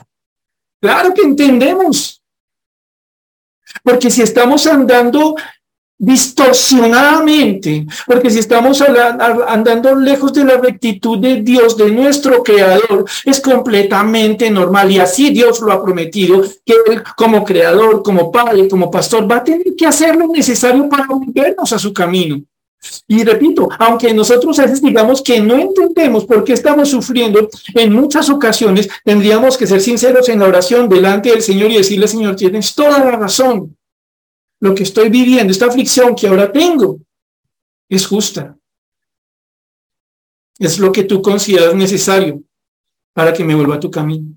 claro 0.80 1.14
que 1.14 1.22
entendemos. 1.22 2.15
Porque 3.82 4.10
si 4.10 4.22
estamos 4.22 4.66
andando 4.66 5.36
distorsionadamente, 5.98 7.86
porque 8.06 8.30
si 8.30 8.38
estamos 8.40 8.82
andando 9.48 9.94
lejos 9.94 10.32
de 10.34 10.44
la 10.44 10.58
rectitud 10.58 11.18
de 11.18 11.40
Dios, 11.42 11.76
de 11.76 11.90
nuestro 11.90 12.42
creador, 12.42 13.06
es 13.24 13.40
completamente 13.40 14.50
normal 14.50 14.90
y 14.90 14.98
así 14.98 15.30
Dios 15.30 15.60
lo 15.60 15.72
ha 15.72 15.82
prometido, 15.82 16.42
que 16.64 16.74
Él 16.86 17.02
como 17.16 17.44
creador, 17.44 18.02
como 18.02 18.30
padre, 18.30 18.68
como 18.68 18.90
pastor, 18.90 19.30
va 19.30 19.36
a 19.36 19.44
tener 19.44 19.74
que 19.76 19.86
hacer 19.86 20.16
lo 20.16 20.26
necesario 20.28 20.88
para 20.88 21.06
volvernos 21.06 21.72
a 21.72 21.78
su 21.78 21.94
camino. 21.94 22.42
Y 23.08 23.22
repito, 23.24 23.68
aunque 23.78 24.12
nosotros 24.12 24.58
a 24.58 24.62
veces 24.62 24.82
digamos 24.82 25.22
que 25.22 25.40
no 25.40 25.56
entendemos 25.56 26.24
por 26.24 26.44
qué 26.44 26.52
estamos 26.52 26.88
sufriendo, 26.90 27.48
en 27.74 27.92
muchas 27.92 28.28
ocasiones 28.30 28.88
tendríamos 29.04 29.56
que 29.56 29.66
ser 29.66 29.80
sinceros 29.80 30.28
en 30.28 30.40
la 30.40 30.46
oración 30.46 30.88
delante 30.88 31.30
del 31.30 31.42
Señor 31.42 31.70
y 31.70 31.78
decirle, 31.78 32.08
Señor, 32.08 32.36
tienes 32.36 32.74
toda 32.74 32.98
la 32.98 33.12
razón. 33.12 33.76
Lo 34.60 34.74
que 34.74 34.82
estoy 34.82 35.08
viviendo, 35.08 35.52
esta 35.52 35.66
aflicción 35.66 36.14
que 36.14 36.26
ahora 36.26 36.50
tengo, 36.50 36.98
es 37.88 38.06
justa. 38.06 38.56
Es 40.58 40.78
lo 40.78 40.90
que 40.90 41.04
tú 41.04 41.20
consideras 41.20 41.74
necesario 41.74 42.42
para 43.12 43.32
que 43.32 43.44
me 43.44 43.54
vuelva 43.54 43.76
a 43.76 43.80
tu 43.80 43.90
camino. 43.90 44.36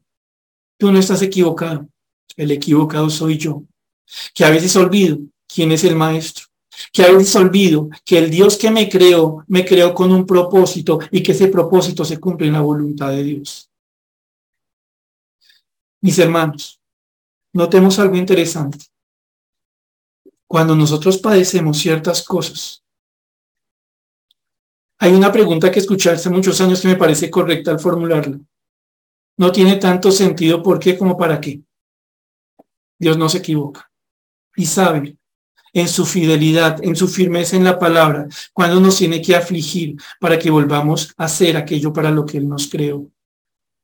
Tú 0.77 0.91
no 0.91 0.99
estás 0.99 1.21
equivocado. 1.21 1.87
El 2.35 2.51
equivocado 2.51 3.09
soy 3.09 3.37
yo, 3.37 3.63
que 4.33 4.45
a 4.45 4.49
veces 4.49 4.75
olvido 4.75 5.17
quién 5.47 5.71
es 5.71 5.83
el 5.83 5.95
maestro 5.95 6.48
que 6.91 7.03
a 7.03 7.11
veces 7.11 7.35
olvido 7.35 7.89
que 8.05 8.17
el 8.17 8.29
Dios 8.29 8.57
que 8.57 8.71
me 8.71 8.89
creó, 8.89 9.43
me 9.47 9.65
creó 9.65 9.93
con 9.93 10.11
un 10.11 10.25
propósito 10.25 10.99
y 11.11 11.21
que 11.21 11.33
ese 11.33 11.47
propósito 11.47 12.05
se 12.05 12.19
cumple 12.19 12.47
en 12.47 12.53
la 12.53 12.61
voluntad 12.61 13.09
de 13.09 13.23
Dios. 13.23 13.69
Mis 16.01 16.17
hermanos, 16.19 16.79
notemos 17.53 17.99
algo 17.99 18.15
interesante. 18.15 18.85
Cuando 20.47 20.75
nosotros 20.75 21.17
padecemos 21.17 21.77
ciertas 21.77 22.23
cosas, 22.23 22.83
hay 24.97 25.13
una 25.13 25.31
pregunta 25.31 25.71
que 25.71 25.79
escuché 25.79 26.09
hace 26.09 26.29
muchos 26.29 26.59
años 26.59 26.81
que 26.81 26.87
me 26.87 26.95
parece 26.95 27.29
correcta 27.29 27.71
al 27.71 27.79
formularla. 27.79 28.39
No 29.37 29.51
tiene 29.51 29.77
tanto 29.77 30.11
sentido 30.11 30.61
por 30.61 30.79
qué 30.79 30.97
como 30.97 31.17
para 31.17 31.39
qué. 31.39 31.61
Dios 32.97 33.17
no 33.17 33.29
se 33.29 33.37
equivoca. 33.37 33.89
Y 34.55 34.65
sabe 34.65 35.18
en 35.73 35.87
su 35.87 36.05
fidelidad, 36.05 36.83
en 36.83 36.95
su 36.95 37.07
firmeza 37.07 37.55
en 37.55 37.63
la 37.63 37.79
palabra, 37.79 38.27
cuando 38.53 38.79
nos 38.79 38.97
tiene 38.97 39.21
que 39.21 39.35
afligir 39.35 39.95
para 40.19 40.37
que 40.39 40.49
volvamos 40.49 41.13
a 41.17 41.25
hacer 41.25 41.57
aquello 41.57 41.93
para 41.93 42.11
lo 42.11 42.25
que 42.25 42.37
Él 42.37 42.47
nos 42.47 42.67
creó. 42.67 43.07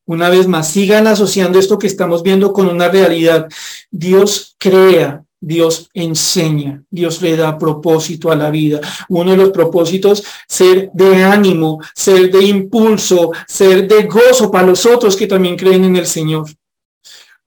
Una 0.08 0.30
vez 0.30 0.48
más, 0.48 0.70
sigan 0.70 1.08
asociando 1.08 1.58
esto 1.58 1.80
que 1.80 1.88
estamos 1.88 2.22
viendo 2.22 2.54
con 2.54 2.68
una 2.68 2.90
realidad. 2.90 3.48
Dios 3.90 4.56
crea, 4.60 5.24
Dios 5.40 5.90
enseña, 5.94 6.84
Dios 6.92 7.22
le 7.24 7.36
da 7.36 7.58
propósito 7.58 8.32
a 8.32 8.36
la 8.36 8.52
vida. 8.52 8.82
Uno 9.10 9.32
de 9.32 9.38
los 9.38 9.50
propósitos, 9.50 10.24
ser 10.48 10.92
de 10.94 11.24
ánimo, 11.24 11.80
ser 11.96 12.32
de 12.32 12.44
impulso, 12.44 13.32
ser 13.48 13.88
de 13.88 14.04
gozo 14.04 14.52
para 14.52 14.68
los 14.68 14.86
otros 14.86 15.16
que 15.16 15.28
también 15.28 15.56
creen 15.56 15.86
en 15.86 15.96
el 15.96 16.06
Señor. 16.06 16.46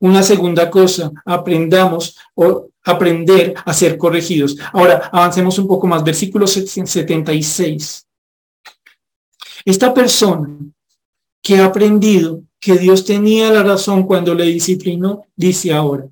Una 0.01 0.23
segunda 0.23 0.71
cosa, 0.71 1.11
aprendamos 1.25 2.17
o 2.35 2.69
aprender 2.89 3.55
a 3.65 3.73
ser 3.73 3.99
corregidos. 3.99 4.57
Ahora, 4.73 5.11
avancemos 5.13 5.59
un 5.59 5.69
poco 5.69 5.87
más. 5.87 6.03
Versículo 6.03 6.47
76. 6.47 8.07
Esta 9.65 9.93
persona 9.93 10.49
que 11.43 11.59
ha 11.59 11.67
aprendido 11.67 12.43
que 12.59 12.77
Dios 12.77 13.05
tenía 13.05 13.51
la 13.51 13.63
razón 13.63 14.05
cuando 14.05 14.35
le 14.35 14.45
disciplinó, 14.45 15.27
dice 15.37 15.73
ahora, 15.73 16.09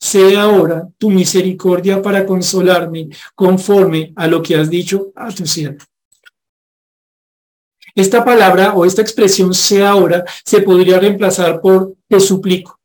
sea 0.00 0.42
ahora 0.42 0.88
tu 0.96 1.10
misericordia 1.10 2.00
para 2.00 2.24
consolarme 2.24 3.08
conforme 3.34 4.12
a 4.16 4.26
lo 4.26 4.42
que 4.42 4.56
has 4.56 4.70
dicho 4.70 5.12
a 5.14 5.30
tu 5.30 5.46
siervo. 5.46 5.84
Esta 7.94 8.24
palabra 8.24 8.74
o 8.74 8.84
esta 8.84 9.02
expresión 9.02 9.52
sea 9.52 9.90
ahora 9.90 10.24
se 10.44 10.62
podría 10.62 11.00
reemplazar 11.00 11.60
por 11.60 11.96
te 12.08 12.20
suplico. 12.20 12.78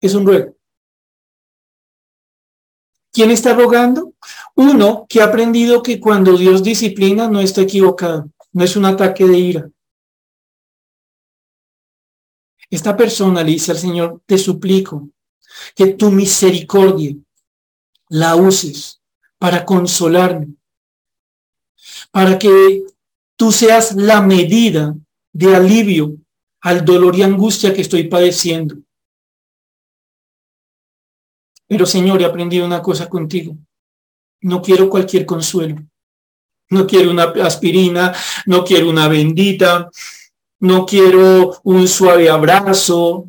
Es 0.00 0.14
un 0.14 0.24
ruego. 0.24 0.55
¿Quién 3.16 3.30
está 3.30 3.54
rogando? 3.54 4.12
Uno 4.56 5.06
que 5.08 5.22
ha 5.22 5.24
aprendido 5.24 5.82
que 5.82 5.98
cuando 5.98 6.36
Dios 6.36 6.62
disciplina 6.62 7.30
no 7.30 7.40
está 7.40 7.62
equivocado, 7.62 8.30
no 8.52 8.62
es 8.62 8.76
un 8.76 8.84
ataque 8.84 9.24
de 9.24 9.38
ira. 9.38 9.70
Esta 12.68 12.94
persona 12.94 13.42
le 13.42 13.52
dice 13.52 13.70
al 13.70 13.78
Señor, 13.78 14.20
te 14.26 14.36
suplico 14.36 15.08
que 15.74 15.94
tu 15.94 16.10
misericordia 16.10 17.16
la 18.10 18.36
uses 18.36 19.00
para 19.38 19.64
consolarme, 19.64 20.48
para 22.10 22.38
que 22.38 22.84
tú 23.34 23.50
seas 23.50 23.96
la 23.96 24.20
medida 24.20 24.94
de 25.32 25.56
alivio 25.56 26.18
al 26.60 26.84
dolor 26.84 27.16
y 27.16 27.22
angustia 27.22 27.72
que 27.72 27.80
estoy 27.80 28.08
padeciendo. 28.08 28.76
Pero 31.68 31.86
Señor, 31.86 32.20
he 32.22 32.24
aprendido 32.24 32.64
una 32.64 32.82
cosa 32.82 33.08
contigo. 33.08 33.56
No 34.42 34.62
quiero 34.62 34.88
cualquier 34.88 35.26
consuelo. 35.26 35.76
No 36.70 36.86
quiero 36.86 37.10
una 37.10 37.24
aspirina, 37.44 38.14
no 38.46 38.64
quiero 38.64 38.90
una 38.90 39.08
bendita, 39.08 39.88
no 40.60 40.84
quiero 40.84 41.60
un 41.62 41.86
suave 41.86 42.28
abrazo. 42.28 43.26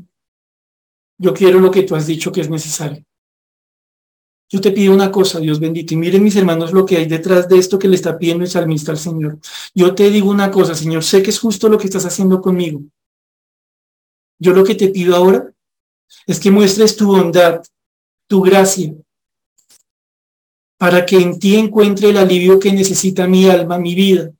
Yo 1.20 1.34
quiero 1.34 1.60
lo 1.60 1.72
que 1.72 1.84
tú 1.84 1.96
has 1.96 2.08
dicho 2.08 2.32
que 2.32 2.42
es 2.42 2.50
necesario. 2.50 3.04
Yo 4.50 4.62
te 4.62 4.72
pido 4.72 4.94
una 4.94 5.12
cosa, 5.12 5.40
Dios 5.40 5.60
bendito, 5.60 5.94
y 5.94 5.98
miren 5.98 6.24
mis 6.24 6.38
hermanos 6.38 6.72
lo 6.72 6.86
que 6.86 6.98
hay 6.98 7.06
detrás 7.06 7.50
de 7.50 7.58
esto 7.58 7.78
que 7.78 7.90
le 7.90 7.96
está 7.96 8.18
pidiendo 8.18 8.46
el 8.46 8.50
salmista 8.50 8.92
al 8.92 8.98
Señor. 8.98 9.40
Yo 9.76 9.94
te 9.94 10.10
digo 10.10 10.30
una 10.30 10.50
cosa, 10.50 10.74
Señor, 10.74 11.04
sé 11.04 11.22
que 11.22 11.32
es 11.32 11.40
justo 11.40 11.68
lo 11.68 11.78
que 11.78 11.88
estás 11.88 12.06
haciendo 12.06 12.42
conmigo. 12.42 12.82
Yo 14.40 14.54
lo 14.54 14.64
que 14.64 14.76
te 14.76 14.88
pido 14.88 15.16
ahora 15.16 15.52
es 16.26 16.40
que 16.40 16.50
muestres 16.50 16.96
tu 16.96 17.08
bondad, 17.08 17.62
tu 18.28 18.42
gracia, 18.42 18.94
para 20.78 21.06
que 21.06 21.18
en 21.18 21.40
ti 21.40 21.56
encuentre 21.56 22.10
el 22.10 22.18
alivio 22.18 22.60
que 22.60 22.72
necesita 22.72 23.28
mi 23.28 23.50
alma, 23.50 23.80
mi 23.80 23.96
vida, 23.96 24.32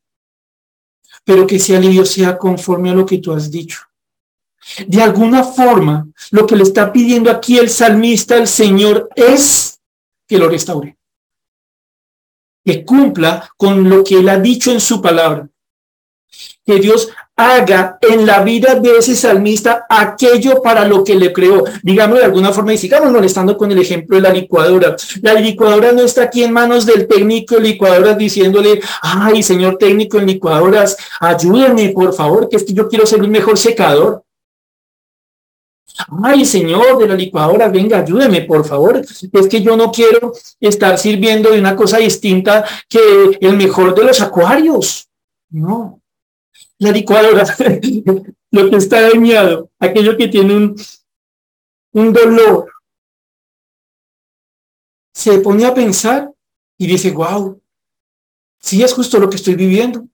pero 1.24 1.48
que 1.48 1.56
ese 1.56 1.76
alivio 1.76 2.06
sea 2.06 2.38
conforme 2.38 2.92
a 2.92 2.94
lo 2.94 3.06
que 3.06 3.18
tú 3.18 3.34
has 3.34 3.50
dicho. 3.50 3.80
De 4.86 5.02
alguna 5.02 5.44
forma, 5.44 6.08
lo 6.32 6.46
que 6.46 6.56
le 6.56 6.64
está 6.64 6.92
pidiendo 6.92 7.32
aquí 7.32 7.58
el 7.58 7.70
salmista 7.70 8.36
al 8.36 8.48
Señor 8.48 9.10
es 9.16 9.80
que 10.28 10.38
lo 10.38 10.50
restaure. 10.50 10.98
Que 12.64 12.84
cumpla 12.84 13.50
con 13.56 13.90
lo 13.90 14.04
que 14.04 14.20
él 14.20 14.28
ha 14.28 14.38
dicho 14.38 14.72
en 14.72 14.82
su 14.82 15.02
palabra. 15.02 15.50
Que 16.68 16.80
Dios 16.80 17.10
haga 17.38 17.98
en 18.02 18.26
la 18.26 18.42
vida 18.42 18.76
de 18.76 18.98
ese 18.98 19.16
salmista 19.16 19.86
aquello 19.88 20.62
para 20.62 20.86
lo 20.86 21.04
que 21.04 21.16
le 21.16 21.32
creó. 21.32 21.64
Digamos 21.84 22.18
de 22.18 22.26
alguna 22.26 22.52
forma, 22.52 22.74
y 22.74 22.78
sigamos 22.78 23.12
molestando 23.12 23.56
con 23.56 23.72
el 23.72 23.80
ejemplo 23.80 24.18
de 24.18 24.24
la 24.24 24.34
licuadora. 24.34 24.96
La 25.22 25.36
licuadora 25.36 25.94
no 25.94 26.02
está 26.02 26.24
aquí 26.24 26.44
en 26.44 26.52
manos 26.52 26.86
del 26.86 27.08
técnico 27.08 27.56
de 27.56 27.62
licuadoras 27.62 28.18
diciéndole, 28.18 28.82
ay, 29.02 29.44
señor 29.44 29.78
técnico 29.78 30.18
en 30.18 30.26
licuadoras, 30.26 30.98
ayúdeme, 31.22 31.90
por 31.90 32.14
favor, 32.14 32.50
que 32.50 32.58
es 32.58 32.64
que 32.64 32.74
yo 32.74 32.90
quiero 32.90 33.06
ser 33.06 33.22
un 33.22 33.30
mejor 33.30 33.58
secador. 33.58 34.24
Ay, 36.24 36.46
señor 36.46 36.98
de 36.98 37.08
la 37.08 37.16
licuadora, 37.16 37.70
venga, 37.70 38.00
ayúdeme, 38.00 38.42
por 38.42 38.66
favor. 38.66 39.00
Es 39.00 39.48
que 39.48 39.62
yo 39.62 39.78
no 39.78 39.92
quiero 39.92 40.34
estar 40.60 40.98
sirviendo 40.98 41.52
de 41.52 41.60
una 41.60 41.76
cosa 41.76 41.98
distinta 41.98 42.66
que 42.90 43.38
el 43.40 43.56
mejor 43.58 43.96
de 43.96 44.04
los 44.04 44.22
acuarios. 44.22 45.08
No. 45.50 46.02
La 46.80 46.92
licuadora, 46.92 47.44
lo 48.52 48.70
que 48.70 48.76
está 48.76 49.02
dañado, 49.02 49.72
aquello 49.80 50.16
que 50.16 50.28
tiene 50.28 50.56
un, 50.56 50.76
un 51.94 52.14
dolor, 52.14 52.72
se 55.14 55.40
pone 55.40 55.66
a 55.66 55.74
pensar 55.74 56.32
y 56.78 56.86
dice, 56.86 57.12
wow, 57.12 57.60
sí 58.60 58.84
es 58.84 58.94
justo 58.94 59.20
lo 59.20 59.30
que 59.30 59.38
estoy 59.38 59.56
viviendo. 59.56 60.08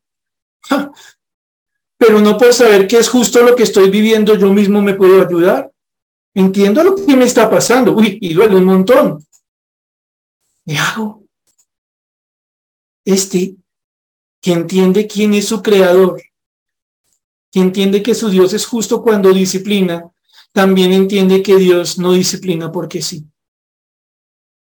Pero 1.97 2.21
no 2.21 2.37
puedo 2.37 2.53
saber 2.53 2.87
que 2.87 2.97
es 2.97 3.09
justo 3.09 3.41
lo 3.43 3.55
que 3.55 3.63
estoy 3.63 3.89
viviendo, 3.89 4.35
yo 4.35 4.51
mismo 4.53 4.81
me 4.81 4.93
puedo 4.93 5.25
ayudar. 5.25 5.71
Entiendo 6.33 6.83
lo 6.83 6.95
que 6.95 7.15
me 7.15 7.25
está 7.25 7.49
pasando. 7.49 7.93
Uy, 7.93 8.17
y 8.21 8.33
duele 8.33 8.55
un 8.55 8.65
montón. 8.65 9.25
¿Qué 10.65 10.77
hago? 10.77 11.23
Este 13.05 13.55
que 14.41 14.51
entiende 14.51 15.07
quién 15.07 15.33
es 15.33 15.47
su 15.47 15.61
creador, 15.61 16.21
que 17.53 17.59
entiende 17.59 18.01
que 18.01 18.15
su 18.15 18.29
Dios 18.29 18.51
es 18.53 18.65
justo 18.65 19.03
cuando 19.03 19.31
disciplina, 19.31 20.11
también 20.51 20.91
entiende 20.91 21.43
que 21.43 21.55
Dios 21.55 21.99
no 21.99 22.13
disciplina 22.13 22.71
porque 22.71 23.03
sí. 23.03 23.27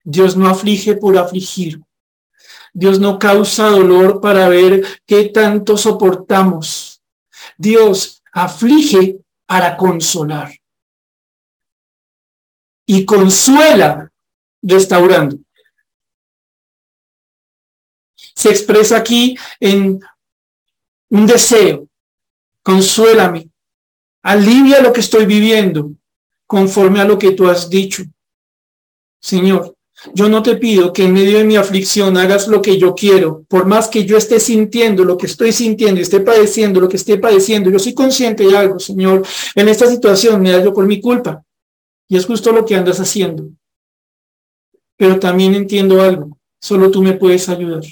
Dios 0.03 0.37
no 0.37 0.47
aflige 0.47 0.95
por 0.95 1.17
afligir. 1.17 1.81
Dios 2.73 2.99
no 2.99 3.17
causa 3.17 3.69
dolor 3.69 4.21
para 4.21 4.47
ver 4.49 4.85
qué 5.07 5.29
tanto 5.29 5.77
soportamos. 5.77 7.01
Dios 7.57 8.21
aflige 8.31 9.17
para 9.47 9.77
consolar 9.77 10.53
y 12.85 13.03
consuela 13.03 14.11
restaurando. 14.61 15.37
Se 18.35 18.49
expresa 18.49 18.97
aquí 18.97 19.35
en 19.59 19.99
un 21.09 21.25
deseo. 21.25 21.89
Consuélame. 22.65 23.51
Alivia 24.23 24.81
lo 24.81 24.91
que 24.91 25.01
estoy 25.01 25.27
viviendo 25.27 25.91
conforme 26.47 26.99
a 26.99 27.05
lo 27.05 27.15
que 27.15 27.33
tú 27.33 27.47
has 27.47 27.69
dicho. 27.69 28.01
Señor, 29.21 29.75
yo 30.15 30.29
no 30.29 30.41
te 30.41 30.55
pido 30.55 30.91
que 30.91 31.03
en 31.03 31.13
medio 31.13 31.37
de 31.37 31.43
mi 31.43 31.57
aflicción 31.57 32.17
hagas 32.17 32.47
lo 32.47 32.63
que 32.63 32.79
yo 32.79 32.95
quiero, 32.95 33.43
por 33.47 33.67
más 33.67 33.87
que 33.87 34.03
yo 34.03 34.17
esté 34.17 34.39
sintiendo 34.39 35.03
lo 35.05 35.15
que 35.15 35.27
estoy 35.27 35.51
sintiendo 35.51 36.01
esté 36.01 36.21
padeciendo 36.21 36.81
lo 36.81 36.89
que 36.89 36.97
esté 36.97 37.19
padeciendo. 37.19 37.69
Yo 37.69 37.77
soy 37.77 37.93
consciente 37.93 38.43
de 38.47 38.57
algo, 38.57 38.79
Señor. 38.79 39.23
En 39.53 39.69
esta 39.69 39.85
situación 39.85 40.41
me 40.41 40.51
hallo 40.51 40.73
por 40.73 40.87
mi 40.87 40.99
culpa. 40.99 41.43
Y 42.07 42.17
es 42.17 42.25
justo 42.25 42.51
lo 42.51 42.65
que 42.65 42.75
andas 42.75 42.99
haciendo. 42.99 43.47
Pero 44.97 45.19
también 45.19 45.53
entiendo 45.53 46.01
algo. 46.01 46.39
Solo 46.59 46.89
tú 46.89 47.03
me 47.03 47.13
puedes 47.13 47.47
ayudar. 47.47 47.83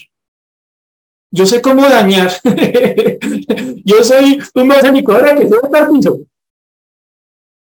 Yo 1.36 1.48
sé 1.48 1.64
cómo 1.64 1.82
dañar. 1.90 2.32
Yo 3.84 4.04
soy 4.04 4.40
un 4.54 4.72
ahora 4.72 5.36
que 5.36 5.50
se 5.50 5.56
va 5.58 6.28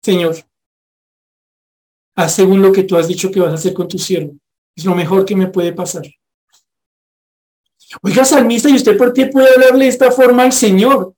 Señor, 0.01 0.36
haz 2.15 2.34
según 2.34 2.61
lo 2.61 2.72
que 2.72 2.86
tú 2.86 2.95
has 2.95 3.09
dicho 3.09 3.30
que 3.30 3.41
vas 3.41 3.51
a 3.51 3.55
hacer 3.55 3.74
con 3.74 3.89
tu 3.89 3.99
siervo. 3.99 4.38
Es 4.74 4.86
lo 4.86 4.95
mejor 4.95 5.26
que 5.26 5.36
me 5.36 5.47
puede 5.47 5.74
pasar. 5.74 6.03
Oiga, 8.01 8.24
salmista, 8.24 8.70
¿y 8.70 8.76
usted 8.76 8.97
por 8.97 9.11
qué 9.11 9.26
puede 9.26 9.53
hablarle 9.53 9.84
de 9.84 9.91
esta 9.91 10.11
forma 10.11 10.43
al 10.43 10.53
Señor? 10.53 11.13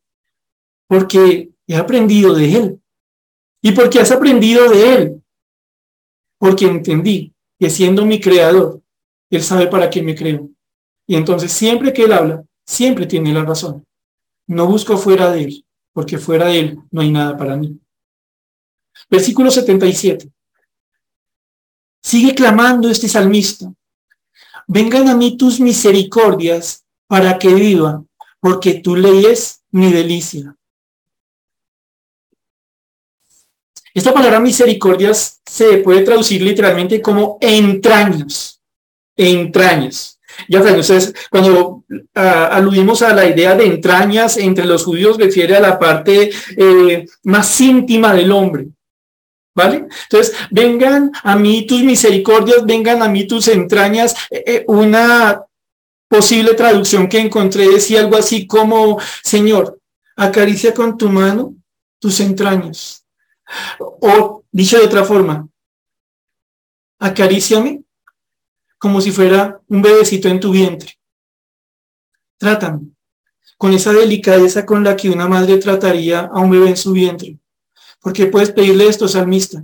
Porque 0.88 1.52
he 1.68 1.76
aprendido 1.76 2.34
de 2.34 2.56
Él. 2.56 2.82
¿Y 3.62 3.74
porque 3.74 4.00
has 4.00 4.12
aprendido 4.12 4.68
de 4.70 4.96
Él? 4.96 5.24
Porque 6.40 6.66
entendí 6.66 7.32
que 7.60 7.70
siendo 7.70 8.08
mi 8.08 8.20
creador, 8.20 8.82
Él 9.30 9.44
sabe 9.44 9.68
para 9.68 9.88
qué 9.92 10.02
me 10.02 10.16
creo. 10.16 10.50
Y 11.10 11.16
entonces 11.16 11.52
siempre 11.52 11.92
que 11.92 12.04
Él 12.04 12.14
habla, 12.14 12.46
siempre 12.64 13.08
tiene 13.08 13.34
la 13.34 13.44
razón. 13.44 13.84
No 14.46 14.68
busco 14.68 14.96
fuera 14.96 15.32
de 15.32 15.42
Él, 15.42 15.66
porque 15.92 16.20
fuera 16.20 16.46
de 16.46 16.60
Él 16.60 16.80
no 16.92 17.02
hay 17.02 17.10
nada 17.10 17.36
para 17.36 17.58
mí. 17.58 17.80
Versículo 19.10 19.50
77. 19.50 20.30
Sigue 22.04 22.36
clamando 22.36 22.88
este 22.92 23.08
salmista. 23.10 23.74
Vengan 24.68 25.08
a 25.08 25.16
mí 25.16 25.36
tus 25.36 25.60
misericordias 25.60 26.86
para 27.08 27.40
que 27.40 27.56
viva, 27.56 28.06
porque 28.40 28.76
tu 28.76 28.96
ley 28.96 29.26
es 29.26 29.64
mi 29.72 29.92
delicia. 29.92 30.56
Esta 33.96 34.14
palabra 34.14 34.40
misericordias 34.40 35.42
se 35.44 35.78
puede 35.78 36.04
traducir 36.04 36.44
literalmente 36.44 37.02
como 37.02 37.40
entrañas, 37.42 38.62
entrañas. 39.18 40.19
Ya 40.48 40.62
saben, 40.62 40.80
ustedes, 40.80 41.14
cuando 41.30 41.84
ah, 42.16 42.50
aludimos 42.52 43.02
a 43.02 43.14
la 43.14 43.28
idea 43.28 43.56
de 43.56 43.66
entrañas 43.66 44.38
entre 44.38 44.66
los 44.66 44.86
judíos, 44.86 45.18
refiere 45.18 45.56
a 45.56 45.60
la 45.60 45.80
parte 45.80 46.32
eh, 46.56 47.06
más 47.24 47.60
íntima 47.62 48.14
del 48.14 48.32
hombre. 48.32 48.68
¿Vale? 49.56 49.88
Entonces, 50.04 50.36
vengan 50.52 51.12
a 51.24 51.36
mí 51.36 51.66
tus 51.66 51.84
misericordias, 51.84 52.66
vengan 52.66 53.02
a 53.02 53.10
mí 53.10 53.28
tus 53.28 53.48
entrañas. 53.50 54.16
Eh, 54.30 54.44
eh, 54.46 54.64
una 54.68 55.42
posible 56.08 56.54
traducción 56.54 57.10
que 57.10 57.20
encontré 57.20 57.68
decía 57.68 58.00
algo 58.00 58.16
así 58.16 58.48
como, 58.48 59.00
Señor, 59.24 59.80
acaricia 60.16 60.74
con 60.74 60.98
tu 60.98 61.10
mano 61.10 61.56
tus 62.00 62.20
entrañas. 62.20 63.06
O, 63.80 64.44
dicho 64.52 64.78
de 64.78 64.86
otra 64.86 65.04
forma, 65.04 65.48
acaríciame 67.00 67.84
como 68.80 69.02
si 69.02 69.12
fuera 69.12 69.62
un 69.68 69.82
bebecito 69.82 70.28
en 70.28 70.40
tu 70.40 70.52
vientre. 70.52 70.98
Trátame 72.38 72.90
con 73.60 73.74
esa 73.74 73.92
delicadeza 73.92 74.66
con 74.66 74.86
la 74.86 74.96
que 74.96 75.10
una 75.10 75.28
madre 75.28 75.58
trataría 75.58 76.22
a 76.22 76.40
un 76.40 76.50
bebé 76.50 76.70
en 76.70 76.78
su 76.78 76.94
vientre. 76.94 77.38
Porque 78.00 78.28
puedes 78.28 78.52
pedirle 78.52 78.88
esto, 78.88 79.06
salmista, 79.10 79.62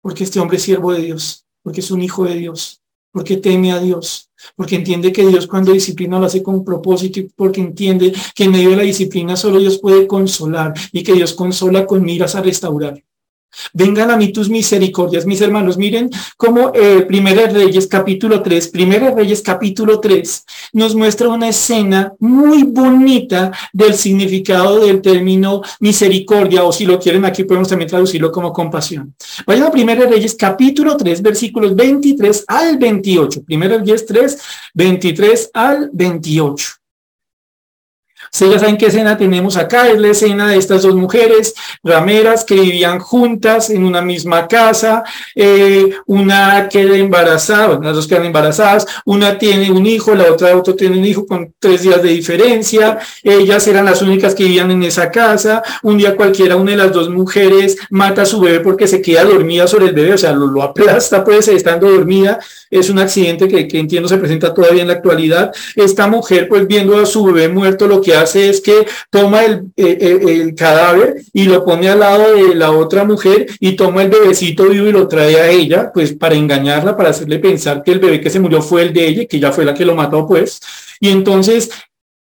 porque 0.00 0.22
este 0.22 0.38
hombre 0.38 0.58
es 0.58 0.62
siervo 0.62 0.92
de 0.92 1.02
Dios, 1.02 1.44
porque 1.60 1.80
es 1.80 1.90
un 1.90 2.00
hijo 2.00 2.24
de 2.24 2.36
Dios, 2.36 2.80
porque 3.10 3.38
teme 3.38 3.72
a 3.72 3.80
Dios, 3.80 4.30
porque 4.54 4.76
entiende 4.76 5.12
que 5.12 5.26
Dios 5.26 5.48
cuando 5.48 5.72
disciplina 5.72 6.20
lo 6.20 6.26
hace 6.26 6.44
con 6.44 6.64
propósito 6.64 7.18
y 7.18 7.24
porque 7.24 7.60
entiende 7.60 8.14
que 8.36 8.44
en 8.44 8.52
medio 8.52 8.70
de 8.70 8.76
la 8.76 8.82
disciplina 8.84 9.34
solo 9.34 9.58
Dios 9.58 9.78
puede 9.78 10.06
consolar 10.06 10.72
y 10.92 11.02
que 11.02 11.14
Dios 11.14 11.34
consola 11.34 11.86
con 11.86 12.04
miras 12.04 12.36
a 12.36 12.42
restaurar. 12.42 13.02
Vengan 13.72 14.10
a 14.10 14.16
mí 14.16 14.32
tus 14.32 14.48
misericordias, 14.48 15.26
mis 15.26 15.40
hermanos. 15.40 15.76
Miren 15.76 16.10
cómo 16.36 16.72
eh, 16.74 17.04
Primera 17.06 17.46
Reyes 17.46 17.86
capítulo 17.86 18.42
3, 18.42 18.68
Primera 18.68 19.10
Reyes 19.10 19.42
capítulo 19.42 20.00
3 20.00 20.44
nos 20.72 20.94
muestra 20.94 21.28
una 21.28 21.48
escena 21.48 22.12
muy 22.18 22.64
bonita 22.64 23.52
del 23.72 23.94
significado 23.94 24.84
del 24.84 25.00
término 25.00 25.62
misericordia, 25.80 26.64
o 26.64 26.72
si 26.72 26.84
lo 26.84 26.98
quieren 26.98 27.24
aquí 27.24 27.44
podemos 27.44 27.68
también 27.68 27.88
traducirlo 27.88 28.30
como 28.32 28.52
compasión. 28.52 29.14
Vayan 29.46 29.64
a 29.66 29.70
Primera 29.70 30.06
Reyes 30.06 30.34
capítulo 30.34 30.96
3, 30.96 31.22
versículos 31.22 31.74
23 31.74 32.44
al 32.46 32.78
28. 32.78 33.42
Primera 33.44 33.78
Reyes 33.78 34.06
3, 34.06 34.38
23 34.74 35.50
al 35.54 35.90
28. 35.92 36.83
Ustedes 38.34 38.54
ya 38.54 38.58
saben 38.58 38.76
qué 38.76 38.86
escena 38.86 39.16
tenemos 39.16 39.56
acá, 39.56 39.88
es 39.88 40.00
la 40.00 40.08
escena 40.08 40.48
de 40.48 40.56
estas 40.56 40.82
dos 40.82 40.96
mujeres 40.96 41.54
rameras 41.84 42.44
que 42.44 42.56
vivían 42.56 42.98
juntas 42.98 43.70
en 43.70 43.84
una 43.84 44.02
misma 44.02 44.48
casa, 44.48 45.04
eh, 45.36 45.90
una 46.06 46.68
queda 46.68 46.96
embarazada, 46.96 47.78
las 47.80 47.94
dos 47.94 48.08
quedan 48.08 48.24
embarazadas, 48.24 48.88
una 49.04 49.38
tiene 49.38 49.70
un 49.70 49.86
hijo, 49.86 50.16
la 50.16 50.32
otra 50.32 50.56
otro 50.56 50.74
tiene 50.74 50.98
un 50.98 51.04
hijo 51.04 51.28
con 51.28 51.54
tres 51.60 51.82
días 51.82 52.02
de 52.02 52.08
diferencia, 52.08 52.98
ellas 53.22 53.68
eran 53.68 53.84
las 53.84 54.02
únicas 54.02 54.34
que 54.34 54.42
vivían 54.42 54.72
en 54.72 54.82
esa 54.82 55.12
casa, 55.12 55.62
un 55.84 55.96
día 55.96 56.16
cualquiera 56.16 56.56
una 56.56 56.72
de 56.72 56.78
las 56.78 56.92
dos 56.92 57.10
mujeres 57.10 57.76
mata 57.90 58.22
a 58.22 58.26
su 58.26 58.40
bebé 58.40 58.58
porque 58.58 58.88
se 58.88 59.00
queda 59.00 59.22
dormida 59.22 59.68
sobre 59.68 59.86
el 59.86 59.92
bebé, 59.92 60.14
o 60.14 60.18
sea, 60.18 60.32
lo, 60.32 60.48
lo 60.48 60.60
aplasta 60.64 61.22
pues 61.22 61.46
estando 61.46 61.88
dormida, 61.88 62.40
es 62.68 62.90
un 62.90 62.98
accidente 62.98 63.46
que, 63.46 63.68
que 63.68 63.78
entiendo 63.78 64.08
se 64.08 64.18
presenta 64.18 64.52
todavía 64.52 64.82
en 64.82 64.88
la 64.88 64.94
actualidad, 64.94 65.52
esta 65.76 66.08
mujer 66.08 66.48
pues 66.48 66.66
viendo 66.66 66.98
a 66.98 67.06
su 67.06 67.24
bebé 67.26 67.48
muerto 67.48 67.86
lo 67.86 68.00
que 68.00 68.16
hace 68.16 68.23
hace 68.24 68.50
es 68.50 68.60
que 68.60 68.86
toma 69.10 69.44
el, 69.44 69.66
eh, 69.76 69.98
eh, 70.00 70.20
el, 70.22 70.54
cadáver 70.54 71.22
y 71.32 71.44
lo 71.44 71.64
pone 71.64 71.88
al 71.88 72.00
lado 72.00 72.34
de 72.34 72.54
la 72.54 72.72
otra 72.72 73.04
mujer 73.04 73.46
y 73.60 73.72
toma 73.72 74.02
el 74.02 74.10
bebecito 74.10 74.68
vivo 74.68 74.88
y 74.88 74.92
lo 74.92 75.08
trae 75.08 75.40
a 75.40 75.48
ella, 75.48 75.90
pues 75.92 76.12
para 76.12 76.34
engañarla, 76.34 76.96
para 76.96 77.10
hacerle 77.10 77.38
pensar 77.38 77.82
que 77.82 77.92
el 77.92 78.00
bebé 78.00 78.20
que 78.20 78.30
se 78.30 78.40
murió 78.40 78.60
fue 78.60 78.82
el 78.82 78.92
de 78.92 79.06
ella, 79.06 79.24
que 79.26 79.36
ella 79.36 79.52
fue 79.52 79.64
la 79.64 79.74
que 79.74 79.84
lo 79.84 79.94
mató, 79.94 80.26
pues. 80.26 80.60
Y 81.00 81.10
entonces 81.10 81.70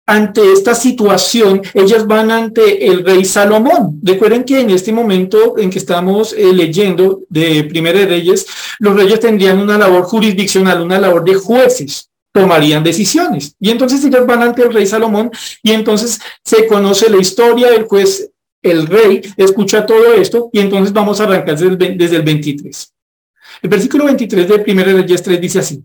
ante 0.06 0.52
esta 0.52 0.76
situación, 0.76 1.62
ellas 1.74 2.06
van 2.06 2.32
ante 2.32 2.86
el 2.88 3.06
rey 3.06 3.24
Salomón. 3.24 4.00
Recuerden 4.04 4.44
que 4.44 4.60
en 4.60 4.72
este 4.72 4.92
momento 4.92 5.58
en 5.58 5.70
que 5.70 5.80
estamos 5.80 6.34
eh, 6.34 6.52
leyendo 6.54 7.22
de 7.30 7.64
Primera 7.64 8.06
Reyes, 8.06 8.46
los 8.80 8.96
reyes 8.96 9.22
tendrían 9.22 9.60
una 9.60 9.78
labor 9.78 10.04
jurisdiccional, 10.04 10.82
una 10.82 11.00
labor 11.00 11.24
de 11.24 11.36
jueces 11.36 12.11
tomarían 12.32 12.84
decisiones. 12.84 13.56
Y 13.60 13.70
entonces 13.70 14.04
ellos 14.04 14.26
van 14.26 14.44
ante 14.44 14.64
el 14.64 14.74
rey 14.74 14.86
Salomón 14.86 15.32
y 15.62 15.72
entonces 15.72 16.20
se 16.44 16.68
conoce 16.68 17.10
la 17.10 17.18
historia 17.18 17.72
del 17.72 17.84
juez, 17.84 18.32
el 18.62 18.88
rey 18.88 19.22
escucha 19.38 19.86
todo 19.86 20.14
esto 20.14 20.50
y 20.54 20.60
entonces 20.60 20.94
vamos 20.94 21.20
a 21.20 21.24
arrancar 21.24 21.58
desde 21.58 21.86
el, 21.86 21.98
desde 21.98 22.16
el 22.18 22.24
23. 22.24 22.94
El 23.64 23.70
versículo 23.70 24.06
23 24.06 24.48
de 24.48 24.72
1 24.72 24.84
Reyes 24.84 25.24
3 25.24 25.42
dice 25.42 25.60
así. 25.60 25.84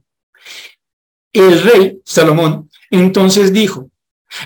El 1.32 1.62
rey 1.62 2.00
Salomón 2.04 2.70
entonces 2.90 3.52
dijo, 3.52 3.90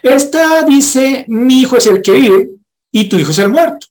esta 0.02 0.64
dice, 0.64 1.24
mi 1.28 1.60
hijo 1.60 1.76
es 1.76 1.86
el 1.86 2.02
que 2.02 2.12
vive 2.12 2.50
y 2.92 3.08
tu 3.08 3.18
hijo 3.18 3.30
es 3.30 3.38
el 3.38 3.50
muerto. 3.50 3.86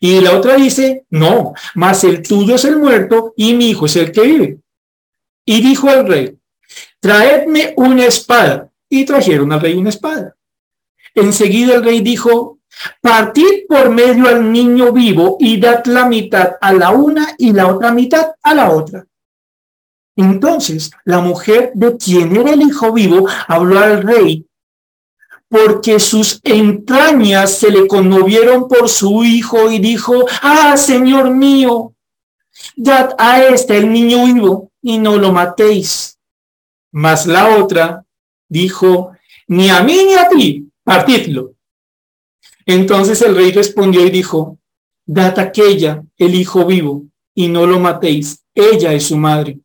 Y 0.00 0.20
la 0.20 0.36
otra 0.36 0.54
dice, 0.56 1.04
no, 1.10 1.54
mas 1.74 2.04
el 2.04 2.22
tuyo 2.22 2.54
es 2.54 2.64
el 2.64 2.76
muerto 2.76 3.34
y 3.36 3.54
mi 3.54 3.70
hijo 3.70 3.86
es 3.86 3.96
el 3.96 4.12
que 4.12 4.22
vive. 4.22 4.58
Y 5.44 5.60
dijo 5.60 5.90
el 5.90 6.06
rey, 6.06 6.37
traedme 7.00 7.74
una 7.76 8.04
espada. 8.06 8.70
Y 8.90 9.04
trajeron 9.04 9.52
al 9.52 9.60
rey 9.60 9.74
una 9.74 9.90
espada. 9.90 10.34
Enseguida 11.14 11.74
el 11.74 11.84
rey 11.84 12.00
dijo, 12.00 12.58
partid 13.00 13.66
por 13.68 13.90
medio 13.90 14.28
al 14.28 14.50
niño 14.50 14.92
vivo 14.92 15.36
y 15.40 15.58
dad 15.58 15.84
la 15.86 16.06
mitad 16.06 16.52
a 16.60 16.72
la 16.72 16.90
una 16.90 17.34
y 17.36 17.52
la 17.52 17.66
otra 17.66 17.92
mitad 17.92 18.32
a 18.42 18.54
la 18.54 18.70
otra. 18.70 19.04
Entonces 20.16 20.90
la 21.04 21.20
mujer 21.20 21.72
de 21.74 21.96
quien 21.96 22.34
era 22.36 22.52
el 22.52 22.62
hijo 22.62 22.92
vivo 22.92 23.28
habló 23.46 23.78
al 23.78 24.02
rey 24.02 24.48
porque 25.48 25.98
sus 25.98 26.40
entrañas 26.44 27.54
se 27.54 27.70
le 27.70 27.86
conmovieron 27.86 28.68
por 28.68 28.88
su 28.88 29.24
hijo 29.24 29.70
y 29.70 29.78
dijo, 29.78 30.26
ah, 30.42 30.76
Señor 30.76 31.30
mío, 31.30 31.94
dad 32.76 33.14
a 33.18 33.42
este 33.44 33.78
el 33.78 33.90
niño 33.90 34.26
vivo 34.26 34.70
y 34.82 34.98
no 34.98 35.16
lo 35.16 35.32
matéis. 35.32 36.17
Mas 36.92 37.26
la 37.26 37.56
otra 37.56 38.04
dijo, 38.48 39.12
ni 39.46 39.70
a 39.70 39.82
mí 39.82 39.96
ni 40.06 40.14
a 40.14 40.28
ti, 40.28 40.68
partidlo. 40.82 41.54
Entonces 42.64 43.20
el 43.22 43.34
rey 43.34 43.50
respondió 43.52 44.06
y 44.06 44.10
dijo, 44.10 44.58
dad 45.06 45.38
aquella 45.38 46.02
el 46.16 46.34
hijo 46.34 46.66
vivo 46.66 47.06
y 47.34 47.48
no 47.48 47.66
lo 47.66 47.80
matéis, 47.80 48.44
ella 48.54 48.92
es 48.92 49.04
su 49.04 49.16
madre. 49.16 49.58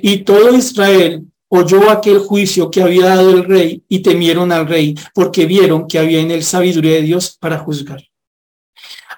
Y 0.00 0.18
todo 0.18 0.54
Israel 0.54 1.26
oyó 1.48 1.90
aquel 1.90 2.18
juicio 2.20 2.70
que 2.70 2.82
había 2.82 3.06
dado 3.06 3.30
el 3.30 3.44
rey 3.44 3.82
y 3.88 4.00
temieron 4.00 4.52
al 4.52 4.66
rey 4.66 4.94
porque 5.14 5.46
vieron 5.46 5.86
que 5.88 5.98
había 5.98 6.20
en 6.20 6.30
él 6.30 6.44
sabiduría 6.44 6.94
de 6.94 7.02
Dios 7.02 7.36
para 7.38 7.58
juzgar. 7.58 8.09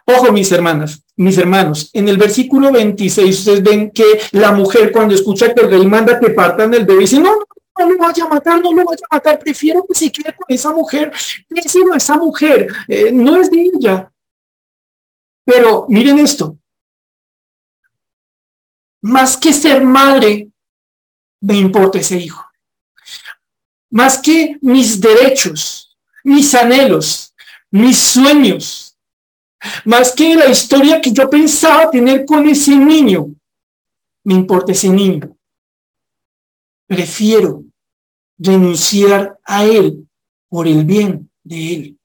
Ojo, 0.04 0.32
mis 0.32 0.50
hermanas, 0.50 1.02
mis 1.16 1.38
hermanos, 1.38 1.90
en 1.92 2.08
el 2.08 2.16
versículo 2.16 2.72
26 2.72 3.38
ustedes 3.38 3.62
ven 3.62 3.90
que 3.90 4.20
la 4.32 4.52
mujer 4.52 4.90
cuando 4.90 5.14
escucha 5.14 5.54
que 5.54 5.60
el 5.62 5.70
rey 5.70 5.86
manda 5.86 6.18
que 6.18 6.30
partan 6.30 6.74
el 6.74 6.84
bebé 6.84 7.00
dice, 7.00 7.20
no, 7.20 7.36
no, 7.36 7.44
no 7.78 7.90
lo 7.90 7.98
vaya 7.98 8.24
a 8.24 8.28
matar, 8.28 8.60
no 8.60 8.72
lo 8.72 8.84
vaya 8.84 9.04
a 9.08 9.16
matar, 9.16 9.38
prefiero 9.38 9.84
que 9.86 9.94
se 9.94 10.10
quede 10.10 10.34
con 10.34 10.46
esa 10.48 10.72
mujer, 10.72 11.12
decirlo 11.48 11.94
esa 11.94 12.16
mujer, 12.16 12.66
eh, 12.88 13.12
no 13.12 13.40
es 13.40 13.50
de 13.50 13.70
ella. 13.74 14.12
Pero 15.44 15.86
miren 15.88 16.18
esto, 16.18 16.56
más 19.02 19.36
que 19.36 19.52
ser 19.52 19.84
madre, 19.84 20.48
me 21.40 21.56
importa 21.56 21.98
ese 21.98 22.16
hijo. 22.16 22.44
Más 23.90 24.18
que 24.18 24.56
mis 24.62 25.00
derechos, 25.00 25.96
mis 26.24 26.54
anhelos, 26.54 27.34
mis 27.70 27.98
sueños, 27.98 28.91
más 29.84 30.12
que 30.12 30.34
la 30.34 30.48
historia 30.48 31.00
que 31.00 31.12
yo 31.12 31.28
pensaba 31.28 31.90
tener 31.90 32.24
con 32.24 32.46
ese 32.46 32.76
niño, 32.76 33.34
me 34.24 34.34
importa 34.34 34.72
ese 34.72 34.88
niño. 34.88 35.36
Prefiero 36.86 37.64
renunciar 38.38 39.38
a 39.44 39.64
él 39.64 40.06
por 40.48 40.66
el 40.66 40.84
bien 40.84 41.30
de 41.42 41.74
él. 41.74 41.98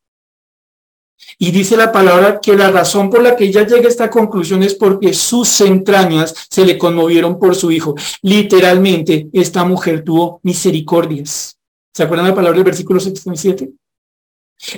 Y 1.40 1.52
dice 1.52 1.76
la 1.76 1.92
palabra 1.92 2.40
que 2.40 2.56
la 2.56 2.72
razón 2.72 3.10
por 3.10 3.22
la 3.22 3.36
que 3.36 3.46
ella 3.46 3.66
llega 3.66 3.86
a 3.86 3.90
esta 3.90 4.10
conclusión 4.10 4.64
es 4.64 4.76
porque 4.76 5.14
sus 5.14 5.62
entrañas 5.62 6.48
se 6.50 6.66
le 6.66 6.78
conmovieron 6.78 7.38
por 7.38 7.56
su 7.56 7.72
hijo. 7.72 7.96
Literalmente, 8.22 9.28
esta 9.34 9.64
mujer 9.66 10.04
tuvo 10.04 10.40
misericordias. 10.44 11.58
¿Se 11.94 12.04
acuerdan 12.04 12.28
la 12.28 12.36
palabra 12.36 12.56
del 12.56 12.66
versículo 12.66 13.00
77? 13.00 13.72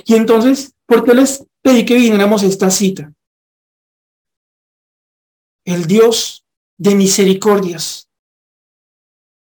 Y 0.06 0.14
entonces, 0.14 0.72
¿por 0.90 1.04
qué 1.04 1.14
les 1.14 1.46
pedí 1.62 1.86
que 1.86 1.94
viniéramos 1.94 2.42
a 2.42 2.46
esta 2.46 2.68
cita? 2.68 3.12
El 5.64 5.86
Dios 5.86 6.44
de 6.76 6.96
misericordias 6.96 8.08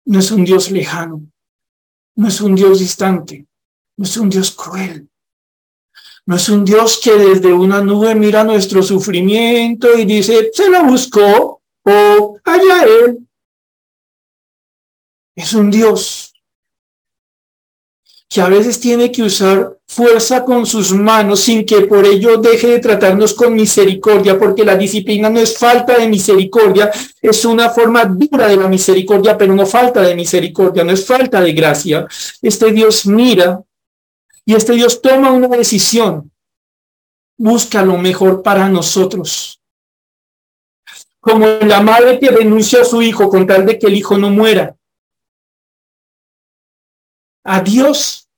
no 0.07 0.19
es 0.19 0.33
un 0.33 0.45
Dios 0.45 0.73
lejano, 0.73 1.23
no 2.17 2.27
es 2.27 2.41
un 2.41 2.57
Dios 2.57 2.81
distante, 2.81 3.47
no 3.97 4.05
es 4.05 4.17
un 4.17 4.29
Dios 4.29 4.51
cruel, 4.51 5.09
no 6.27 6.35
es 6.35 6.49
un 6.49 6.65
Dios 6.65 6.99
que 7.01 7.13
desde 7.13 7.53
una 7.53 7.81
nube 7.81 8.13
mira 8.17 8.43
nuestro 8.43 8.83
sufrimiento 8.83 9.97
y 9.97 10.07
dice, 10.07 10.51
se 10.53 10.69
lo 10.69 10.85
buscó 10.85 11.63
o 11.85 12.41
allá 12.43 12.83
él. 13.05 13.29
Es 15.37 15.55
un 15.55 15.71
Dios 15.71 16.30
que 18.31 18.41
a 18.41 18.49
veces 18.49 18.79
tiene 18.79 19.11
que 19.11 19.25
usar 19.25 19.77
fuerza 19.89 20.45
con 20.45 20.65
sus 20.65 20.93
manos 20.93 21.41
sin 21.41 21.67
que 21.67 21.81
por 21.81 22.07
ello 22.07 22.37
deje 22.37 22.69
de 22.69 22.79
tratarnos 22.79 23.35
con 23.35 23.53
misericordia, 23.53 24.39
porque 24.39 24.65
la 24.65 24.77
disciplina 24.77 25.29
no 25.29 25.41
es 25.41 25.59
falta 25.59 25.99
de 25.99 26.07
misericordia, 26.07 26.93
es 27.21 27.45
una 27.45 27.71
forma 27.71 28.05
dura 28.05 28.47
de 28.47 28.57
la 28.57 28.69
misericordia, 28.69 29.37
pero 29.37 29.53
no 29.53 29.67
falta 29.67 30.03
de 30.03 30.15
misericordia, 30.15 30.85
no 30.85 30.93
es 30.93 31.05
falta 31.05 31.41
de 31.41 31.53
gracia. 31.53 32.07
Este 32.41 32.71
Dios 32.71 33.05
mira 33.05 33.61
y 34.45 34.55
este 34.55 34.75
Dios 34.75 35.03
toma 35.03 35.33
una 35.33 35.49
decisión, 35.49 36.31
busca 37.37 37.83
lo 37.83 37.99
mejor 37.99 38.45
para 38.45 38.69
nosotros. 38.69 39.61
Como 41.19 41.47
la 41.47 41.81
madre 41.81 42.21
que 42.21 42.31
renuncia 42.31 42.83
a 42.83 42.85
su 42.85 43.03
hijo 43.03 43.29
con 43.29 43.45
tal 43.45 43.67
de 43.67 43.77
que 43.77 43.89
el 43.89 43.97
hijo 43.97 44.17
no 44.17 44.31
muera. 44.31 44.77
A 47.45 47.61
Dios 47.61 48.29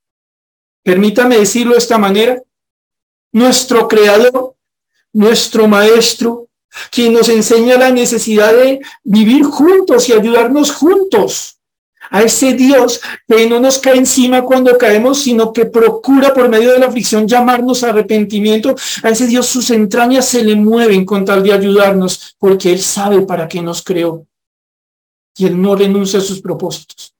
permítame 0.82 1.38
decirlo 1.38 1.72
de 1.72 1.78
esta 1.78 1.98
manera, 1.98 2.42
nuestro 3.32 3.88
creador, 3.88 4.54
nuestro 5.12 5.68
maestro, 5.68 6.48
quien 6.90 7.12
nos 7.12 7.28
enseña 7.28 7.76
la 7.76 7.90
necesidad 7.90 8.52
de 8.52 8.80
vivir 9.04 9.44
juntos 9.44 10.08
y 10.08 10.12
ayudarnos 10.12 10.72
juntos. 10.72 11.58
A 12.10 12.22
ese 12.22 12.54
Dios 12.54 13.00
que 13.26 13.48
no 13.48 13.60
nos 13.60 13.78
cae 13.78 13.96
encima 13.96 14.42
cuando 14.42 14.76
caemos, 14.76 15.22
sino 15.22 15.52
que 15.52 15.66
procura 15.66 16.34
por 16.34 16.48
medio 16.48 16.72
de 16.72 16.78
la 16.78 16.86
aflicción 16.86 17.28
llamarnos 17.28 17.84
a 17.84 17.90
arrepentimiento. 17.90 18.74
A 19.02 19.10
ese 19.10 19.26
Dios 19.26 19.46
sus 19.46 19.70
entrañas 19.70 20.26
se 20.26 20.44
le 20.44 20.56
mueven 20.56 21.06
con 21.06 21.24
tal 21.24 21.42
de 21.42 21.52
ayudarnos, 21.52 22.34
porque 22.38 22.72
Él 22.72 22.80
sabe 22.80 23.22
para 23.22 23.48
qué 23.48 23.62
nos 23.62 23.82
creó. 23.82 24.26
Y 25.36 25.46
Él 25.46 25.60
no 25.60 25.74
renuncia 25.74 26.18
a 26.18 26.22
sus 26.22 26.40
propósitos. 26.42 27.14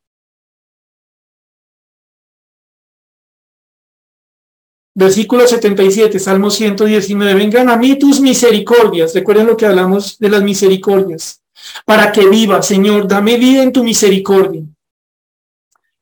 Versículo 4.95 5.47
77, 5.47 6.19
Salmo 6.19 6.51
119. 6.51 7.35
Vengan 7.35 7.71
a 7.71 7.77
mí 7.77 7.99
tus 7.99 8.21
misericordias. 8.21 9.15
Recuerden 9.15 9.47
lo 9.47 9.57
que 9.57 9.67
hablamos 9.67 10.19
de 10.19 10.29
las 10.29 10.43
misericordias. 10.43 11.43
Para 11.87 12.13
que 12.13 12.29
viva, 12.29 12.63
Señor, 12.63 13.09
dame 13.09 13.39
vida 13.39 13.63
en 13.63 13.73
tu 13.73 13.83
misericordia. 13.83 14.63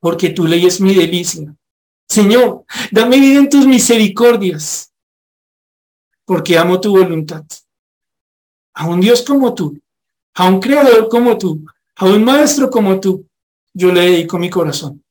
Porque 0.00 0.30
tu 0.30 0.46
ley 0.46 0.66
es 0.66 0.80
mi 0.80 0.94
delicia. 0.94 1.54
Señor, 2.08 2.64
dame 2.90 3.20
vida 3.20 3.38
en 3.38 3.48
tus 3.48 3.66
misericordias. 3.66 4.92
Porque 6.24 6.58
amo 6.58 6.80
tu 6.80 6.90
voluntad. 6.90 7.44
A 8.74 8.88
un 8.88 9.00
Dios 9.00 9.22
como 9.22 9.54
tú, 9.54 9.78
a 10.34 10.48
un 10.48 10.60
creador 10.60 11.08
como 11.08 11.36
tú, 11.36 11.64
a 11.96 12.06
un 12.06 12.24
maestro 12.24 12.70
como 12.70 12.98
tú, 12.98 13.26
yo 13.74 13.92
le 13.92 14.00
dedico 14.02 14.38
mi 14.38 14.48
corazón. 14.48 15.04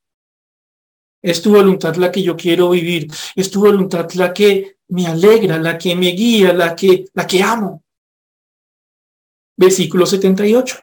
Es 1.21 1.41
tu 1.41 1.51
voluntad 1.51 1.95
la 1.95 2.11
que 2.11 2.23
yo 2.23 2.35
quiero 2.35 2.69
vivir. 2.69 3.11
Es 3.35 3.51
tu 3.51 3.59
voluntad 3.59 4.09
la 4.13 4.33
que 4.33 4.77
me 4.89 5.07
alegra, 5.07 5.57
la 5.57 5.77
que 5.77 5.95
me 5.95 6.07
guía, 6.07 6.53
la 6.53 6.75
que, 6.75 7.05
la 7.13 7.27
que 7.27 7.43
amo. 7.43 7.83
Versículo 9.57 10.05
78. 10.05 10.77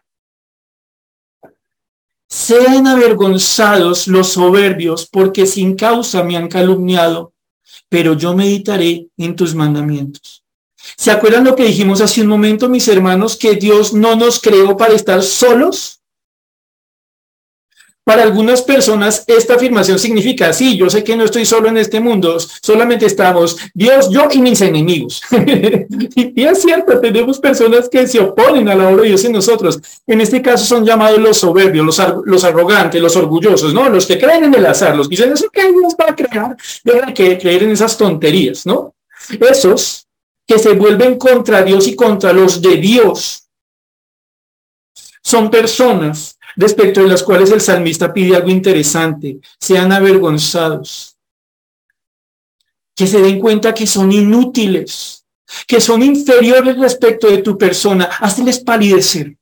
Sean 2.29 2.87
avergonzados 2.87 4.09
los 4.09 4.29
soberbios 4.29 5.07
porque 5.07 5.47
sin 5.47 5.77
causa 5.77 6.23
me 6.23 6.37
han 6.37 6.49
calumniado, 6.49 7.33
pero 7.89 8.15
yo 8.15 8.35
meditaré 8.35 9.09
en 9.17 9.37
tus 9.37 9.55
mandamientos. 9.55 10.45
¿Se 10.97 11.11
acuerdan 11.11 11.45
lo 11.45 11.57
que 11.57 11.65
dijimos 11.65 12.01
hace 12.01 12.21
un 12.23 12.29
momento, 12.29 12.69
mis 12.69 12.87
hermanos, 12.89 13.37
que 13.37 13.55
Dios 13.55 13.93
no 13.93 14.17
nos 14.17 14.41
creó 14.41 14.77
para 14.77 14.95
estar 14.95 15.23
solos? 15.23 15.96
Para 18.07 18.23
algunas 18.23 18.63
personas 18.63 19.25
esta 19.27 19.55
afirmación 19.55 19.99
significa, 19.99 20.53
sí, 20.53 20.77
yo 20.77 20.89
sé 20.89 21.03
que 21.03 21.17
no 21.17 21.25
estoy 21.25 21.45
solo 21.45 21.69
en 21.69 21.77
este 21.77 21.99
mundo, 21.99 22.39
solamente 22.63 23.05
estamos 23.05 23.57
Dios, 23.75 24.11
yo 24.11 24.29
y 24.33 24.41
mis 24.41 24.61
enemigos. 24.61 25.21
y 26.15 26.45
es 26.45 26.63
cierto, 26.63 27.01
tenemos 27.01 27.41
personas 27.41 27.89
que 27.89 28.07
se 28.07 28.21
oponen 28.21 28.69
a 28.69 28.77
la 28.77 28.91
obra 28.91 29.03
de 29.03 29.09
Dios 29.09 29.25
en 29.25 29.33
nosotros. 29.33 29.81
En 30.07 30.21
este 30.21 30.41
caso 30.41 30.65
son 30.65 30.87
llamados 30.87 31.19
los 31.19 31.39
soberbios, 31.39 31.85
los, 31.85 32.01
los 32.27 32.45
arrogantes, 32.45 33.03
los 33.03 33.17
orgullosos, 33.17 33.75
¿no? 33.75 33.89
Los 33.89 34.07
que 34.07 34.21
creen 34.21 34.45
en 34.45 34.55
el 34.55 34.67
azar, 34.67 34.97
los 34.97 35.09
que 35.09 35.17
dicen, 35.17 35.33
eso 35.33 35.51
que 35.51 35.63
Dios 35.63 35.97
va 36.01 36.11
a 36.11 36.15
crear, 36.15 36.57
deben 36.85 37.13
que 37.13 37.37
creer 37.37 37.65
en 37.65 37.73
esas 37.73 37.99
tonterías, 37.99 38.67
¿no? 38.67 38.95
Esos 39.41 40.07
que 40.47 40.61
se 40.61 40.75
vuelven 40.75 41.19
contra 41.19 41.65
Dios 41.65 41.89
y 41.89 41.97
contra 41.97 42.33
los 42.33 42.63
de 42.63 42.77
Dios 42.77 43.46
son 45.27 45.51
personas 45.51 46.39
respecto 46.55 47.01
de 47.01 47.09
las 47.09 47.25
cuales 47.25 47.51
el 47.51 47.61
salmista 47.61 48.13
pide 48.13 48.37
algo 48.37 48.49
interesante, 48.49 49.41
sean 49.59 49.91
avergonzados, 49.91 51.17
que 52.95 53.09
se 53.09 53.21
den 53.21 53.41
cuenta 53.41 53.75
que 53.75 53.89
son 53.89 54.13
inútiles, 54.13 55.25
que 55.67 55.81
son 55.81 56.05
inferiores 56.05 56.79
respecto 56.79 57.27
de 57.27 57.39
tu 57.39 57.59
persona, 57.59 58.05
hazles 58.21 58.61
palidecer. 58.61 59.37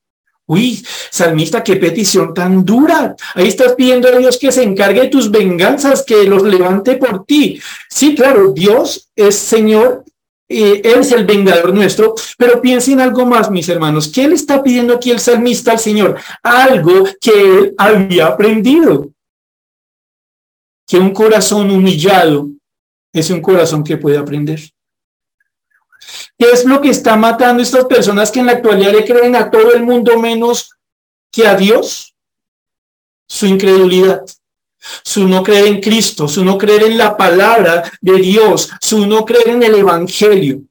Uy, 0.47 0.83
salmista, 1.11 1.63
qué 1.63 1.77
petición 1.77 2.33
tan 2.33 2.65
dura. 2.65 3.15
Ahí 3.35 3.49
estás 3.49 3.75
pidiendo 3.75 4.09
a 4.09 4.19
Dios 4.19 4.39
que 4.39 4.53
se 4.53 4.63
encargue 4.63 5.03
de 5.03 5.09
tus 5.09 5.31
venganzas, 5.31 6.03
que 6.03 6.25
los 6.25 6.43
levante 6.43 6.97
por 6.97 7.27
ti. 7.27 7.61
Sí, 7.91 8.15
claro, 8.15 8.53
Dios 8.53 9.11
es 9.15 9.35
Señor 9.35 10.05
él 10.49 10.83
es 10.85 11.13
el 11.13 11.25
vengador 11.25 11.73
nuestro, 11.73 12.15
pero 12.37 12.61
piensen 12.61 13.01
algo 13.01 13.25
más, 13.25 13.51
mis 13.51 13.69
hermanos. 13.69 14.09
¿Qué 14.09 14.29
le 14.29 14.35
está 14.35 14.63
pidiendo 14.63 14.95
aquí 14.95 15.11
el 15.11 15.21
salmista 15.21 15.73
al 15.73 15.79
Señor? 15.79 16.19
Algo 16.43 17.05
que 17.21 17.31
él 17.31 17.75
había 17.79 18.27
aprendido. 18.27 19.11
Que 20.87 20.99
un 20.99 21.13
corazón 21.13 21.71
humillado 21.71 22.49
es 23.13 23.31
un 23.31 23.41
corazón 23.41 23.83
que 23.83 23.97
puede 23.97 24.19
aprender. 24.19 24.61
¿Qué 26.37 26.51
es 26.51 26.65
lo 26.65 26.81
que 26.81 26.91
está 26.91 27.17
matando 27.17 27.61
a 27.61 27.63
estas 27.63 27.87
personas 27.87 28.31
que 28.31 28.41
en 28.41 28.47
la 28.47 28.53
actualidad 28.53 28.93
le 28.93 29.05
creen 29.05 29.37
a 29.37 29.51
todo 29.51 29.73
el 29.73 29.83
mundo 29.83 30.19
menos 30.19 30.71
que 31.33 31.47
a 31.47 31.55
Dios? 31.55 32.15
Su 33.27 33.47
incredulidad 33.47 34.23
su 35.03 35.27
no 35.27 35.43
creer 35.43 35.67
en 35.67 35.81
Cristo, 35.81 36.29
su 36.29 36.45
no 36.45 36.59
creer 36.59 36.85
en 36.85 36.99
la 36.99 37.17
palabra 37.17 37.91
de 38.01 38.15
Dios, 38.15 38.71
su 38.81 39.07
no 39.07 39.25
creer 39.25 39.49
en 39.51 39.63
el 39.63 39.75
Evangelio. 39.75 40.63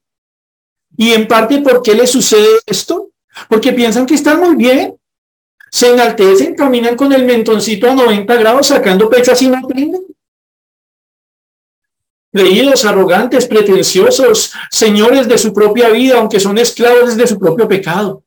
Y 0.98 1.12
en 1.12 1.28
parte, 1.28 1.62
¿por 1.62 1.82
qué 1.82 1.96
le 1.96 2.06
sucede 2.06 2.48
esto? 2.66 3.10
Porque 3.50 3.74
piensan 3.74 4.06
que 4.06 4.14
están 4.16 4.40
muy 4.40 4.56
bien, 4.56 4.96
se 5.72 5.92
enaltecen, 5.92 6.54
caminan 6.54 6.96
con 6.96 7.12
el 7.14 7.26
mentoncito 7.26 7.90
a 7.90 7.96
90 7.96 8.36
grados 8.36 8.68
sacando 8.68 9.10
pechas 9.10 9.42
y 9.42 9.48
no 9.48 9.58
aprenden. 9.58 10.04
Creídos, 12.32 12.86
arrogantes, 12.86 13.48
pretenciosos, 13.48 14.54
señores 14.70 15.28
de 15.28 15.38
su 15.38 15.54
propia 15.54 15.90
vida, 15.90 16.20
aunque 16.20 16.40
son 16.40 16.58
esclavos 16.58 17.16
de 17.16 17.28
su 17.28 17.40
propio 17.40 17.68
pecado. 17.68 18.24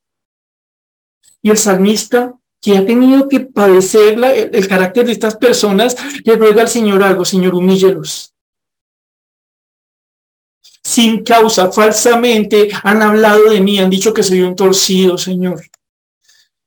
Y 1.43 1.51
el 1.51 1.59
salmista 1.59 2.34
que 2.61 2.76
ha 2.76 2.84
tenido 2.84 3.28
que 3.28 3.40
padecer 3.40 4.18
el, 4.52 4.68
carácter 4.68 5.07
de 5.07 5.12
estas 5.12 5.36
personas, 5.36 5.96
le 6.24 6.36
ruega 6.36 6.62
al 6.62 6.68
Señor 6.68 7.02
algo, 7.02 7.24
Señor, 7.24 7.54
humíllelos. 7.54 8.34
Sin 10.82 11.22
causa, 11.22 11.70
falsamente 11.70 12.68
han 12.82 13.02
hablado 13.02 13.50
de 13.50 13.61
mí, 13.61 13.78
han 13.78 13.90
dicho 13.90 14.14
que 14.14 14.22
soy 14.22 14.42
un 14.42 14.57
torcido, 14.57 15.18
Señor. 15.18 15.62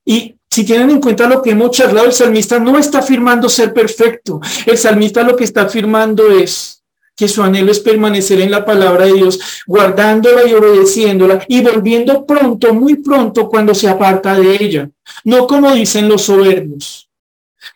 Y 0.06 0.36
si 0.50 0.66
tienen 0.66 0.90
en 0.90 1.02
cuenta 1.02 1.28
lo 1.28 1.42
que 1.42 1.52
hemos 1.52 1.72
charlado, 1.72 2.08
el 2.08 2.14
salmista 2.14 2.60
no 2.60 2.78
está 2.78 3.00
afirmando 3.00 3.48
ser 3.48 3.74
perfecto. 3.74 4.42
El 4.66 4.78
salmista 4.78 5.24
lo 5.24 5.36
que 5.36 5.44
está 5.44 5.62
afirmando 5.62 6.30
es, 6.32 6.79
que 7.20 7.28
su 7.28 7.44
anhelo 7.44 7.70
es 7.70 7.82
permanecer 7.82 8.40
en 8.40 8.50
la 8.50 8.64
palabra 8.64 9.06
de 9.06 9.12
Dios, 9.12 9.42
guardándola 9.68 10.48
y 10.48 10.54
obedeciéndola 10.54 11.44
y 11.50 11.62
volviendo 11.62 12.26
pronto, 12.26 12.74
muy 12.74 12.96
pronto 12.96 13.50
cuando 13.50 13.76
se 13.76 13.90
aparta 13.90 14.40
de 14.40 14.56
ella. 14.56 14.90
No 15.26 15.46
como 15.46 15.74
dicen 15.74 16.08
los 16.08 16.22
soberbios, 16.22 17.10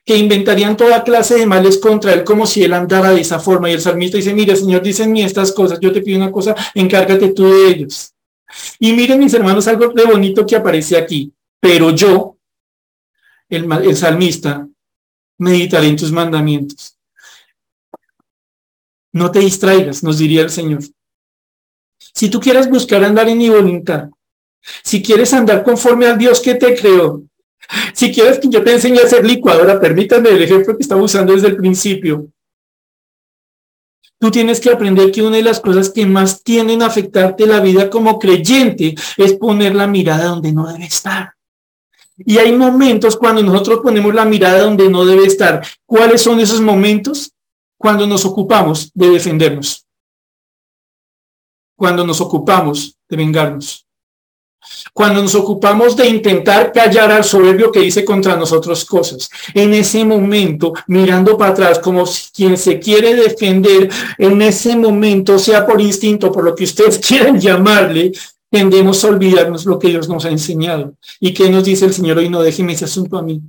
que 0.06 0.16
inventarían 0.16 0.78
toda 0.78 1.04
clase 1.04 1.36
de 1.36 1.46
males 1.46 1.78
contra 1.78 2.14
él 2.14 2.24
como 2.24 2.48
si 2.48 2.64
él 2.64 2.72
andara 2.72 3.12
de 3.12 3.20
esa 3.20 3.38
forma. 3.38 3.70
Y 3.70 3.74
el 3.74 3.82
salmista 3.82 4.16
dice, 4.16 4.34
mire, 4.34 4.56
Señor, 4.56 4.82
dicen 4.82 5.12
mí 5.12 5.22
estas 5.22 5.52
cosas, 5.52 5.78
yo 5.82 5.92
te 5.92 6.02
pido 6.02 6.20
una 6.20 6.32
cosa, 6.32 6.56
encárgate 6.74 7.34
tú 7.34 7.44
de 7.44 7.68
ellos. 7.68 8.14
Y 8.80 8.94
miren, 8.94 9.20
mis 9.20 9.34
hermanos, 9.34 9.68
algo 9.68 9.90
de 9.90 10.06
bonito 10.06 10.46
que 10.46 10.56
aparece 10.56 10.96
aquí. 10.96 11.34
Pero 11.60 11.90
yo, 11.90 12.38
el, 13.50 13.70
el 13.84 13.98
salmista, 13.98 14.66
meditaré 15.38 15.88
en 15.88 15.98
tus 15.98 16.14
mandamientos. 16.14 16.98
No 19.14 19.32
te 19.32 19.40
distraigas, 19.40 20.04
nos 20.04 20.18
diría 20.18 20.42
el 20.42 20.50
Señor. 20.50 20.82
Si 22.14 22.30
tú 22.30 22.40
quieres 22.40 22.70
buscar 22.70 23.04
andar 23.04 23.30
en 23.30 23.38
mi 23.38 23.50
voluntad, 23.50 24.10
si 24.84 25.02
quieres 25.02 25.34
andar 25.34 25.64
conforme 25.64 26.08
al 26.08 26.18
Dios 26.18 26.40
que 26.40 26.56
te 26.56 26.76
creó, 26.76 27.24
si 27.94 28.12
quieres 28.12 28.40
que 28.40 28.50
yo 28.50 28.64
te 28.64 28.74
enseñe 28.74 29.00
a 29.00 29.06
hacer 29.06 29.26
licuadora, 29.26 29.80
permítame 29.80 30.30
el 30.30 30.42
ejemplo 30.42 30.76
que 30.76 30.84
estaba 30.84 31.02
usando 31.02 31.34
desde 31.34 31.48
el 31.48 31.58
principio. 31.58 32.28
Tú 34.20 34.32
tienes 34.32 34.60
que 34.60 34.70
aprender 34.70 35.12
que 35.12 35.22
una 35.22 35.38
de 35.38 35.44
las 35.44 35.60
cosas 35.60 35.90
que 35.90 36.06
más 36.06 36.44
tienen 36.44 36.82
a 36.82 36.88
afectarte 36.88 37.46
la 37.46 37.60
vida 37.60 37.90
como 37.90 38.20
creyente 38.20 38.96
es 39.18 39.34
poner 39.34 39.76
la 39.76 39.86
mirada 39.86 40.26
donde 40.26 40.54
no 40.54 40.72
debe 40.72 40.86
estar. 40.86 41.34
Y 42.18 42.38
hay 42.38 42.54
momentos 42.54 43.18
cuando 43.18 43.44
nosotros 43.44 43.82
ponemos 43.84 44.14
la 44.14 44.24
mirada 44.24 44.62
donde 44.62 44.90
no 44.90 45.06
debe 45.06 45.26
estar. 45.26 45.66
¿Cuáles 45.86 46.22
son 46.22 46.40
esos 46.40 46.62
momentos? 46.62 47.33
Cuando 47.84 48.08
nos 48.08 48.24
ocupamos 48.24 48.90
de 48.94 49.10
defendernos, 49.10 49.86
cuando 51.76 52.08
nos 52.08 52.22
ocupamos 52.22 52.98
de 53.10 53.18
vengarnos, 53.18 53.86
cuando 54.94 55.22
nos 55.22 55.36
ocupamos 55.36 55.94
de 55.98 56.08
intentar 56.08 56.72
callar 56.72 57.12
al 57.12 57.26
soberbio 57.26 57.74
que 57.74 57.82
dice 57.82 58.06
contra 58.06 58.38
nosotros 58.38 58.86
cosas. 58.86 59.30
En 59.54 59.74
ese 59.74 60.06
momento, 60.06 60.72
mirando 60.88 61.38
para 61.38 61.52
atrás 61.52 61.80
como 61.80 62.06
quien 62.34 62.58
se 62.58 62.80
quiere 62.80 63.16
defender, 63.16 63.90
en 64.18 64.42
ese 64.42 64.78
momento, 64.78 65.38
sea 65.38 65.66
por 65.66 65.82
instinto, 65.82 66.32
por 66.32 66.46
lo 66.46 66.56
que 66.56 66.64
ustedes 66.64 66.98
quieran 67.06 67.38
llamarle, 67.38 68.14
tendemos 68.50 69.04
a 69.04 69.10
olvidarnos 69.10 69.66
lo 69.66 69.78
que 69.78 69.90
Dios 69.90 70.08
nos 70.08 70.24
ha 70.24 70.30
enseñado. 70.30 70.94
¿Y 71.20 71.34
qué 71.34 71.50
nos 71.50 71.66
dice 71.66 71.84
el 71.84 71.94
Señor 71.94 72.20
hoy? 72.20 72.30
No 72.30 72.42
déjeme 72.42 72.72
ese 72.72 72.86
asunto 72.86 73.18
a 73.18 73.24
mí. 73.24 73.42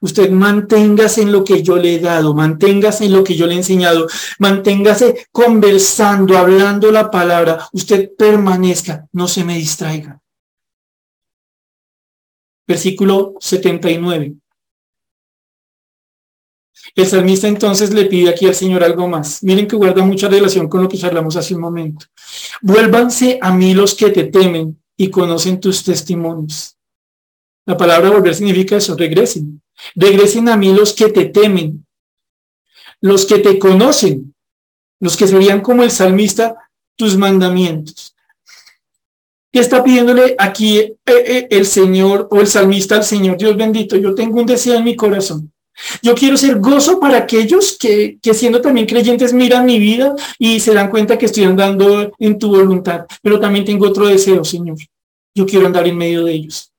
Usted 0.00 0.30
manténgase 0.30 1.22
en 1.22 1.32
lo 1.32 1.44
que 1.44 1.62
yo 1.62 1.76
le 1.76 1.94
he 1.94 1.98
dado, 1.98 2.34
manténgase 2.34 3.04
en 3.04 3.12
lo 3.12 3.24
que 3.24 3.34
yo 3.34 3.46
le 3.46 3.54
he 3.54 3.58
enseñado, 3.58 4.06
manténgase 4.38 5.26
conversando, 5.32 6.36
hablando 6.36 6.90
la 6.90 7.10
palabra. 7.10 7.68
Usted 7.72 8.10
permanezca, 8.16 9.06
no 9.12 9.28
se 9.28 9.44
me 9.44 9.56
distraiga 9.56 10.20
versículo 12.66 13.34
79. 13.40 14.34
El 16.94 17.06
salmista 17.06 17.48
entonces 17.48 17.92
le 17.92 18.06
pide 18.06 18.28
aquí 18.28 18.46
al 18.46 18.54
Señor 18.54 18.84
algo 18.84 19.08
más. 19.08 19.42
Miren 19.42 19.66
que 19.66 19.76
guarda 19.76 20.04
mucha 20.04 20.28
relación 20.28 20.68
con 20.68 20.82
lo 20.82 20.88
que 20.88 20.98
charlamos 20.98 21.36
hace 21.36 21.54
un 21.54 21.60
momento. 21.60 22.06
Vuélvanse 22.60 23.38
a 23.40 23.52
mí 23.52 23.74
los 23.74 23.94
que 23.94 24.10
te 24.10 24.24
temen 24.24 24.80
y 24.96 25.08
conocen 25.10 25.60
tus 25.60 25.82
testimonios. 25.82 26.76
La 27.66 27.76
palabra 27.76 28.10
volver 28.10 28.34
significa 28.34 28.76
eso, 28.76 28.96
regresen. 28.96 29.62
Regresen 29.94 30.48
a 30.48 30.56
mí 30.56 30.72
los 30.72 30.92
que 30.92 31.08
te 31.08 31.26
temen, 31.26 31.86
los 33.00 33.26
que 33.26 33.38
te 33.38 33.58
conocen, 33.58 34.34
los 35.00 35.16
que 35.16 35.26
serían 35.26 35.60
como 35.60 35.82
el 35.82 35.90
salmista, 35.90 36.56
tus 36.96 37.16
mandamientos. 37.16 38.14
¿Qué 39.52 39.60
está 39.60 39.84
pidiéndole 39.84 40.34
aquí 40.38 40.78
eh, 40.78 40.96
eh, 41.06 41.46
el 41.50 41.66
Señor 41.66 42.28
o 42.30 42.40
el 42.40 42.46
salmista 42.46 42.96
al 42.96 43.04
Señor? 43.04 43.36
Dios 43.36 43.56
bendito, 43.56 43.96
yo 43.96 44.14
tengo 44.14 44.40
un 44.40 44.46
deseo 44.46 44.74
en 44.74 44.84
mi 44.84 44.96
corazón. 44.96 45.52
Yo 46.02 46.14
quiero 46.14 46.36
ser 46.36 46.58
gozo 46.58 46.98
para 46.98 47.18
aquellos 47.18 47.76
que, 47.78 48.18
que 48.22 48.34
siendo 48.34 48.60
también 48.60 48.86
creyentes 48.86 49.32
miran 49.32 49.66
mi 49.66 49.78
vida 49.78 50.14
y 50.38 50.60
se 50.60 50.74
dan 50.74 50.90
cuenta 50.90 51.18
que 51.18 51.26
estoy 51.26 51.44
andando 51.44 52.12
en 52.18 52.38
tu 52.38 52.48
voluntad. 52.48 53.06
Pero 53.22 53.40
también 53.40 53.64
tengo 53.64 53.86
otro 53.86 54.06
deseo, 54.06 54.44
Señor. 54.44 54.76
Yo 55.34 55.46
quiero 55.46 55.66
andar 55.66 55.86
en 55.86 55.98
medio 55.98 56.24
de 56.24 56.32
ellos. 56.32 56.72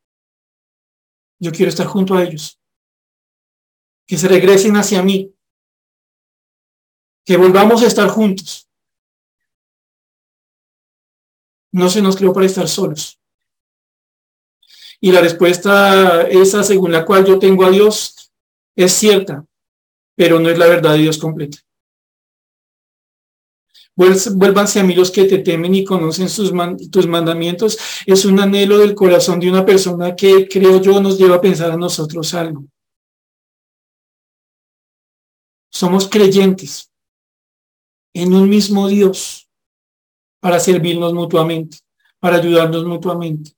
Yo 1.39 1.51
quiero 1.51 1.69
estar 1.69 1.85
junto 1.85 2.15
a 2.15 2.23
ellos. 2.23 2.57
Que 4.07 4.17
se 4.17 4.27
regresen 4.27 4.75
hacia 4.77 5.01
mí. 5.01 5.33
Que 7.25 7.37
volvamos 7.37 7.81
a 7.81 7.87
estar 7.87 8.07
juntos 8.09 8.65
no 11.75 11.89
se 11.89 12.01
nos 12.01 12.15
creó 12.15 12.31
para 12.31 12.45
estar 12.45 12.69
solos. 12.69 13.19
Y 15.01 15.11
la 15.11 15.19
respuesta 15.19 16.21
esa 16.21 16.63
según 16.63 16.93
la 16.93 17.03
cual 17.03 17.25
yo 17.25 17.37
tengo 17.37 17.65
a 17.65 17.69
Dios 17.69 18.31
es 18.77 18.93
cierta, 18.93 19.45
pero 20.15 20.39
no 20.39 20.49
es 20.49 20.57
la 20.57 20.67
verdad 20.67 20.93
de 20.93 20.99
Dios 20.99 21.17
completa. 21.17 21.57
Vuélvanse 23.97 24.79
a 24.79 24.83
mí 24.83 24.95
los 24.95 25.11
que 25.11 25.25
te 25.25 25.39
temen 25.39 25.75
y 25.75 25.83
conocen 25.83 26.29
sus 26.29 26.53
tus 26.89 27.07
mandamientos. 27.07 27.77
Es 28.05 28.23
un 28.23 28.39
anhelo 28.39 28.77
del 28.77 28.95
corazón 28.95 29.41
de 29.41 29.49
una 29.49 29.65
persona 29.65 30.15
que 30.15 30.47
creo 30.47 30.81
yo 30.81 31.01
nos 31.01 31.17
lleva 31.17 31.35
a 31.35 31.41
pensar 31.41 31.71
a 31.71 31.77
nosotros 31.77 32.33
algo. 32.33 32.65
Somos 35.75 36.07
creyentes 36.07 36.89
en 38.13 38.33
un 38.33 38.47
mismo 38.47 38.87
Dios 38.87 39.49
para 40.39 40.57
servirnos 40.57 41.13
mutuamente, 41.13 41.79
para 42.17 42.37
ayudarnos 42.37 42.85
mutuamente. 42.85 43.51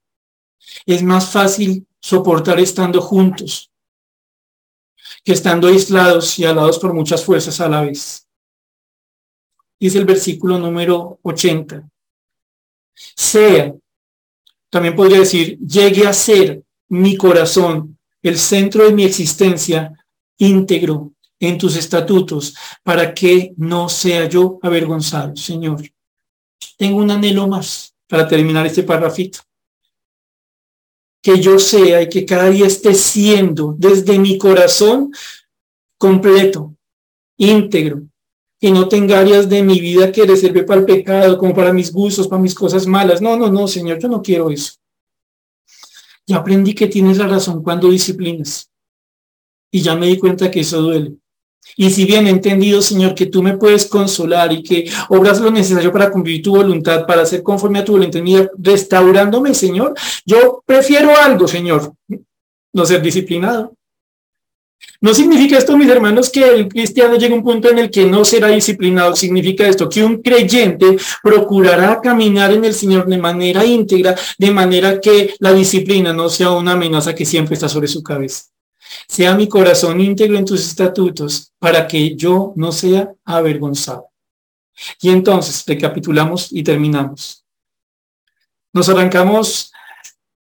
Es 0.88 1.04
más 1.04 1.32
fácil 1.32 1.86
soportar 2.00 2.60
estando 2.60 3.04
juntos 3.04 3.72
que 5.24 5.34
estando 5.34 5.68
aislados 5.68 6.40
y 6.40 6.46
alados 6.46 6.80
por 6.80 6.92
muchas 6.92 7.24
fuerzas 7.24 7.62
a 7.62 7.70
la 7.70 7.82
vez. 7.82 8.28
Dice 9.80 10.00
el 10.00 10.06
versículo 10.06 10.58
número 10.58 11.20
80. 11.22 11.88
Sea, 12.96 13.76
también 14.72 14.96
podría 14.96 15.20
decir, 15.20 15.60
llegue 15.60 16.08
a 16.08 16.14
ser 16.14 16.64
mi 16.90 17.16
corazón, 17.16 18.00
el 18.24 18.40
centro 18.40 18.86
de 18.86 18.94
mi 18.94 19.04
existencia 19.04 19.94
íntegro 20.40 21.14
en 21.40 21.58
tus 21.58 21.76
estatutos, 21.76 22.56
para 22.84 23.14
que 23.14 23.54
no 23.58 23.90
sea 23.90 24.28
yo 24.28 24.60
avergonzado, 24.62 25.36
Señor 25.36 25.82
tengo 26.78 27.00
un 27.00 27.12
anhelo 27.12 27.48
más 27.48 27.96
para 28.08 28.28
terminar 28.28 28.66
este 28.66 28.84
parrafito. 28.84 29.40
Que 31.22 31.42
yo 31.42 31.60
sea 31.60 32.02
y 32.04 32.10
que 32.10 32.26
cada 32.26 32.50
día 32.50 32.68
esté 32.68 32.94
siendo 32.94 33.76
desde 33.78 34.18
mi 34.18 34.38
corazón 34.38 35.12
completo, 35.98 36.76
íntegro, 37.38 38.04
y 38.60 38.72
no 38.72 38.88
tenga 38.88 39.20
áreas 39.20 39.50
de 39.50 39.62
mi 39.62 39.80
vida 39.80 40.12
que 40.12 40.26
reserve 40.26 40.64
para 40.64 40.80
el 40.80 40.86
pecado, 40.86 41.38
como 41.38 41.54
para 41.54 41.74
mis 41.74 41.92
gustos, 41.92 42.28
para 42.28 42.42
mis 42.42 42.56
cosas 42.56 42.88
malas. 42.88 43.22
No, 43.22 43.36
no, 43.36 43.52
no, 43.52 43.68
Señor, 43.68 44.00
yo 44.00 44.08
no 44.08 44.22
quiero 44.22 44.50
eso. 44.50 44.74
Ya 46.26 46.38
aprendí 46.38 46.74
que 46.74 46.88
tienes 46.88 47.18
la 47.18 47.28
razón 47.28 47.64
cuando 47.64 47.90
disciplinas. 47.90 48.70
Y 49.72 49.82
ya 49.82 49.96
me 49.96 50.08
di 50.08 50.18
cuenta 50.18 50.50
que 50.50 50.62
eso 50.62 50.82
duele. 50.82 51.18
Y 51.76 51.90
si 51.92 52.06
bien 52.06 52.28
he 52.28 52.32
entendido, 52.32 52.82
Señor, 52.82 53.14
que 53.14 53.28
tú 53.28 53.44
me 53.44 53.58
puedes 53.58 53.86
consolar 53.86 54.52
y 54.52 54.64
que 54.64 54.90
obras 55.10 55.40
lo 55.40 55.52
necesario 55.52 55.92
para 55.92 56.10
cumplir 56.10 56.42
tu 56.42 56.56
voluntad, 56.56 57.06
para 57.06 57.26
ser 57.26 57.44
conforme 57.44 57.80
a 57.80 57.86
tu 57.86 57.94
voluntad, 57.94 58.22
restaurándome, 58.58 59.54
Señor, 59.54 59.94
yo 60.26 60.64
prefiero 60.66 61.16
algo, 61.16 61.48
Señor, 61.48 61.94
no 62.74 62.86
ser 62.86 63.02
disciplinado. 63.02 63.74
No 65.00 65.14
significa 65.14 65.58
esto, 65.58 65.78
mis 65.78 65.90
hermanos, 65.90 66.30
que 66.30 66.44
el 66.44 66.68
cristiano 66.68 67.16
llegue 67.16 67.34
a 67.34 67.38
un 67.38 67.44
punto 67.44 67.70
en 67.70 67.78
el 67.78 67.92
que 67.92 68.06
no 68.06 68.26
será 68.26 68.48
disciplinado. 68.48 69.16
Significa 69.16 69.68
esto, 69.68 69.88
que 69.88 70.04
un 70.04 70.22
creyente 70.22 70.98
procurará 71.22 72.02
caminar 72.02 72.52
en 72.54 72.66
el 72.66 72.74
Señor 72.74 73.06
de 73.06 73.18
manera 73.18 73.64
íntegra, 73.64 74.16
de 74.38 74.52
manera 74.52 75.00
que 75.00 75.36
la 75.40 75.54
disciplina 75.54 76.14
no 76.14 76.30
sea 76.30 76.52
una 76.52 76.72
amenaza 76.72 77.14
que 77.14 77.26
siempre 77.26 77.54
está 77.54 77.70
sobre 77.70 77.88
su 77.88 78.02
cabeza. 78.02 78.46
Sea 79.08 79.36
mi 79.36 79.48
corazón 79.48 80.00
íntegro 80.02 80.38
en 80.38 80.46
tus 80.46 80.66
estatutos 80.66 81.52
para 81.60 81.88
que 81.88 82.16
yo 82.16 82.54
no 82.56 82.72
sea 82.72 83.12
avergonzado. 83.26 84.08
Y 85.02 85.10
entonces 85.10 85.64
recapitulamos 85.66 86.52
y 86.52 86.64
terminamos. 86.64 87.44
Nos 88.74 88.90
arrancamos 88.90 89.72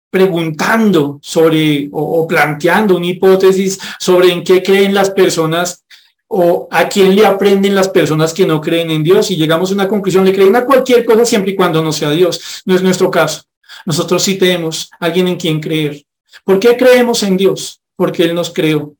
preguntando 0.09 1.19
sobre 1.21 1.89
o, 1.91 2.27
planteando 2.27 2.97
una 2.97 3.07
hipótesis 3.07 3.79
sobre 3.99 4.31
en 4.31 4.43
qué 4.43 4.61
creen 4.61 4.93
las 4.93 5.09
personas 5.09 5.83
o 6.27 6.67
a 6.71 6.87
quién 6.87 7.15
le 7.15 7.25
aprenden 7.25 7.75
las 7.75 7.89
personas 7.89 8.33
que 8.33 8.45
no 8.45 8.61
creen 8.61 8.91
en 8.91 9.03
Dios 9.03 9.29
y 9.31 9.35
llegamos 9.35 9.71
a 9.71 9.75
una 9.75 9.87
conclusión, 9.87 10.25
le 10.25 10.33
creen 10.33 10.55
a 10.55 10.65
cualquier 10.65 11.05
cosa 11.05 11.25
siempre 11.25 11.51
y 11.51 11.55
cuando 11.55 11.83
no 11.83 11.91
sea 11.91 12.09
Dios. 12.11 12.63
No 12.65 12.75
es 12.75 12.81
nuestro 12.81 13.11
caso. 13.11 13.43
Nosotros 13.85 14.23
sí 14.23 14.35
tenemos 14.35 14.89
alguien 14.99 15.27
en 15.27 15.35
quien 15.35 15.59
creer. 15.59 16.03
¿Por 16.43 16.59
qué 16.59 16.75
creemos 16.75 17.21
en 17.23 17.37
Dios? 17.37 17.82
Porque 18.03 18.23
Él 18.23 18.35
nos 18.35 18.49
creó, 18.49 18.97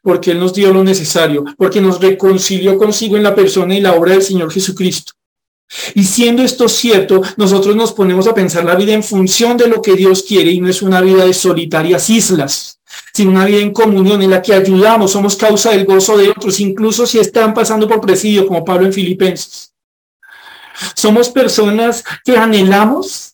porque 0.00 0.30
Él 0.30 0.38
nos 0.38 0.54
dio 0.54 0.72
lo 0.72 0.84
necesario, 0.84 1.44
porque 1.58 1.80
nos 1.80 2.00
reconcilió 2.00 2.78
consigo 2.78 3.16
en 3.16 3.24
la 3.24 3.34
persona 3.34 3.74
y 3.74 3.80
la 3.80 3.94
obra 3.94 4.12
del 4.12 4.22
Señor 4.22 4.52
Jesucristo. 4.52 5.14
Y 5.96 6.04
siendo 6.04 6.44
esto 6.44 6.68
cierto, 6.68 7.20
nosotros 7.36 7.74
nos 7.74 7.92
ponemos 7.92 8.28
a 8.28 8.32
pensar 8.32 8.64
la 8.64 8.76
vida 8.76 8.92
en 8.92 9.02
función 9.02 9.56
de 9.56 9.66
lo 9.66 9.82
que 9.82 9.96
Dios 9.96 10.22
quiere 10.22 10.52
y 10.52 10.60
no 10.60 10.68
es 10.68 10.82
una 10.82 11.00
vida 11.00 11.24
de 11.24 11.34
solitarias 11.34 12.08
islas, 12.08 12.78
sino 13.12 13.32
una 13.32 13.44
vida 13.44 13.58
en 13.58 13.72
comunión 13.72 14.22
en 14.22 14.30
la 14.30 14.40
que 14.40 14.54
ayudamos, 14.54 15.10
somos 15.10 15.34
causa 15.34 15.72
del 15.72 15.84
gozo 15.84 16.16
de 16.16 16.30
otros, 16.30 16.60
incluso 16.60 17.08
si 17.08 17.18
están 17.18 17.54
pasando 17.54 17.88
por 17.88 18.00
presidio, 18.00 18.46
como 18.46 18.64
Pablo 18.64 18.86
en 18.86 18.92
Filipenses. 18.92 19.74
Somos 20.94 21.28
personas 21.28 22.04
que 22.24 22.36
anhelamos 22.36 23.25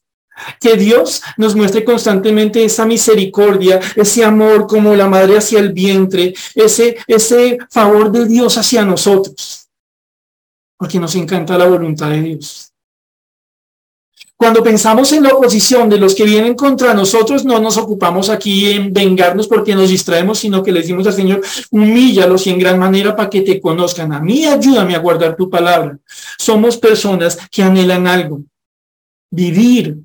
que 0.61 0.77
Dios 0.77 1.23
nos 1.37 1.55
muestre 1.55 1.85
constantemente 1.85 2.65
esa 2.65 2.87
misericordia, 2.87 3.81
ese 3.97 4.25
amor 4.25 4.67
como 4.67 4.95
la 4.95 5.09
madre 5.09 5.39
hacia 5.39 5.59
el 5.59 5.73
vientre, 5.73 6.35
ese, 6.55 6.97
ese 7.07 7.59
favor 7.71 8.11
de 8.11 8.27
Dios 8.27 8.59
hacia 8.59 8.85
nosotros, 8.85 9.69
porque 10.77 10.99
nos 10.99 11.15
encanta 11.15 11.59
la 11.59 11.67
voluntad 11.67 12.11
de 12.11 12.23
Dios. 12.23 12.73
Cuando 14.43 14.61
pensamos 14.61 15.13
en 15.13 15.23
la 15.23 15.29
oposición 15.29 15.89
de 15.89 15.99
los 15.99 16.17
que 16.17 16.25
vienen 16.25 16.57
contra 16.57 16.95
nosotros, 16.95 17.45
no 17.45 17.61
nos 17.61 17.77
ocupamos 17.77 18.29
aquí 18.29 18.73
en 18.73 18.93
vengarnos 18.93 19.47
porque 19.47 19.73
nos 19.73 19.89
distraemos, 19.89 20.41
sino 20.41 20.65
que 20.65 20.73
le 20.73 20.81
decimos 20.81 21.07
al 21.07 21.13
Señor, 21.13 21.43
humíllalos 21.71 22.45
y 22.49 22.51
en 22.51 22.59
gran 22.59 22.77
manera 22.77 23.15
para 23.15 23.31
que 23.31 23.43
te 23.43 23.61
conozcan. 23.61 24.13
A 24.13 24.19
mí 24.19 24.45
ayúdame 24.45 24.97
a 24.97 24.99
guardar 24.99 25.37
tu 25.37 25.49
palabra. 25.49 25.97
Somos 26.37 26.77
personas 26.77 27.39
que 27.53 27.63
anhelan 27.63 28.09
algo, 28.09 28.43
vivir 29.31 29.99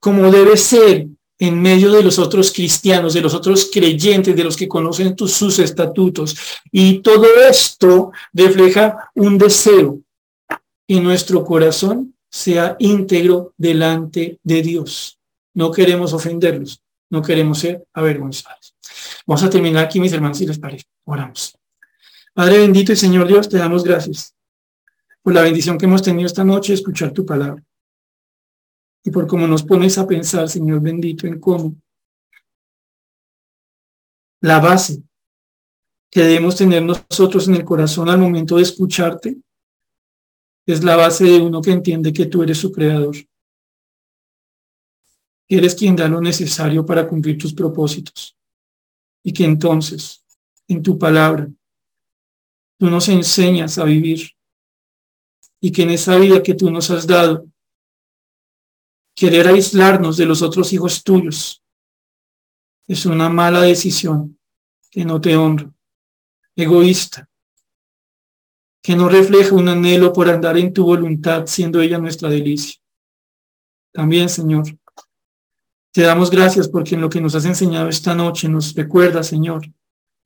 como 0.00 0.30
debe 0.30 0.56
ser 0.56 1.06
en 1.38 1.60
medio 1.60 1.90
de 1.92 2.02
los 2.02 2.18
otros 2.18 2.52
cristianos, 2.52 3.14
de 3.14 3.22
los 3.22 3.34
otros 3.34 3.70
creyentes, 3.72 4.36
de 4.36 4.44
los 4.44 4.56
que 4.56 4.68
conocen 4.68 5.16
tus, 5.16 5.32
sus 5.32 5.58
estatutos. 5.58 6.36
Y 6.70 6.98
todo 6.98 7.26
esto 7.48 8.12
refleja 8.32 9.10
un 9.14 9.38
deseo 9.38 10.00
y 10.86 11.00
nuestro 11.00 11.44
corazón 11.44 12.14
sea 12.30 12.76
íntegro 12.78 13.54
delante 13.56 14.38
de 14.42 14.62
Dios. 14.62 15.18
No 15.54 15.70
queremos 15.70 16.12
ofenderlos, 16.12 16.82
no 17.08 17.22
queremos 17.22 17.58
ser 17.58 17.84
avergonzados. 17.94 18.74
Vamos 19.26 19.42
a 19.42 19.50
terminar 19.50 19.84
aquí, 19.84 19.98
mis 19.98 20.12
hermanos, 20.12 20.38
si 20.38 20.46
les 20.46 20.58
parece. 20.58 20.84
Oramos. 21.04 21.56
Padre 22.34 22.58
bendito 22.58 22.92
y 22.92 22.96
Señor 22.96 23.26
Dios, 23.26 23.48
te 23.48 23.56
damos 23.56 23.82
gracias 23.82 24.34
por 25.22 25.34
la 25.34 25.42
bendición 25.42 25.78
que 25.78 25.86
hemos 25.86 26.02
tenido 26.02 26.26
esta 26.26 26.44
noche 26.44 26.74
escuchar 26.74 27.12
tu 27.12 27.24
palabra. 27.24 27.62
Y 29.04 29.10
por 29.10 29.26
cómo 29.26 29.46
nos 29.46 29.62
pones 29.62 29.96
a 29.98 30.06
pensar, 30.06 30.48
Señor 30.48 30.80
bendito, 30.80 31.26
en 31.26 31.40
cómo 31.40 31.74
la 34.40 34.58
base 34.58 35.02
que 36.10 36.22
debemos 36.22 36.56
tener 36.56 36.82
nosotros 36.82 37.46
en 37.48 37.54
el 37.54 37.64
corazón 37.64 38.08
al 38.08 38.18
momento 38.18 38.56
de 38.56 38.62
escucharte 38.62 39.36
es 40.66 40.82
la 40.82 40.96
base 40.96 41.24
de 41.24 41.40
uno 41.40 41.60
que 41.60 41.72
entiende 41.72 42.12
que 42.12 42.26
tú 42.26 42.42
eres 42.42 42.58
su 42.58 42.72
creador. 42.72 43.16
eres 45.48 45.74
quien 45.74 45.96
da 45.96 46.06
lo 46.06 46.20
necesario 46.20 46.86
para 46.86 47.08
cumplir 47.08 47.36
tus 47.36 47.52
propósitos. 47.52 48.36
Y 49.24 49.32
que 49.32 49.44
entonces, 49.44 50.24
en 50.68 50.80
tu 50.80 50.96
palabra, 50.96 51.48
tú 52.78 52.88
nos 52.88 53.08
enseñas 53.08 53.76
a 53.76 53.84
vivir. 53.84 54.30
Y 55.60 55.72
que 55.72 55.82
en 55.82 55.90
esa 55.90 56.16
vida 56.18 56.40
que 56.40 56.54
tú 56.54 56.70
nos 56.70 56.88
has 56.90 57.04
dado, 57.04 57.49
querer 59.20 59.46
aislarnos 59.48 60.16
de 60.16 60.24
los 60.24 60.40
otros 60.40 60.72
hijos 60.72 61.04
tuyos 61.04 61.62
es 62.88 63.04
una 63.04 63.28
mala 63.28 63.60
decisión 63.60 64.38
que 64.90 65.04
no 65.04 65.20
te 65.20 65.36
honra, 65.36 65.70
egoísta, 66.56 67.28
que 68.82 68.96
no 68.96 69.10
refleja 69.10 69.54
un 69.54 69.68
anhelo 69.68 70.14
por 70.14 70.30
andar 70.30 70.56
en 70.56 70.72
tu 70.72 70.84
voluntad, 70.84 71.44
siendo 71.44 71.82
ella 71.82 71.98
nuestra 71.98 72.30
delicia. 72.30 72.80
También, 73.92 74.30
Señor, 74.30 74.64
te 75.92 76.00
damos 76.00 76.30
gracias 76.30 76.66
porque 76.66 76.94
en 76.94 77.02
lo 77.02 77.10
que 77.10 77.20
nos 77.20 77.34
has 77.34 77.44
enseñado 77.44 77.90
esta 77.90 78.14
noche 78.14 78.48
nos 78.48 78.74
recuerda, 78.74 79.22
Señor, 79.22 79.66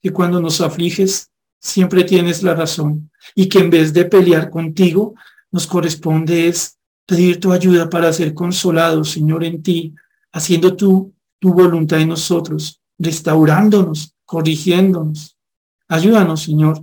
que 0.00 0.12
cuando 0.12 0.40
nos 0.40 0.60
afliges, 0.60 1.32
siempre 1.58 2.04
tienes 2.04 2.44
la 2.44 2.54
razón 2.54 3.10
y 3.34 3.48
que 3.48 3.58
en 3.58 3.70
vez 3.70 3.92
de 3.92 4.04
pelear 4.04 4.50
contigo, 4.50 5.16
nos 5.50 5.66
corresponde 5.66 6.46
es 6.46 6.78
pedir 7.06 7.40
tu 7.40 7.52
ayuda 7.52 7.88
para 7.88 8.12
ser 8.12 8.34
consolados, 8.34 9.10
Señor, 9.10 9.44
en 9.44 9.62
ti, 9.62 9.94
haciendo 10.32 10.74
tú 10.76 11.12
tu 11.38 11.52
voluntad 11.52 12.00
en 12.00 12.08
nosotros, 12.08 12.80
restaurándonos, 12.98 14.14
corrigiéndonos. 14.24 15.36
Ayúdanos, 15.88 16.42
Señor, 16.42 16.82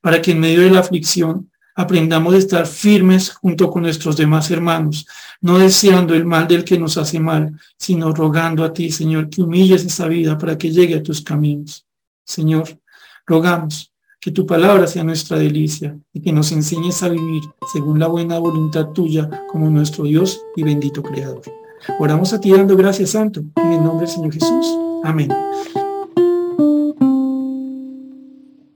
para 0.00 0.20
que 0.20 0.32
en 0.32 0.40
medio 0.40 0.62
de 0.62 0.70
la 0.70 0.80
aflicción 0.80 1.50
aprendamos 1.76 2.34
a 2.34 2.38
estar 2.38 2.66
firmes 2.66 3.30
junto 3.30 3.70
con 3.70 3.82
nuestros 3.82 4.16
demás 4.16 4.50
hermanos, 4.50 5.06
no 5.40 5.58
deseando 5.58 6.14
el 6.14 6.24
mal 6.24 6.48
del 6.48 6.64
que 6.64 6.78
nos 6.78 6.96
hace 6.96 7.20
mal, 7.20 7.58
sino 7.78 8.12
rogando 8.12 8.64
a 8.64 8.72
ti, 8.72 8.90
Señor, 8.90 9.30
que 9.30 9.42
humilles 9.42 9.84
esa 9.84 10.08
vida 10.08 10.36
para 10.36 10.58
que 10.58 10.70
llegue 10.70 10.96
a 10.96 11.02
tus 11.02 11.22
caminos. 11.22 11.86
Señor, 12.24 12.80
rogamos 13.26 13.89
que 14.20 14.30
tu 14.30 14.46
palabra 14.46 14.86
sea 14.86 15.02
nuestra 15.02 15.38
delicia 15.38 15.98
y 16.12 16.20
que 16.20 16.32
nos 16.32 16.52
enseñes 16.52 17.02
a 17.02 17.08
vivir 17.08 17.42
según 17.72 17.98
la 17.98 18.06
buena 18.06 18.38
voluntad 18.38 18.88
tuya 18.88 19.28
como 19.50 19.70
nuestro 19.70 20.04
Dios 20.04 20.42
y 20.56 20.62
bendito 20.62 21.02
Creador. 21.02 21.42
Oramos 21.98 22.32
a 22.32 22.40
ti 22.40 22.52
dando 22.52 22.76
gracias, 22.76 23.10
Santo, 23.10 23.42
en 23.56 23.72
el 23.72 23.82
nombre 23.82 24.06
del 24.06 24.14
Señor 24.14 24.32
Jesús. 24.32 24.66
Amén. 25.02 25.30